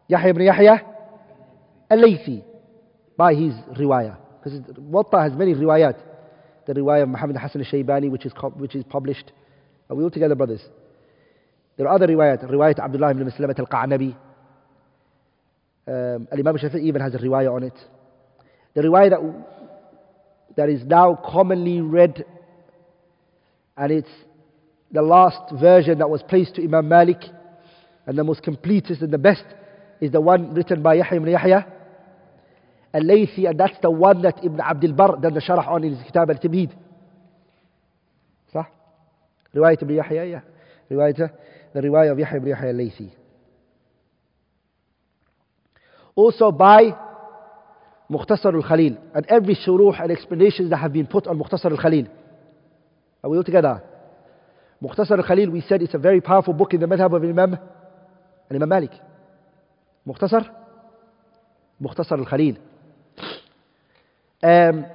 Yahya 0.07 0.29
ibn 0.29 0.43
Yahya 0.43 0.81
al-Laythi. 1.91 2.43
By 3.15 3.33
his 3.35 3.53
riwayah. 3.77 4.17
Because 4.41 4.59
Muwatta 4.77 5.21
has 5.21 5.37
many 5.37 5.53
riwayat. 5.53 5.99
The 6.65 6.73
riwayah 6.73 7.03
of 7.03 7.09
Muhammad 7.09 7.37
Hassan 7.37 7.61
al-Shaybani 7.61 8.09
which 8.09 8.25
is, 8.25 8.33
which 8.55 8.75
is 8.75 8.83
published. 8.85 9.31
Are 9.89 9.95
we 9.95 10.03
all 10.03 10.11
together 10.11 10.35
brothers? 10.35 10.61
There 11.79 11.87
are 11.87 11.95
other 11.95 12.07
riwayat, 12.07 12.43
riwayat 12.43 12.77
Abdullah 12.77 13.11
ibn 13.11 13.23
Muslimat 13.23 13.57
al-Qa'nabi. 13.57 14.13
Um, 15.87 16.27
Al-Imam 16.29 16.57
Shafi'i 16.57 16.83
even 16.83 17.01
has 17.01 17.15
a 17.15 17.19
riwayat 17.19 17.55
on 17.55 17.63
it. 17.63 17.73
The 18.73 18.81
riwayat 18.81 19.11
that, 19.11 19.45
that 20.57 20.69
is 20.69 20.83
now 20.83 21.17
commonly 21.25 21.79
read, 21.79 22.25
and 23.77 23.93
it's 23.93 24.09
the 24.91 25.01
last 25.01 25.53
version 25.53 25.99
that 25.99 26.09
was 26.09 26.21
placed 26.21 26.55
to 26.55 26.63
Imam 26.65 26.89
Malik, 26.89 27.23
and 28.05 28.17
the 28.17 28.25
most 28.25 28.43
completest 28.43 29.01
and 29.01 29.13
the 29.13 29.17
best, 29.17 29.45
is 30.01 30.11
the 30.11 30.19
one 30.19 30.53
written 30.53 30.83
by 30.83 30.95
Yahya 30.95 31.15
ibn 31.15 31.29
Yahya, 31.29 31.65
Al-Laythi, 32.93 33.49
and 33.49 33.57
that's 33.57 33.79
the 33.81 33.89
one 33.89 34.21
that 34.23 34.43
Ibn 34.43 34.59
Abdul 34.59 34.91
Bar 34.91 35.15
done 35.21 35.33
the 35.33 35.39
sharh 35.39 35.65
on 35.65 35.85
in 35.85 35.95
his 35.95 36.05
Kitab 36.05 36.29
al-Tamhid. 36.29 36.71
صح؟ 38.53 38.69
رواية 39.55 39.77
ابن 39.81 39.95
يحيى 39.95 40.41
riwayat 40.91 41.31
the 41.73 41.81
riwayah 41.81 42.11
of 42.11 42.19
Yahya 42.19 42.37
ibn 42.37 42.49
Yahya 42.49 42.69
al-Laythi 42.69 43.11
also 46.15 46.51
by 46.51 46.95
Mukhtasar 48.11 48.53
al-Khalil 48.53 48.97
and 49.13 49.25
every 49.27 49.55
shuruh 49.55 50.01
and 50.01 50.11
explanations 50.11 50.69
that 50.69 50.77
have 50.77 50.93
been 50.93 51.07
put 51.07 51.27
on 51.27 51.37
Mukhtasar 51.37 51.71
al-Khalil 51.71 52.07
are 53.23 53.29
we 53.29 53.37
all 53.37 53.43
together? 53.43 53.83
Mukhtasar 54.81 55.17
al-Khalil, 55.17 55.49
we 55.49 55.61
said 55.61 55.81
it's 55.81 55.93
a 55.93 55.97
very 55.97 56.21
powerful 56.21 56.53
book 56.53 56.73
in 56.73 56.79
the 56.79 56.85
madhab 56.85 57.13
of 57.13 57.23
Imam, 57.23 57.57
Imam 58.49 58.69
Malik. 58.69 58.91
Mukhtasar? 60.07 60.49
Mukhtasar 61.81 62.17
al-Khalil. 62.17 62.55
Um, 64.41 64.85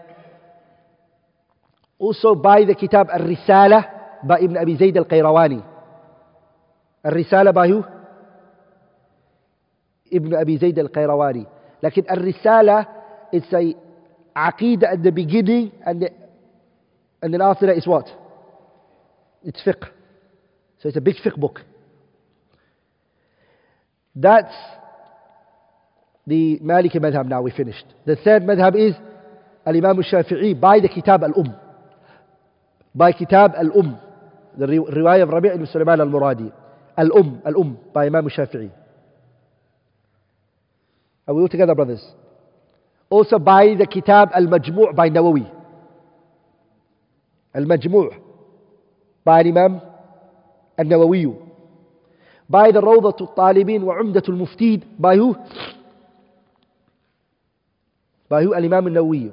also 1.99 2.35
by 2.35 2.65
the 2.65 2.75
kitab 2.75 3.09
Al-Risala 3.13 4.27
by 4.27 4.41
Ibn 4.41 4.57
Abi 4.57 4.77
Zayd 4.79 4.97
al-Qayrawani. 4.97 5.74
By 7.05 7.69
who? 7.69 7.85
Ibn 10.11 10.35
Abi 10.35 10.59
Zayd 10.59 10.79
al-Qayrawani. 10.79 11.47
Like 11.83 11.99
Al-Risala, 11.99 12.87
it's 13.33 13.53
a 13.53 13.75
aqidah 14.37 14.95
at 14.95 15.03
the 15.03 15.13
beginning 15.13 15.73
and 15.85 16.03
the 16.03 16.11
and 17.23 17.35
after 17.41 17.67
that 17.67 17.77
is 17.77 17.87
what? 17.87 18.07
It's 19.43 19.61
fiqh. 19.63 19.83
So 20.81 20.89
it's 20.89 20.97
a 20.97 21.01
big 21.01 21.17
fiqh 21.17 21.37
book. 21.37 21.61
That's 24.15 24.55
the 26.27 26.59
Maliki 26.63 26.97
madhab 26.97 27.27
now, 27.27 27.43
we 27.43 27.51
finished. 27.51 27.87
The 28.07 28.17
third 28.17 28.43
madhab 28.43 28.77
is 28.77 28.95
Al-Imam 29.67 29.99
al-Shafi'i 29.99 30.59
by 30.59 30.81
the 30.81 30.89
Kitab 30.89 31.23
al-Umm. 31.23 31.55
By 32.95 33.13
Kitab 33.13 33.53
al-Umm. 33.57 33.99
The 34.59 34.67
riwayah 34.67 35.23
of 35.23 35.31
Rabi' 35.31 35.49
ibn 35.49 35.67
Sulaiman 35.67 36.01
al-Muradi. 36.01 36.53
Al-Umm, 36.97 37.43
al-Umm 37.45 37.79
by 37.93 38.07
Imam 38.07 38.25
al-Shafi'i. 38.25 38.71
Are 41.27 41.35
we 41.35 41.43
all 41.43 41.49
together, 41.49 41.75
brothers? 41.75 42.05
Also 43.11 43.39
by 43.39 43.75
the 43.75 43.87
Kitab 43.87 44.31
al-Majmu' 44.35 44.95
by 44.95 45.09
Nawawi. 45.09 45.51
المجموع 47.57 48.11
by 49.27 49.41
الإمام 49.41 49.81
النووي 50.81 51.35
by 52.51 52.71
the 52.73 52.81
روضة 52.81 53.17
الطالبين 53.21 53.83
وعمدة 53.83 54.23
المفتيد 54.29 54.85
by 55.01 55.17
who? 55.17 55.35
by 58.31 58.43
who? 58.43 58.55
الإمام 58.55 58.87
النووي 58.87 59.31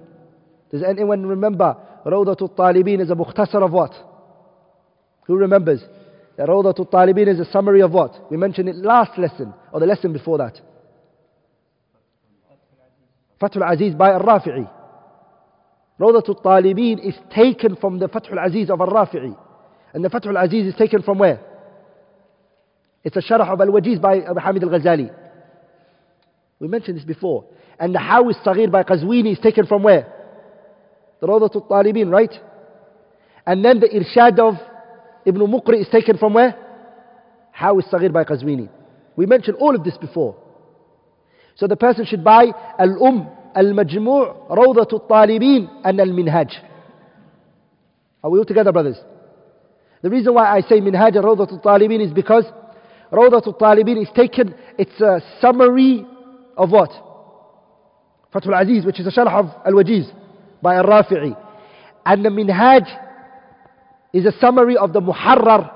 Does 0.72 0.84
anyone 0.84 1.26
remember 1.26 1.76
روضة 2.06 2.38
الطالبين 2.46 3.02
is 3.02 3.10
a 3.10 3.16
مختصر 3.16 3.64
of 3.66 3.72
what? 3.74 3.94
Who 5.28 5.36
remembers? 5.38 5.82
that 6.38 6.48
Rawdatul 6.48 6.90
Talibin 6.92 7.28
is 7.28 7.40
a 7.40 7.52
summary 7.52 7.82
of 7.82 7.92
what? 7.92 8.32
We 8.32 8.38
mentioned 8.38 8.70
it 8.70 8.76
last 8.76 9.18
lesson, 9.18 9.54
or 9.72 9.80
the 9.80 9.86
lesson 9.86 10.14
before 10.14 10.38
that. 10.40 10.60
Fathul 13.42 13.70
Aziz 13.70 13.96
by 13.96 14.12
Al-Rafi'i. 14.12 14.70
Rawdatul 16.00 16.42
Talibin 16.44 17.06
is 17.06 17.16
taken 17.34 17.76
from 17.76 18.00
the 18.00 18.08
Fathul 18.08 18.44
Aziz 18.44 18.70
of 18.70 18.80
Al-Rafi'i. 18.80 19.36
And 19.94 20.06
the 20.06 20.10
Fathul 20.10 20.42
Aziz 20.42 20.68
is 20.68 20.76
taken 20.76 21.02
from 21.02 21.20
where? 21.20 21.42
It's 23.04 23.16
a 23.16 23.22
Sharah 23.22 23.48
of 23.48 23.60
Al-Wajiz 23.60 24.00
by 24.00 24.22
Abu 24.22 24.40
Hamid 24.40 24.64
Al-Ghazali. 24.64 25.14
We 26.60 26.68
mentioned 26.68 26.98
this 26.98 27.06
before. 27.06 27.46
And 27.80 27.96
the 27.96 28.00
Hawi 28.00 28.36
Saghir 28.46 28.72
by 28.72 28.84
Qazwini 28.84 29.34
is 29.34 29.40
taken 29.40 29.66
from 29.66 29.82
where? 29.82 30.12
The 31.20 31.28
Rawdatul 31.28 31.68
Talibin, 31.68 32.12
right? 32.12 32.34
And 33.46 33.66
then 33.66 33.80
the 33.80 33.88
Irshad 33.88 34.40
of 34.40 34.56
Ibn 35.26 35.42
Muqri 35.42 35.82
is 35.82 35.88
taken 35.90 36.18
from 36.18 36.34
where? 36.34 36.56
Hawi 37.58 37.84
Saghir 37.84 38.12
by 38.12 38.24
Qazwini. 38.24 38.70
We 39.16 39.26
mentioned 39.26 39.58
all 39.60 39.76
of 39.76 39.84
this 39.84 39.98
before. 39.98 40.36
So 41.56 41.68
the 41.68 41.76
person 41.76 42.06
should 42.06 42.24
buy 42.24 42.46
Al-Um, 42.80 43.28
Al-Majmu' 43.56 44.50
Rawdatu 44.50 45.08
Talibin 45.08 45.70
and 45.84 46.00
Al-Minhaj. 46.00 46.52
Are 48.24 48.30
we 48.30 48.40
all 48.40 48.46
together, 48.46 48.72
brothers? 48.72 48.98
The 50.02 50.10
reason 50.10 50.34
why 50.34 50.46
I 50.56 50.62
say 50.62 50.80
Minhaj 50.80 51.16
and 51.16 51.26
Rawdatu 51.26 51.62
Talibin 51.62 52.04
is 52.06 52.12
because 52.14 52.46
Rawdatu 53.12 53.60
Talibin 53.60 54.02
is 54.02 54.08
taken, 54.16 54.56
it's 54.78 55.00
a 55.02 55.22
summary 55.42 56.06
of 56.58 56.72
what? 56.72 56.90
Fathul 58.34 58.60
Aziz, 58.60 58.86
which 58.86 59.00
is 59.00 59.08
a 59.08 59.12
sharh 59.12 59.28
of 59.28 59.48
Al-Wajiz 59.66 60.10
by 60.62 60.76
Al-Rafi'i. 60.76 61.36
And 62.06 62.24
the 62.26 62.30
Minhaj 62.30 62.88
is 64.14 64.26
a 64.26 64.32
summary 64.40 64.78
of 64.78 64.94
the 64.94 65.02
muharrar 65.02 65.72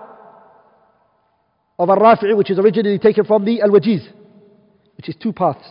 of 1.79 1.89
Al-Rafi'i 1.89 2.36
which 2.36 2.51
is 2.51 2.59
originally 2.59 2.99
taken 2.99 3.25
from 3.25 3.45
the 3.45 3.61
Al-Wajiz 3.61 4.07
which 4.97 5.09
is 5.09 5.15
two 5.21 5.33
paths 5.33 5.67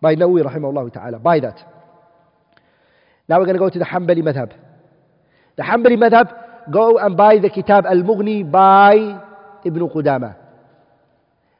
by 0.00 0.14
Nawawi 0.14 0.42
rahimahullah 0.44 0.92
ta'ala. 0.92 1.18
By 1.18 1.40
that. 1.40 1.58
Now 3.28 3.38
we're 3.38 3.46
going 3.46 3.56
to 3.56 3.58
go 3.58 3.70
to 3.70 3.78
the 3.78 3.84
Hanbali 3.84 4.22
madhab. 4.22 4.52
The 5.56 5.62
Hanbali 5.62 5.96
madhab, 5.96 6.70
go 6.70 6.98
and 6.98 7.16
buy 7.16 7.38
the 7.38 7.48
Kitab 7.48 7.86
Al-Mughni 7.86 8.50
by 8.50 8.94
Ibn 9.64 9.88
Qudama. 9.88 10.36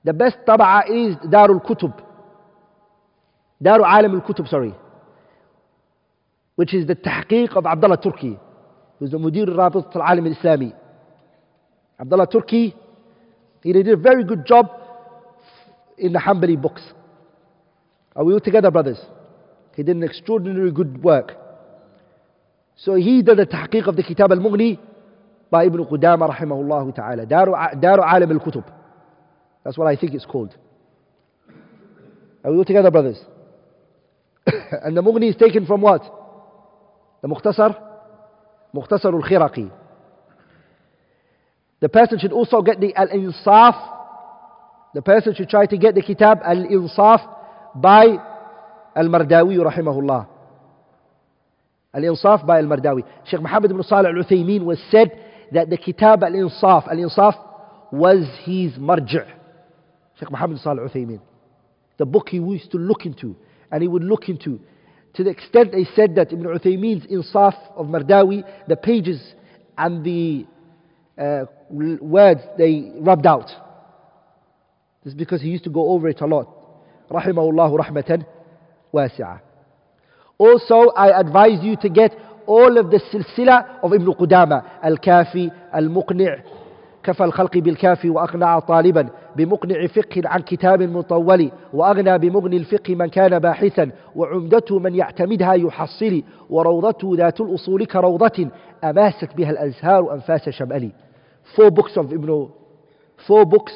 The 0.05 0.12
best 0.12 0.36
taba'a 0.46 0.90
is 0.90 1.16
Darul 1.16 1.64
Kutub. 1.64 1.98
Darul 3.62 3.86
Alam 3.86 4.14
al-Kutub, 4.16 4.48
sorry. 4.48 4.74
Which 6.57 6.74
is 6.74 6.86
the 6.86 6.94
tahqiq 6.94 7.57
of 7.57 7.64
Abdullah 7.64 8.00
Turki, 8.00 8.38
who's 8.99 9.11
the 9.11 9.18
Mudir 9.18 9.49
al-Rabit 9.49 9.95
al-Alam 9.95 10.26
al-Islami. 10.26 10.72
Abdullah 12.01 12.26
Turki, 12.26 12.74
he 13.62 13.72
did 13.72 13.88
a 13.88 13.97
very 13.97 14.24
good 14.24 14.47
job 14.47 14.66
in 15.97 16.12
the 16.12 16.18
Hanbali 16.18 16.61
books. 16.61 16.82
Are 18.16 18.24
we 18.24 18.32
all 18.32 18.40
together, 18.40 18.70
brothers? 18.70 18.99
He 19.74 19.82
did 19.82 19.97
an 19.97 20.03
extraordinary 20.03 20.70
good 20.70 21.03
work. 21.03 21.32
So 22.76 22.95
he 22.95 23.22
did 23.22 23.38
the 23.38 23.47
tahqiq 23.47 23.86
of 23.86 23.97
the 23.97 24.03
Kitab 24.03 24.32
al-Mughni 24.32 24.78
by 25.51 25.64
Ibn 25.66 25.84
Qudama 25.84 26.36
rahimahullah 26.36 26.95
ta'ala. 26.95 27.26
Daru 27.26 27.55
Alam 27.55 28.30
al-Kutub. 28.32 28.64
That's 29.64 29.78
what 29.78 29.86
I 29.86 29.97
think 29.97 30.14
it's 30.14 30.26
called. 30.26 30.55
Are 32.45 32.51
we 32.53 32.59
all 32.59 32.64
together, 32.64 32.90
brothers? 32.90 33.18
and 34.47 34.97
the 34.97 35.03
Mughni 35.03 35.30
is 35.30 35.36
taken 35.36 35.64
from 35.66 35.80
what? 35.80 36.03
The 37.22 37.28
Mukhtasar? 37.28 37.93
The 41.80 41.88
person 41.88 42.18
should 42.18 42.32
also 42.32 42.62
get 42.62 42.80
the 42.80 42.94
Al-Insaf 42.94 43.94
The 44.94 45.02
person 45.02 45.34
should 45.34 45.48
try 45.48 45.66
to 45.66 45.76
get 45.76 45.94
the 45.96 46.02
kitab 46.02 46.38
Al-Insaf 46.44 47.20
by 47.74 48.16
Al-Mardawi 48.94 49.58
rahimahullah. 49.58 50.28
Al-Insaf 51.92 52.46
by 52.46 52.58
Al-Mardawi. 52.58 53.02
Sheikh 53.26 53.40
Muhammad 53.40 53.72
ibn 53.72 53.82
Salih 53.82 54.10
al-Uthaymeen 54.10 54.62
was 54.64 54.78
said 54.92 55.10
that 55.52 55.68
the 55.68 55.76
kitab 55.76 56.22
Al-Insaf, 56.22 56.86
Al-Insaf 56.88 57.34
was 57.92 58.24
his 58.44 58.72
marji'. 58.78 59.26
Sheikh 60.18 60.30
Muhammad 60.30 60.60
Salih 60.60 60.82
al-Uthaymeen. 60.82 61.20
The 61.98 62.06
book 62.06 62.28
he 62.28 62.36
used 62.36 62.70
to 62.70 62.78
look 62.78 63.04
into 63.04 63.34
and 63.72 63.82
he 63.82 63.88
would 63.88 64.04
look 64.04 64.28
into. 64.28 64.60
To 65.14 65.24
the 65.24 65.30
extent 65.30 65.72
they 65.72 65.84
said 65.94 66.16
that 66.16 66.32
Ibn 66.32 66.44
Uthaymeen's 66.44 67.06
Insaf 67.06 67.54
of 67.76 67.86
Mardawi, 67.86 68.44
the 68.66 68.76
pages 68.76 69.20
and 69.78 70.04
the 70.04 70.46
uh, 71.16 71.44
words 71.70 72.40
they 72.58 72.92
rubbed 72.98 73.26
out. 73.26 73.48
This 75.04 75.12
is 75.12 75.18
because 75.18 75.40
he 75.40 75.48
used 75.48 75.64
to 75.64 75.70
go 75.70 75.90
over 75.90 76.08
it 76.08 76.20
a 76.20 76.26
lot. 76.26 76.48
Rahimahullah 77.10 77.78
rahmatan 77.78 78.26
wasi'ah. 78.92 79.40
Also, 80.38 80.90
I 80.96 81.18
advise 81.20 81.62
you 81.62 81.76
to 81.76 81.88
get 81.88 82.12
all 82.46 82.76
of 82.78 82.90
the 82.90 82.98
silsila 83.12 83.84
of 83.84 83.92
Ibn 83.92 84.06
Qudama, 84.14 84.78
Al-Kafi, 84.82 85.50
Al-Muqni' 85.72 86.42
كفى 87.05 87.24
الخلق 87.24 87.59
بالكافي 87.59 88.11
وأقنع 88.11 88.59
طالبا 88.59 89.09
بمقنع 89.36 89.86
فقه 89.86 90.22
عن 90.24 90.40
كتاب 90.40 90.82
مطول 90.82 91.50
وأغنى 91.72 92.18
بمغني 92.18 92.57
الفقه 92.57 92.94
من 92.94 93.07
كان 93.07 93.38
باحثا 93.38 93.90
وعمدته 94.16 94.78
من 94.78 94.94
يعتمدها 94.94 95.55
يحصل 95.55 96.22
وروضته 96.50 97.12
ذات 97.16 97.40
الأصول 97.40 97.84
كروضة 97.86 98.50
أماست 98.84 99.34
بها 99.36 99.50
الأزهار 99.50 100.14
أنفاس 100.14 100.48
شمألي. 100.48 100.92
Four 101.57 101.70
books 101.70 101.96
of 101.96 102.12
Ibn 102.12 102.48
Four 103.26 103.44
books 103.44 103.72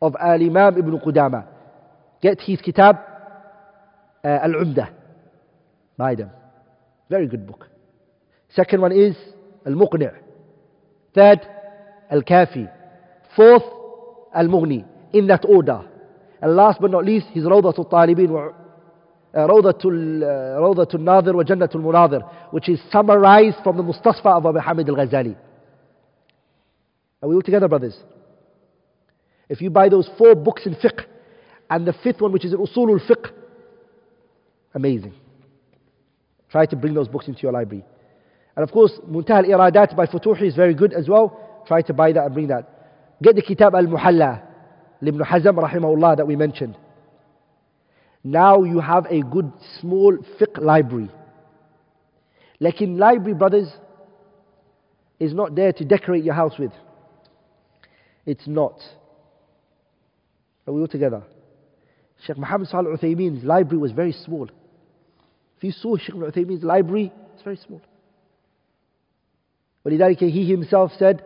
of 0.00 0.14
Al-Imam 0.20 0.78
Ibn 0.78 0.98
Qudama. 0.98 1.44
Get 2.22 2.40
his 2.40 2.60
kitab 2.60 2.96
uh, 4.24 4.28
Al-Umdah. 4.28 4.88
Buy 5.98 6.14
them. 6.14 6.30
Very 7.10 7.26
good 7.26 7.46
book. 7.46 7.66
Second 8.54 8.80
one 8.80 8.92
is 8.92 9.16
Al-Muqni' 9.66 10.23
Third, 11.14 11.40
Al-Kafi. 12.10 12.70
Fourth, 13.36 13.62
Al-Mughni. 14.34 14.84
In 15.12 15.26
that 15.28 15.44
order. 15.48 15.82
And 16.42 16.56
last 16.56 16.80
but 16.80 16.90
not 16.90 17.04
least, 17.04 17.26
his 17.28 17.44
Rawdatul 17.44 17.90
Talibin 17.90 18.52
uh, 19.34 19.38
Rawdatul, 19.48 20.22
uh, 20.22 20.60
Rawdatul 20.60 21.00
Nadir 21.00 21.34
wa 21.34 21.42
Jannatul 21.42 21.82
Munadir, 21.82 22.22
which 22.52 22.68
is 22.68 22.80
summarized 22.90 23.56
from 23.64 23.76
the 23.76 23.82
Mustasfa 23.82 24.26
of 24.26 24.46
Abu 24.46 24.58
Hamid 24.58 24.88
al-Ghazali. 24.88 25.36
Are 27.22 27.28
we 27.28 27.34
all 27.34 27.42
together, 27.42 27.66
brothers? 27.68 27.96
If 29.48 29.60
you 29.60 29.70
buy 29.70 29.88
those 29.88 30.08
four 30.18 30.34
books 30.34 30.66
in 30.66 30.74
fiqh, 30.74 31.04
and 31.70 31.86
the 31.86 31.94
fifth 32.04 32.20
one, 32.20 32.32
which 32.32 32.44
is 32.44 32.52
Usulul 32.52 33.00
Fiqh, 33.08 33.30
amazing. 34.74 35.14
Try 36.50 36.66
to 36.66 36.76
bring 36.76 36.94
those 36.94 37.08
books 37.08 37.26
into 37.26 37.40
your 37.42 37.52
library. 37.52 37.84
And 38.56 38.62
of 38.62 38.70
course, 38.70 38.92
Muntah 39.08 39.44
al-Iradat 39.44 39.96
by 39.96 40.06
Futuhi 40.06 40.42
is 40.42 40.54
very 40.54 40.74
good 40.74 40.92
as 40.92 41.08
well. 41.08 41.62
Try 41.66 41.82
to 41.82 41.92
buy 41.92 42.12
that 42.12 42.24
and 42.24 42.34
bring 42.34 42.48
that. 42.48 42.68
Get 43.22 43.34
the 43.36 43.42
Kitab 43.42 43.74
al-Muhalla, 43.74 44.42
Ibn 45.02 45.20
Hazm 45.20 45.58
rahimahullah 45.58 46.16
that 46.18 46.26
we 46.26 46.36
mentioned. 46.36 46.76
Now 48.22 48.62
you 48.62 48.80
have 48.80 49.06
a 49.10 49.20
good 49.20 49.52
small 49.80 50.16
fiqh 50.40 50.58
library. 50.62 51.10
Like 52.60 52.80
in 52.80 52.96
library, 52.96 53.34
brothers, 53.34 53.68
is 55.18 55.34
not 55.34 55.54
there 55.54 55.72
to 55.72 55.84
decorate 55.84 56.24
your 56.24 56.34
house 56.34 56.58
with. 56.58 56.72
It's 58.24 58.46
not. 58.46 58.80
Are 60.66 60.72
we 60.72 60.80
all 60.80 60.88
together? 60.88 61.22
Sheikh 62.26 62.38
Muhammad 62.38 62.68
Salih 62.68 62.90
al-Uthaymeen's 62.90 63.44
library 63.44 63.78
was 63.78 63.92
very 63.92 64.12
small. 64.12 64.48
If 65.56 65.64
you 65.64 65.72
saw 65.72 65.96
Sheikh 65.96 66.14
al-Uthaymeen's 66.14 66.64
library, 66.64 67.12
it's 67.34 67.42
very 67.42 67.58
small. 67.66 67.82
ولذلك 69.85 70.23
he 70.23 70.45
himself 70.45 70.91
said 70.99 71.21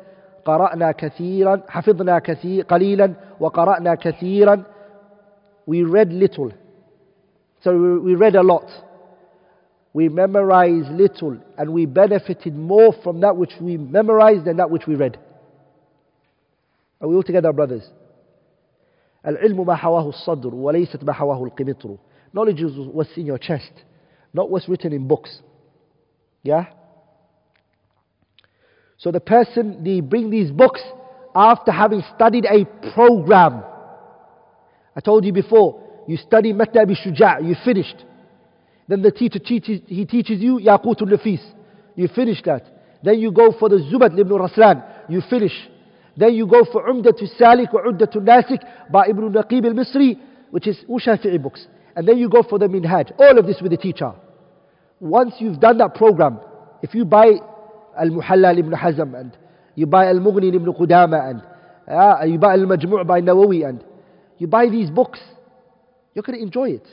قرأنا 0.46 0.92
كثيرا 0.92 1.62
حفظنا 1.68 2.20
كثير 2.20 2.64
قليلا 2.64 3.14
وقرأنا 3.40 3.96
كثيرا 3.96 4.64
we 5.66 5.84
read 5.84 6.12
little 6.12 6.52
so 7.64 8.00
we 8.00 8.16
read 8.16 8.36
a 8.36 8.44
lot 8.44 8.70
we 9.94 10.10
memorized 10.10 10.90
little 10.90 11.38
and 11.58 11.70
we 11.72 11.86
benefited 11.86 12.56
more 12.56 12.94
from 13.04 13.22
that 13.22 13.38
which 13.38 13.54
we 13.62 13.78
memorized 13.78 14.46
than 14.46 14.58
that 14.58 14.70
which 14.70 14.86
we 14.88 14.96
read 14.96 15.18
are 17.02 17.08
we 17.08 17.16
all 17.16 17.24
together 17.24 17.54
brothers 17.54 17.84
العلم 19.26 19.66
ما 19.66 19.76
حواه 19.76 20.10
الصدر 20.10 20.56
وليست 20.56 21.04
ما 21.04 21.14
حواه 21.14 21.44
القنطر 21.44 21.98
knowledge 22.36 22.62
is 22.62 22.74
what's 22.94 23.18
in 23.18 23.26
your 23.26 23.38
chest 23.38 23.74
not 24.34 24.50
what's 24.50 24.68
written 24.68 24.92
in 24.94 25.08
books 25.08 25.42
yeah 26.44 26.66
So 28.99 29.13
the 29.13 29.21
person, 29.21 29.83
they 29.85 30.01
bring 30.01 30.29
these 30.29 30.51
books 30.51 30.83
after 31.35 31.71
having 31.71 32.03
studied 32.15 32.45
a 32.45 32.65
program. 32.93 33.63
I 34.95 35.01
told 35.01 35.25
you 35.25 35.33
before, 35.33 35.81
you 36.09 36.17
study 36.17 36.53
Matna 36.53 36.87
bi 36.87 36.95
Shuja', 36.95 37.47
you 37.47 37.55
finished. 37.65 38.05
Then 38.89 39.03
the 39.03 39.13
teacher 39.13 39.39
teaches, 39.39 39.81
he 39.87 40.05
teaches 40.05 40.41
you 40.41 40.59
Yaqutul 40.59 41.03
Nafis. 41.03 41.41
You 41.95 42.09
finish 42.09 42.43
that. 42.45 42.65
Then 43.03 43.21
you 43.21 43.31
go 43.31 43.53
for 43.59 43.69
the 43.69 43.77
Zubat 43.77 44.19
ibn 44.19 44.33
Raslan. 44.33 44.83
You 45.09 45.23
finish. 45.31 45.53
Then 46.17 46.35
you 46.35 46.47
go 46.49 46.65
for 46.73 46.89
Umdatul 46.89 47.29
Salik 47.39 47.73
or 47.73 47.85
Umdatul 47.85 48.23
Nasik 48.23 48.63
by 48.91 49.07
Ibn 49.09 49.33
Naqib 49.33 49.65
al-Misri, 49.65 50.19
which 50.51 50.67
is 50.67 50.77
Ushafi'i 50.89 51.41
books. 51.41 51.67
And 51.95 52.09
then 52.09 52.19
you 52.19 52.29
go 52.29 52.43
for 52.43 52.59
the 52.59 52.67
Minhaj. 52.67 53.13
All 53.19 53.39
of 53.39 53.47
this 53.47 53.61
with 53.61 53.71
the 53.71 53.77
teacher. 53.77 54.13
Once 54.99 55.35
you've 55.39 55.61
done 55.61 55.79
that 55.79 55.95
program, 55.95 56.41
if 56.83 56.95
you 56.95 57.05
buy 57.05 57.33
Al-Muhalla 57.99 58.59
ibn 58.59 58.73
Hazm 58.73 59.19
and 59.19 59.37
you 59.75 59.87
buy 59.87 60.07
Al-Mughni 60.07 60.55
ibn 60.55 60.73
Qudama 60.73 61.31
and 61.31 61.43
uh, 61.89 62.25
you 62.25 62.39
buy 62.39 62.53
Al-Majmu' 62.55 63.07
by 63.07 63.21
Nawawi 63.21 63.69
and 63.69 63.85
you 64.39 64.47
buy 64.47 64.69
these 64.69 64.91
books, 64.91 65.19
you're 66.15 66.23
going 66.23 66.39
to 66.39 66.43
enjoy 66.43 66.71
it. 66.71 66.87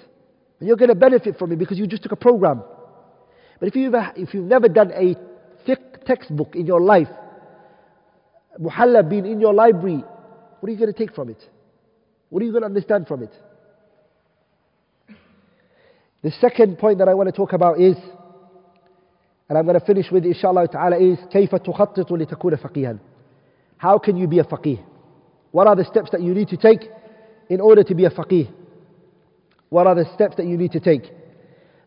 And 0.59 0.67
you're 0.67 0.77
going 0.77 0.89
to 0.89 0.95
benefit 0.95 1.37
from 1.37 1.51
it 1.51 1.59
because 1.59 1.77
you 1.77 1.87
just 1.87 2.03
took 2.03 2.11
a 2.11 2.17
program. 2.17 2.63
But 3.59 3.67
if 3.67 3.75
you've, 3.75 3.93
if 4.15 4.33
you've 4.33 4.45
never 4.45 4.67
done 4.67 4.91
a 4.91 5.15
thick 5.65 6.05
textbook 6.05 6.55
in 6.55 6.65
your 6.65 6.81
life, 6.81 7.09
Muhalla 8.59 9.07
being 9.07 9.25
in 9.25 9.39
your 9.41 9.53
library, 9.53 10.03
what 10.59 10.69
are 10.69 10.71
you 10.71 10.77
going 10.77 10.91
to 10.91 10.97
take 10.97 11.13
from 11.13 11.29
it? 11.29 11.43
What 12.29 12.41
are 12.41 12.45
you 12.45 12.51
going 12.51 12.63
to 12.63 12.67
understand 12.67 13.07
from 13.07 13.23
it? 13.23 13.33
The 16.23 16.31
second 16.41 16.79
point 16.79 16.99
that 16.99 17.07
I 17.07 17.13
want 17.13 17.27
to 17.27 17.35
talk 17.35 17.53
about 17.53 17.79
is 17.79 17.95
and 19.48 19.58
I'm 19.58 19.64
going 19.66 19.78
to 19.78 19.84
finish 19.84 20.06
with 20.12 20.24
inshallah 20.24 20.68
ta'ala 20.68 20.96
is 20.96 21.18
كيف 21.30 21.54
تخطط 21.54 22.12
لتكون 22.12 22.56
فقيها 22.56 22.98
How 23.78 23.98
can 23.98 24.16
you 24.16 24.26
be 24.26 24.38
a 24.38 24.44
faqih? 24.44 24.78
What 25.52 25.66
are 25.66 25.74
the 25.74 25.84
steps 25.84 26.10
that 26.12 26.20
you 26.20 26.34
need 26.34 26.48
to 26.48 26.56
take 26.56 26.88
in 27.48 27.60
order 27.60 27.82
to 27.82 27.94
be 27.94 28.04
a 28.04 28.10
faqih? 28.10 28.52
What 29.70 29.86
are 29.86 29.94
the 29.94 30.04
steps 30.14 30.36
that 30.36 30.46
you 30.46 30.56
need 30.56 30.72
to 30.72 30.80
take? 30.80 31.04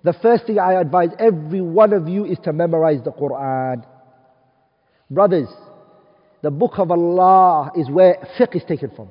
The 0.03 0.14
first 0.14 0.45
thing 0.47 0.59
I 0.59 0.74
advise 0.74 1.09
every 1.20 1.61
one 1.61 1.93
of 1.93 2.09
you 2.09 2.26
is 2.26 2.38
to 2.43 2.51
memorize 2.51 2.99
the 3.03 3.11
Quran. 3.11 3.86
Brothers, 5.09 5.47
the 6.41 6.51
book 6.51 6.74
of 6.78 6.91
Allah 6.91 7.72
is 7.78 7.89
where 7.89 8.18
fiqh 8.38 8.55
is 8.55 8.64
taken 8.68 8.91
from. 8.95 9.09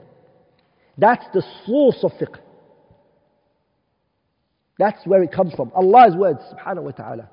That's 0.99 1.25
the 1.33 1.43
source 1.65 1.99
of 2.03 2.13
fiqh. 2.21 2.37
That's 4.79 5.07
where 5.07 5.23
it 5.23 5.33
comes 5.33 5.55
from. 5.55 5.71
Allah's 5.75 6.15
words, 6.17 6.41
subhanahu 6.53 6.83
wa 6.83 6.91
ta'ala. 6.91 7.31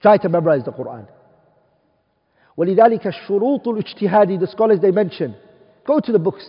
Try 0.00 0.16
to 0.18 0.28
memorize 0.28 0.64
the 0.64 0.72
Quran. 0.72 1.06
ولذلك 2.56 3.06
الشروط 3.06 3.68
الاجتهادي 3.68 4.38
the 4.38 4.46
scholars 4.46 4.80
they 4.80 4.92
mention 4.92 5.34
go 5.86 6.00
to 6.00 6.12
the 6.12 6.18
books 6.18 6.44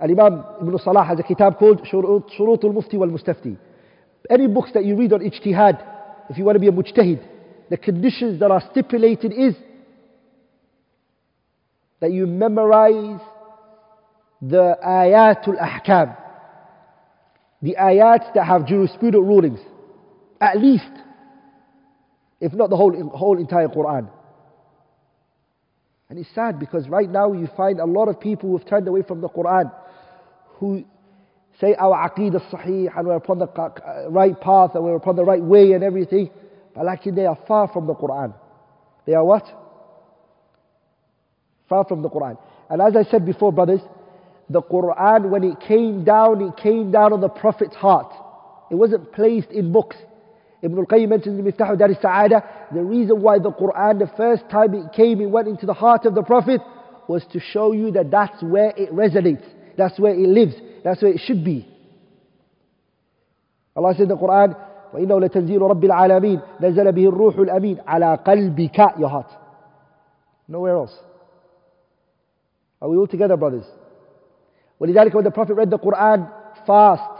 Al-Imam 0.00 0.44
Ibn 0.60 0.78
Salah 0.78 1.04
has 1.04 1.18
a 1.18 1.22
kitab 1.22 1.58
called 1.58 1.84
شروط, 1.84 2.30
شروط 2.30 2.64
المفتي 2.64 2.96
والمستفتي 2.96 3.56
any 4.30 4.46
books 4.46 4.72
that 4.72 4.84
you 4.84 4.96
read 4.96 5.12
on 5.12 5.20
ijtihad 5.20 5.76
if 6.30 6.38
you 6.38 6.44
want 6.44 6.56
to 6.56 6.60
be 6.60 6.68
a 6.68 6.72
mujtahid 6.72 7.20
the 7.70 7.76
conditions 7.76 8.40
that 8.40 8.50
are 8.50 8.62
stipulated 8.70 9.32
is 9.32 9.54
that 12.00 12.12
you 12.12 12.26
memorize 12.26 13.20
the 14.40 14.76
ayatul 14.82 15.58
ahkam 15.58 16.16
the 17.62 17.76
ayats 17.78 18.32
that 18.34 18.44
have 18.46 18.66
jurisprudent 18.66 19.22
rulings 19.22 19.60
at 20.40 20.56
least 20.58 20.92
if 22.39 22.53
not 22.53 22.69
the 22.69 22.77
whole, 22.77 22.93
whole 23.09 23.37
entire 23.37 23.67
Quran. 23.67 24.09
And 26.09 26.17
it's 26.17 26.29
sad 26.33 26.59
because 26.59 26.87
right 26.89 27.09
now 27.09 27.33
you 27.33 27.47
find 27.55 27.79
a 27.79 27.85
lot 27.85 28.07
of 28.07 28.19
people 28.19 28.49
who 28.49 28.57
have 28.57 28.67
turned 28.67 28.87
away 28.87 29.03
from 29.03 29.21
the 29.21 29.29
Quran 29.29 29.71
who 30.57 30.83
say 31.61 31.75
our 31.75 32.09
aqeedah 32.09 32.35
is 32.35 32.41
sahih 32.53 32.97
and 32.97 33.07
we're 33.07 33.15
upon 33.15 33.39
the 33.39 33.47
right 34.09 34.39
path 34.39 34.71
and 34.73 34.83
we're 34.83 34.95
upon 34.95 35.15
the 35.15 35.23
right 35.23 35.41
way 35.41 35.73
and 35.73 35.83
everything. 35.83 36.29
But 36.73 36.85
like 36.85 37.03
they 37.03 37.25
are 37.25 37.37
far 37.47 37.67
from 37.67 37.87
the 37.87 37.93
Quran. 37.93 38.33
They 39.05 39.13
are 39.13 39.23
what? 39.23 39.45
Far 41.67 41.85
from 41.85 42.01
the 42.01 42.09
Quran. 42.09 42.37
And 42.69 42.81
as 42.81 42.95
I 42.95 43.09
said 43.09 43.25
before, 43.25 43.51
brothers, 43.51 43.81
the 44.49 44.61
Quran, 44.61 45.29
when 45.29 45.43
it 45.43 45.59
came 45.59 46.03
down, 46.03 46.41
it 46.41 46.57
came 46.57 46.91
down 46.91 47.13
on 47.13 47.21
the 47.21 47.29
Prophet's 47.29 47.75
heart. 47.75 48.11
It 48.71 48.75
wasn't 48.75 49.11
placed 49.11 49.51
in 49.51 49.71
books. 49.71 49.95
Ibn 50.62 50.78
al-Qayyim 50.78 51.08
mentions 51.08 51.38
in 51.38 51.44
Miftahu 51.44 51.78
Dar 51.78 51.88
al-Sa'ada, 51.88 52.42
the 52.72 52.82
reason 52.82 53.20
why 53.20 53.38
the 53.38 53.50
Quran, 53.52 53.98
the 53.98 54.10
first 54.16 54.48
time 54.50 54.74
it 54.74 54.92
came, 54.94 55.20
it 55.20 55.26
went 55.26 55.46
into 55.48 55.66
the 55.66 55.74
heart 55.74 56.06
of 56.06 56.14
the 56.14 56.22
Prophet, 56.22 56.60
was 57.06 57.22
to 57.32 57.40
show 57.40 57.72
you 57.72 57.90
that 57.92 58.10
that's 58.10 58.42
where 58.42 58.72
it 58.76 58.90
resonates. 58.92 59.44
That's 59.76 59.98
where 59.98 60.14
it 60.14 60.26
lives. 60.28 60.54
That's 60.82 61.02
where 61.02 61.12
it 61.12 61.20
should 61.20 61.44
be. 61.44 61.68
Allah 63.76 63.92
said 63.94 64.02
in 64.04 64.08
the 64.08 64.16
Quran, 64.16 64.56
وإنه 64.94 65.20
لتنزيل 65.20 65.62
رب 65.62 65.84
العالمين 65.84 66.40
نزل 66.60 66.92
به 66.92 67.08
الروح 67.08 67.38
الأمين 67.38 67.78
على 67.86 68.14
قلبك 68.14 68.78
your 68.98 69.08
heart 69.08 69.26
nowhere 70.48 70.76
else 70.76 70.94
are 72.80 72.88
we 72.88 72.96
all 72.96 73.06
together 73.08 73.36
brothers 73.36 73.64
ولذلك 74.80 75.12
when 75.14 75.24
the 75.24 75.30
Prophet 75.32 75.54
read 75.54 75.68
the 75.70 75.78
Quran 75.78 76.30
fast 76.64 77.17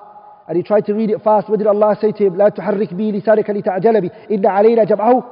and 0.48 0.57
he 0.57 0.62
tried 0.62 0.84
to 0.86 0.94
read 0.94 1.11
it 1.11 1.22
fast 1.22 1.48
what 1.48 1.59
did 1.59 1.66
Allah 1.66 1.96
say 2.00 2.12
to 2.12 2.24
him 2.26 2.36
لا 2.36 2.48
تحرك 2.48 2.94
به 2.94 3.11
لسانك 3.11 3.50
لتعجل 3.50 4.00
به 4.00 4.11
إن 4.30 4.46
علينا 4.46 4.84
جمعه 4.84 5.24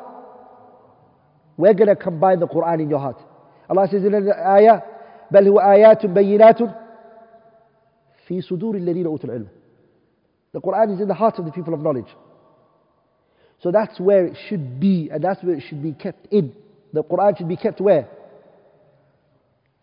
we're 1.58 1.74
going 1.74 1.88
to 1.88 1.96
combine 1.96 2.40
the 2.40 2.46
Quran 2.46 2.80
in 2.80 2.90
your 2.90 2.98
heart 2.98 3.18
Allah 3.68 3.86
says 3.90 4.04
in 4.04 4.12
the 4.12 4.34
ayah 4.48 4.80
بل 5.30 5.48
هو 5.48 5.60
آيات 5.60 6.06
بينات 6.06 6.58
في 8.26 8.40
صدور 8.40 8.74
الذين 8.74 9.06
أوتوا 9.06 9.28
العلم 9.28 9.48
The 10.52 10.60
Quran 10.60 10.94
is 10.94 11.00
in 11.00 11.08
the 11.08 11.14
heart 11.14 11.38
of 11.38 11.46
the 11.46 11.50
people 11.50 11.72
of 11.72 11.80
knowledge. 11.80 12.12
So 13.62 13.70
that's 13.70 13.98
where 13.98 14.26
it 14.26 14.36
should 14.48 14.78
be, 14.78 15.08
and 15.10 15.24
that's 15.24 15.42
where 15.42 15.54
it 15.54 15.62
should 15.66 15.82
be 15.82 15.92
kept 15.92 16.26
in. 16.30 16.54
The 16.92 17.02
Quran 17.02 17.38
should 17.38 17.48
be 17.48 17.56
kept 17.56 17.80
where? 17.80 18.06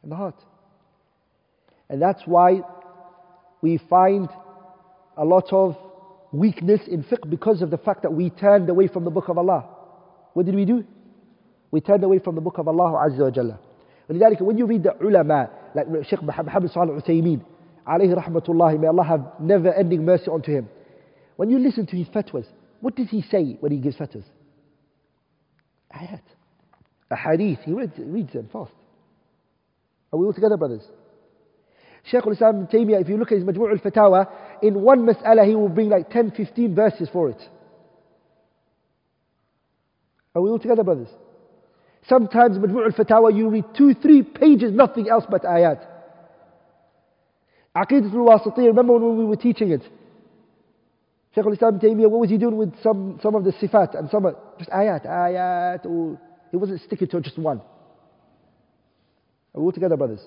In 0.04 0.10
the 0.10 0.16
heart. 0.16 0.36
And 1.90 2.00
that's 2.00 2.22
why 2.26 2.62
we 3.62 3.80
find 3.90 4.30
a 5.18 5.26
lot 5.26 5.52
of 5.52 5.76
weakness 6.32 6.82
in 6.88 7.04
fiqh 7.04 7.30
because 7.30 7.62
of 7.62 7.70
the 7.70 7.78
fact 7.78 8.04
that 8.04 8.12
we 8.12 8.30
turned 8.30 8.70
away 8.70 8.88
from 8.88 9.04
the 9.04 9.12
book 9.12 9.30
of 9.30 9.38
Allah. 9.38 9.66
What 10.34 10.46
did 10.46 10.56
we 10.56 10.66
do? 10.66 10.86
We 11.72 11.82
turned 11.82 12.04
away 12.04 12.20
from 12.20 12.36
the 12.36 12.42
book 12.42 12.58
of 12.58 12.68
Allah 12.68 13.10
Azza 13.10 13.20
wa 13.20 13.30
Jalla. 13.30 13.60
ولذلك 14.10 14.42
when 14.42 14.58
you 14.58 14.66
read 14.66 14.84
the 14.84 14.96
ulama, 15.02 15.50
like 15.76 15.88
Sheikh 16.08 16.22
Muhammad 16.24 16.72
Salih 16.72 16.94
Uthaymeen, 16.94 17.42
alayhi 17.88 18.16
rahmatullah, 18.16 18.80
may 18.80 18.88
Allah 18.88 19.04
have 19.04 19.26
never 19.40 19.74
ending 19.74 20.06
mercy 20.06 20.28
onto 20.28 20.52
him. 20.52 20.70
When 21.36 21.50
you 21.50 21.60
listen 21.60 21.86
to 21.88 21.96
his 21.96 22.08
fatwas, 22.08 22.46
what 22.82 22.96
does 22.96 23.10
he 23.10 23.22
say 23.22 23.58
when 23.60 23.72
he 23.72 23.78
gives 23.80 23.98
fatwas? 23.98 24.24
Ayat. 25.96 26.22
A 27.12 27.16
hadith, 27.16 27.60
he 27.66 27.74
reads, 27.74 27.94
reads 27.98 28.34
them 28.34 28.50
fast. 28.52 28.72
Are 30.12 30.20
we 30.20 30.26
all 30.26 30.34
together, 30.34 30.58
brothers? 30.58 30.84
Shaykh 32.04 32.26
al-Islam 32.26 32.68
Taymiyyah, 32.68 33.02
if 33.02 33.10
you 33.10 33.18
look 33.18 33.32
at 33.32 33.38
his 33.38 33.46
Majmu' 33.46 33.72
al-Fatawa, 33.72 34.28
in 34.63 34.81
one 34.81 35.07
mas'ala 35.07 35.47
he 35.47 35.55
will 35.55 35.69
bring 35.69 35.89
like 35.89 36.11
10, 36.11 36.33
15 36.33 36.75
verses 36.75 37.09
for 37.13 37.31
it. 37.31 37.43
Are 40.35 40.43
we 40.43 40.51
all 40.51 40.59
together, 40.59 40.83
brothers? 40.83 41.09
Sometimes 42.09 42.59
Majmu' 42.59 42.85
al-Fatawa 42.85 43.35
you 43.35 43.49
read 43.49 43.65
two, 43.77 43.95
three 43.95 44.23
pages, 44.23 44.73
nothing 44.73 45.09
else 45.09 45.25
but 45.31 45.43
ayat. 45.45 45.87
Aqidat 47.77 48.13
al-Wasitiyya, 48.13 48.67
remember 48.67 48.95
when 48.95 49.17
we 49.17 49.25
were 49.25 49.37
teaching 49.37 49.71
it? 49.71 49.83
Shaykh 51.35 51.47
al-Islam 51.47 51.81
Taymiyyah, 51.81 52.11
what 52.11 52.21
was 52.21 52.31
he 52.31 52.39
doing 52.39 52.57
with 52.57 52.75
some, 52.83 53.19
some 53.23 53.35
of 53.35 53.45
the 53.45 53.53
sifat 53.53 53.99
and 53.99 54.11
some, 54.11 54.27
of, 54.27 54.37
just 54.59 54.71
ayat, 54.71 55.07
ayat, 55.07 55.87
or 55.87 56.21
he 56.51 56.57
wasn't 56.57 56.81
sticking 56.83 57.09
to 57.09 57.21
just 57.21 57.39
one. 57.39 57.61
Are 59.55 59.61
we 59.61 59.65
all 59.65 59.73
together, 59.73 59.97
brothers? 59.97 60.21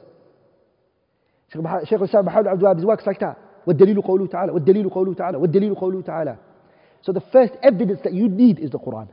Shaykh 1.51 1.63
al-Islam 1.99 2.25
Muhammad 2.25 2.47
Abdul 2.47 2.67
Wahab, 2.67 2.83
works 2.83 3.05
like 3.05 3.19
that. 3.19 3.37
والدليل 3.66 4.02
قوله 4.02 4.26
تعالى 4.26 4.52
والدليل 4.52 4.88
قوله 4.88 5.14
تعالى 5.14 5.38
والدليل 5.38 5.74
قوله 5.74 6.02
تعالى 6.02 6.36
So 7.02 7.12
the 7.12 7.22
first 7.32 7.52
evidence 7.62 8.00
that 8.04 8.12
you 8.12 8.28
need 8.28 8.60
is 8.60 8.70
the 8.70 8.78
Quran. 8.78 9.08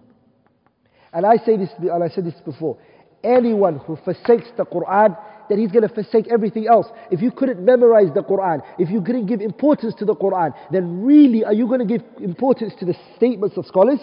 And 1.12 1.26
I 1.26 1.38
say 1.38 1.58
this, 1.58 1.70
and 1.80 2.04
I 2.04 2.10
said 2.10 2.24
this 2.24 2.40
before. 2.46 2.78
Anyone 3.24 3.80
who 3.80 3.98
forsakes 4.06 4.48
the 4.58 4.66
Quran, 4.66 5.18
then 5.50 5.58
he's 5.58 5.72
going 5.72 5.88
to 5.88 5.94
forsake 5.94 6.28
everything 6.32 6.68
else. 6.68 6.86
If 7.10 7.22
you 7.22 7.32
couldn't 7.32 7.64
memorize 7.66 8.10
the 8.14 8.22
Quran, 8.22 8.62
if 8.78 8.90
you 8.92 9.02
couldn't 9.02 9.26
give 9.26 9.42
importance 9.42 9.96
to 9.96 10.06
the 10.06 10.16
Quran, 10.16 10.54
then 10.72 11.02
really 11.02 11.44
are 11.44 11.54
you 11.54 11.68
going 11.68 11.80
to 11.80 11.86
give 11.86 12.04
importance 12.20 12.74
to 12.80 12.86
the 12.86 12.96
statements 13.18 13.58
of 13.58 13.66
scholars? 13.66 14.00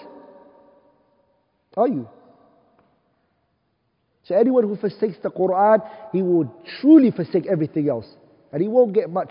Are 1.76 1.88
you? 1.88 2.08
So 4.24 4.34
anyone 4.34 4.64
who 4.64 4.76
forsakes 4.76 5.16
the 5.22 5.30
Quran, 5.30 5.78
he 6.12 6.22
will 6.22 6.52
truly 6.80 7.12
forsake 7.12 7.46
everything 7.46 7.88
else. 7.88 8.06
And 8.52 8.60
he 8.60 8.66
won't 8.66 8.92
get 8.92 9.08
much 9.08 9.30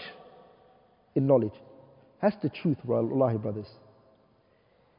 in 1.14 1.26
knowledge. 1.26 1.54
That's 2.22 2.36
the 2.42 2.48
truth, 2.48 2.78
wallahi 2.84 3.38
brothers. 3.38 3.66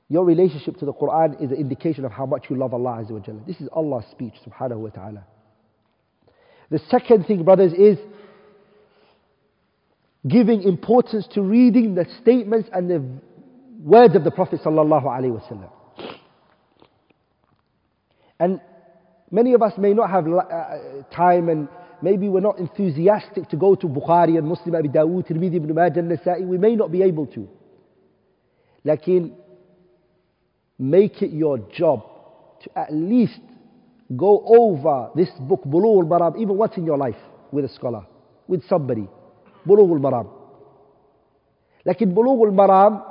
Your 0.09 0.26
relationship 0.26 0.78
to 0.80 0.86
the 0.86 0.93
Quran 0.93 1.41
is 1.41 1.51
an 1.51 1.57
indication 1.57 2.03
of 2.03 2.12
how 2.12 2.26
much 2.26 2.47
you 2.49 2.57
love 2.57 2.74
Allah 2.74 3.01
Azza 3.01 3.12
wa 3.12 3.20
Jalla. 3.20 3.45
This 3.47 3.62
is 3.62 3.70
Allah's 3.72 4.05
speech, 4.12 4.34
subhanahu 4.45 4.78
wa 4.78 4.89
ta'ala. 4.89 5.24
The 6.70 6.80
second 6.89 7.28
thing, 7.28 7.43
brothers, 7.43 7.74
is 7.74 7.97
giving 10.28 10.64
importance 10.64 11.28
to 11.34 11.41
reading 11.41 11.95
the 11.95 12.05
statements 12.22 12.70
and 12.74 12.89
the 12.89 13.03
words 13.84 14.16
of 14.16 14.24
the 14.24 14.32
Prophet 14.32 14.62
sallallahu 14.64 15.03
alaihi 15.03 15.39
wasallam. 15.39 15.70
And 18.39 18.59
many 19.30 19.53
of 19.53 19.62
us 19.62 19.74
may 19.78 19.93
not 19.93 20.09
have 20.09 20.28
uh, 20.28 21.03
time 21.16 21.49
and 21.49 21.68
maybe 22.02 22.28
we're 22.30 22.39
not 22.41 22.60
enthusiastic 22.60 23.49
to 23.49 23.56
go 23.56 23.76
to 23.76 23.88
Bukhari 23.88 24.38
and 24.38 24.47
Muslim, 24.47 24.76
Abi 24.76 24.89
Dawood, 24.89 25.28
Tirmidhi, 25.28 25.56
Ibn 25.58 25.74
Majah, 25.74 26.02
Nasa'i. 26.02 26.45
We 26.45 26.58
may 26.58 26.76
not 26.76 26.91
be 26.91 27.02
able 27.04 27.28
to. 27.28 27.47
Lakin, 28.84 29.36
make 30.80 31.22
it 31.22 31.32
your 31.32 31.60
job 31.76 32.04
to 32.64 32.80
at 32.80 32.91
least 32.93 33.39
go 34.16 34.43
over 34.45 35.10
this 35.16 35.30
book, 35.41 35.64
Bulugh 35.64 36.04
al-Maram, 36.04 36.39
even 36.41 36.58
once 36.58 36.74
in 36.78 36.86
your 36.86 36.97
life 36.97 37.16
with 37.52 37.66
a 37.66 37.70
scholar, 37.70 38.06
with 38.47 38.64
somebody. 38.68 39.08
Bulugh 39.68 39.89
al-Maram. 39.91 40.30
Like 41.86 42.02
in 42.02 42.14
Bulugh 42.14 42.45
al-Maram 42.47 43.04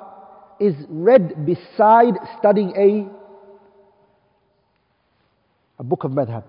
is 0.60 0.74
read 0.88 1.46
beside 1.46 2.14
studying 2.38 2.72
a, 2.76 3.08
a 5.80 5.84
book 5.84 6.04
of 6.04 6.10
madhab. 6.10 6.44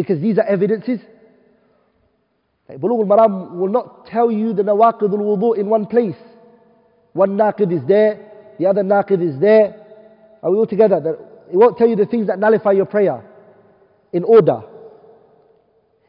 Because 0.00 0.22
these 0.22 0.38
are 0.38 0.46
evidences. 0.46 0.98
Like 2.66 2.78
Bulugh 2.78 3.00
al-Maram 3.00 3.58
will 3.58 3.68
not 3.68 4.06
tell 4.06 4.30
you 4.30 4.54
the 4.54 4.62
nawaqid 4.62 5.12
al-wudu 5.12 5.58
in 5.58 5.68
one 5.68 5.84
place. 5.84 6.16
One 7.12 7.36
naqid 7.36 7.70
is 7.70 7.86
there, 7.86 8.54
the 8.58 8.64
other 8.64 8.82
naqid 8.82 9.20
is 9.20 9.38
there. 9.38 9.76
Are 10.42 10.50
we 10.50 10.56
all 10.56 10.66
together? 10.66 11.18
It 11.52 11.56
won't 11.56 11.76
tell 11.76 11.86
you 11.86 11.96
the 11.96 12.06
things 12.06 12.28
that 12.28 12.38
nullify 12.38 12.72
your 12.72 12.86
prayer 12.86 13.22
in 14.10 14.24
order. 14.24 14.62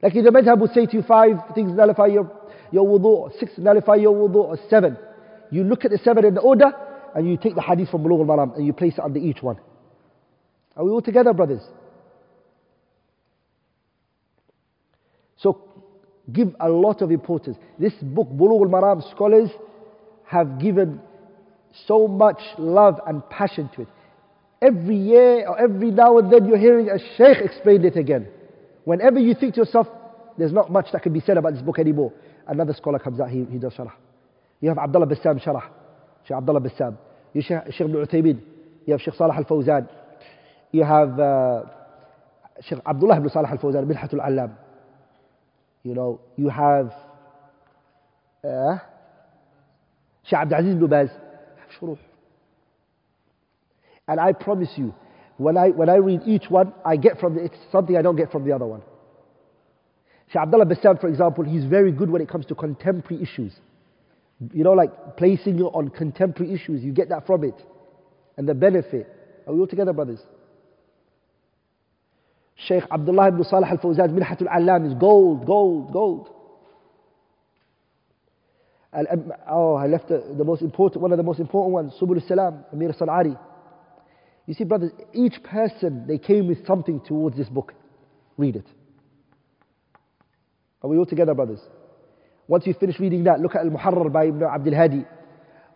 Like 0.02 0.16
in 0.16 0.24
the 0.24 0.30
madhab 0.32 0.60
would 0.60 0.72
say 0.72 0.86
to 0.86 0.94
you 0.94 1.04
five 1.04 1.36
things 1.54 1.76
nullify 1.76 2.06
your, 2.06 2.32
your 2.72 2.86
wudu, 2.88 3.38
six 3.42 3.52
nullify 3.58 3.96
your 3.96 4.14
wudu, 4.16 4.38
or 4.38 4.58
seven. 4.70 4.98
You 5.50 5.66
look 5.66 5.84
at 5.84 5.92
the 5.92 5.98
seven 5.98 6.24
in 6.24 6.34
the 6.36 6.42
order 6.42 6.72
and 7.14 7.30
you 7.30 7.36
take 7.36 7.56
the 7.56 7.62
hadith 7.62 7.90
from 7.90 8.04
Bulugh 8.04 8.22
al-Maram 8.22 8.56
and 8.56 8.66
you 8.66 8.72
place 8.72 8.94
it 8.94 9.02
under 9.04 9.20
each 9.20 9.42
one. 9.42 9.58
Are 10.78 10.86
we 10.86 10.92
all 10.92 11.02
together, 11.02 11.34
brothers? 11.34 11.62
So 15.42 15.68
give 16.34 16.56
a 16.60 16.70
lot 16.70 17.02
of 17.02 17.12
importance. 17.12 17.58
This 17.80 17.94
book, 18.02 18.28
Bulugh 18.30 18.62
al-Maram, 18.66 19.10
scholars 19.12 19.50
have 20.26 20.60
given 20.60 21.00
so 21.88 22.08
much 22.08 22.42
love 22.58 23.00
and 23.08 23.28
passion 23.30 23.70
to 23.76 23.84
it. 23.84 23.88
Every 24.62 24.96
year 24.96 25.48
or 25.48 25.60
every 25.60 25.92
now 25.92 26.18
and 26.18 26.32
then 26.32 26.46
you're 26.46 26.58
hearing 26.58 26.90
a 26.90 27.00
sheikh 27.18 27.38
explain 27.44 27.84
it 27.84 27.96
again. 27.96 28.28
Whenever 28.84 29.20
you 29.20 29.34
think 29.34 29.56
to 29.56 29.62
yourself, 29.62 29.88
there's 30.38 30.54
not 30.54 30.72
much 30.72 30.88
that 30.94 31.04
can 31.04 31.14
be 31.14 31.20
said 31.20 31.38
about 31.38 31.54
this 31.54 31.62
book 31.62 31.80
anymore, 31.80 32.14
another 32.48 32.74
scholar 32.74 33.00
comes 33.00 33.20
out, 33.20 33.30
he, 33.30 33.46
he 33.46 33.58
does 33.58 33.74
sharah. 33.74 33.94
You 34.60 34.70
have 34.70 34.78
Abdullah 34.78 35.08
Bassam 35.08 35.40
sharah, 35.40 35.64
Sheikh 36.28 36.38
Abdullah 36.38 36.62
Bassam. 36.62 36.98
You 37.34 37.42
have 37.42 37.66
Sheikh 37.68 37.82
Ibn 37.82 38.06
Uthaymeen. 38.06 38.42
You 38.86 38.94
have 38.94 39.02
Sheikh 39.02 39.16
Salah 39.16 39.36
al-Fawzan. 39.36 39.88
You 40.72 40.84
have 40.84 41.20
uh, 41.20 41.64
Sheikh 42.62 42.80
Abdullah 42.86 43.18
ibn 43.18 43.30
Salah 43.30 43.50
al-Fawzan, 43.50 43.86
Minhatul 43.86 44.26
Allam. 44.26 44.56
You 45.84 45.96
know, 45.96 46.22
you 46.38 46.50
have 46.50 46.94
uh, 48.44 48.78
Sheikh 50.24 50.40
Abdul 50.40 50.60
Aziz 50.60 50.76
ibn 50.76 50.88
Baz. 50.88 51.10
Shuruh. 51.80 51.98
And 54.08 54.20
I 54.20 54.34
promise 54.34 54.70
you, 54.76 54.94
when 55.38 55.58
I, 55.58 55.70
when 55.70 55.90
I 55.90 55.96
read 55.96 56.22
each 56.26 56.50
one, 56.50 56.74
I 56.86 56.98
get 56.98 57.20
from 57.20 57.36
the, 57.36 57.46
it's 57.46 57.58
something 57.72 57.98
I 57.98 58.02
don't 58.02 58.16
get 58.16 58.32
from 58.32 58.46
the 58.46 58.54
other 58.54 58.66
one. 58.66 58.82
Sheikh 60.28 60.42
Abdullah 60.42 60.66
Bassam, 60.66 61.00
for 61.00 61.08
example, 61.08 61.44
he's 61.44 61.66
very 61.66 61.92
good 61.92 62.10
when 62.10 62.22
it 62.22 62.30
comes 62.30 62.46
to 62.48 62.56
contemporary 62.56 63.24
issues. 63.24 63.54
You 64.54 64.64
know, 64.64 64.74
like 64.74 65.18
placing 65.18 65.58
you 65.58 65.68
on 65.68 65.90
contemporary 65.90 66.54
issues, 66.54 66.84
you 66.84 66.92
get 66.92 67.10
that 67.10 67.26
from 67.26 67.44
it. 67.44 67.56
And 68.38 68.48
the 68.48 68.54
benefit. 68.54 69.08
Are 69.48 69.54
we 69.54 69.60
all 69.60 69.68
together, 69.68 69.94
brothers? 69.94 70.20
Shaykh 72.68 72.84
Abdullah 72.92 73.30
ibn 73.30 73.44
Salih 73.44 73.68
al-Fawzan, 73.68 74.10
Minhatul 74.10 74.48
Alam 74.54 74.86
is 74.86 74.94
gold, 74.94 75.46
gold, 75.46 75.92
gold. 75.92 76.30
Um, 78.94 79.32
oh, 79.50 79.76
I 79.76 79.88
left 79.88 80.10
the, 80.10 80.24
the, 80.38 80.44
most 80.44 80.62
important, 80.62 81.02
one 81.02 81.12
of 81.12 81.18
the 81.18 81.24
most 81.24 81.40
important 81.40 81.74
ones, 81.74 81.94
Subul 82.00 82.26
Salam, 82.28 82.66
Amir 82.74 82.92
San'ani. 82.92 83.40
You 84.46 84.54
see, 84.54 84.66
brothers, 84.66 84.92
each 85.14 85.42
person, 85.44 86.06
they 86.08 86.18
came 86.18 86.48
with 86.48 86.66
something 86.68 87.00
towards 87.08 87.38
this 87.38 87.48
book. 87.48 87.74
Read 88.38 88.58
it. 88.58 88.68
Are 90.84 90.90
we 90.90 90.98
all 90.98 91.06
together, 91.06 91.34
brothers? 91.34 91.60
Once 92.48 92.68
you 92.68 92.74
finish 92.74 93.00
reading 93.00 93.24
that, 93.24 93.40
look 93.40 93.56
at 93.56 93.62
Al-Muharrar 93.62 94.12
by 94.12 94.26
Ibn 94.26 94.44
Abdul 94.44 94.76
Hadi. 94.76 95.06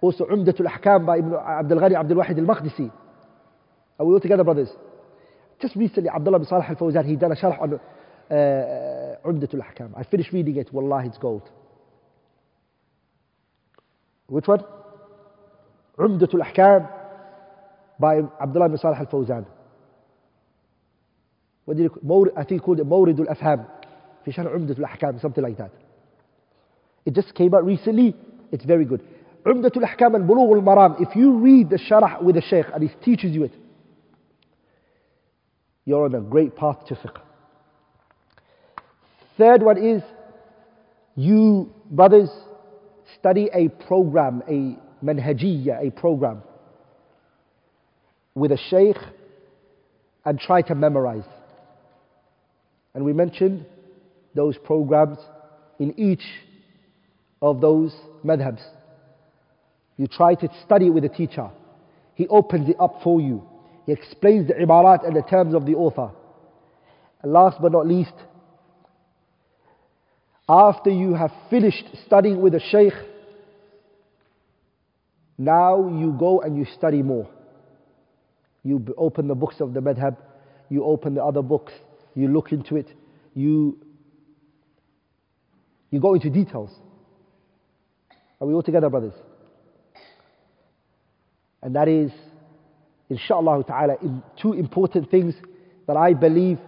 Also, 0.01 0.25
Umdatul 0.25 0.67
Ahkam 0.67 1.05
by 1.05 1.19
Ibn 1.19 1.33
Abdul 1.33 1.79
Ghani 1.79 1.97
Abdul 1.97 2.17
Wahid 2.17 2.37
Al-Maqdisi. 2.37 2.91
Are 3.97 4.05
we 4.05 4.13
all 4.13 4.19
together, 4.19 4.43
brothers? 4.43 4.69
تسميت 5.67 5.97
اللي 5.97 6.09
عبد 6.09 6.27
الله 6.27 6.37
بن 6.39 6.45
صالح 6.45 6.69
الفوزان 6.69 7.05
هي 7.05 7.15
دار 7.15 7.33
شرح 7.35 7.61
عن 7.61 7.79
عمدة 9.25 9.49
الأحكام 9.53 9.91
I 9.95 10.03
finished 10.03 10.31
reading 10.31 10.55
it 10.65 10.73
والله 10.73 11.09
it's 11.09 11.17
gold 11.17 11.41
which 14.31 14.47
one 14.47 14.61
عمدة 15.99 16.29
الأحكام 16.33 16.85
by 18.01 18.23
عبد 18.39 18.55
الله 18.55 18.67
بن 18.67 18.75
صالح 18.75 18.99
الفوزان 18.99 19.45
what 21.69 21.73
did 21.77 21.91
مورد 22.03 22.31
I 22.37 22.43
think 22.43 22.61
called 22.65 22.81
مورد 22.81 23.19
الأفهام 23.19 23.65
في 24.25 24.31
شرح 24.31 24.51
عمدة 24.51 24.73
الأحكام 24.73 25.17
something 25.17 25.43
like 25.43 25.57
that 25.57 25.71
it 27.09 27.13
just 27.13 27.33
came 27.35 27.53
out 27.53 27.65
recently 27.65 28.13
it's 28.55 28.65
very 28.65 28.85
good 28.85 29.01
عمدة 29.47 29.71
الأحكام 29.77 30.15
البلوغ 30.15 30.53
المرام 30.53 30.93
if 30.95 31.09
you 31.15 31.39
read 31.45 31.69
the 31.69 31.77
شرح 31.77 32.21
with 32.21 32.35
the 32.35 32.41
sheikh 32.41 32.65
and 32.73 32.83
he 32.83 32.89
teaches 33.05 33.31
you 33.35 33.43
it 33.43 33.51
you're 35.85 36.05
on 36.05 36.15
a 36.15 36.21
great 36.21 36.55
path 36.55 36.85
to 36.87 36.95
fiqh. 36.95 37.21
Third 39.37 39.61
one 39.63 39.77
is 39.77 40.01
you, 41.15 41.73
brothers, 41.91 42.29
study 43.19 43.49
a 43.53 43.69
program, 43.69 44.41
a 44.49 44.77
manhajiyya, 45.05 45.87
a 45.87 45.91
program 45.91 46.41
with 48.33 48.51
a 48.51 48.57
shaykh 48.69 48.97
and 50.25 50.39
try 50.39 50.61
to 50.63 50.75
memorize. 50.75 51.23
And 52.93 53.05
we 53.05 53.13
mentioned 53.13 53.65
those 54.33 54.57
programs 54.57 55.17
in 55.79 55.97
each 55.99 56.23
of 57.41 57.61
those 57.61 57.93
madhabs. 58.23 58.63
You 59.97 60.07
try 60.07 60.35
to 60.35 60.49
study 60.65 60.89
with 60.89 61.05
a 61.05 61.09
teacher. 61.09 61.49
He 62.15 62.27
opens 62.27 62.69
it 62.69 62.75
up 62.79 63.01
for 63.03 63.21
you. 63.21 63.47
He 63.85 63.91
explains 63.91 64.47
the 64.47 64.53
ibarat 64.53 65.05
and 65.05 65.15
the 65.15 65.21
terms 65.21 65.53
of 65.53 65.65
the 65.65 65.75
author. 65.75 66.11
And 67.21 67.31
last 67.31 67.57
but 67.61 67.71
not 67.71 67.87
least, 67.87 68.13
after 70.47 70.89
you 70.89 71.13
have 71.13 71.31
finished 71.49 71.85
studying 72.05 72.41
with 72.41 72.55
a 72.55 72.59
sheikh, 72.59 72.93
now 75.37 75.89
you 75.89 76.15
go 76.17 76.41
and 76.41 76.57
you 76.57 76.65
study 76.77 77.01
more. 77.01 77.29
You 78.63 78.85
open 78.97 79.27
the 79.27 79.35
books 79.35 79.55
of 79.59 79.73
the 79.73 79.79
madhab, 79.79 80.17
you 80.69 80.83
open 80.83 81.13
the 81.13 81.23
other 81.23 81.41
books, 81.41 81.73
you 82.15 82.27
look 82.27 82.51
into 82.51 82.77
it, 82.77 82.87
you, 83.33 83.77
you 85.91 85.99
go 85.99 86.15
into 86.15 86.29
details. 86.29 86.71
Are 88.39 88.47
we 88.47 88.53
all 88.53 88.63
together, 88.63 88.89
brothers? 88.89 89.13
And 91.61 91.75
that 91.75 91.87
is, 91.87 92.11
inshallah 93.08 93.64
ta'ala, 93.64 93.96
in 94.02 94.22
two 94.40 94.52
important 94.52 95.10
things 95.10 95.34
that 95.86 95.96
I 95.96 96.14
believe 96.14 96.58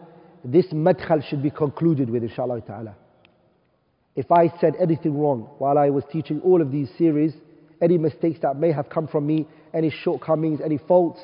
this 0.45 0.67
madkhal 0.73 1.23
should 1.29 1.43
be 1.43 1.51
concluded 1.51 2.11
with, 2.11 2.23
inshallah 2.23 2.61
ta'ala. 2.63 2.95
If 4.17 4.31
I 4.31 4.53
said 4.61 4.75
anything 4.81 5.19
wrong 5.19 5.49
while 5.59 5.79
I 5.79 5.89
was 5.91 6.05
teaching 6.13 6.41
all 6.41 6.61
of 6.61 6.71
these 6.71 6.91
series, 6.99 7.33
any 7.81 7.97
mistakes 7.99 8.41
that 8.43 8.57
may 8.57 8.73
have 8.73 8.89
come 8.91 9.09
from 9.09 9.27
me, 9.27 9.47
any 9.73 9.91
shortcomings, 9.91 10.61
any 10.63 10.79
faults, 10.79 11.21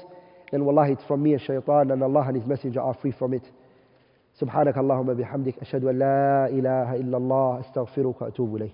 then 0.50 0.64
wallahi 0.64 0.92
it's 0.92 1.04
from 1.04 1.22
me 1.22 1.32
and 1.34 1.42
shaitan 1.42 1.90
and 1.90 2.02
Allah 2.02 2.24
and 2.28 2.36
His 2.36 2.46
Messenger 2.46 2.80
are 2.80 2.94
free 2.94 3.12
from 3.12 3.34
it. 3.34 3.42
سبحانك 4.40 4.78
اللهم 4.78 5.14
بحمدك 5.14 5.58
أشهد 5.58 5.84
أن 5.84 5.98
لا 5.98 6.46
إله 6.48 6.96
إلا 6.96 7.16
الله 7.16 7.60
أستغفرك 7.60 8.22
وأتوب 8.22 8.56
إليه 8.56 8.70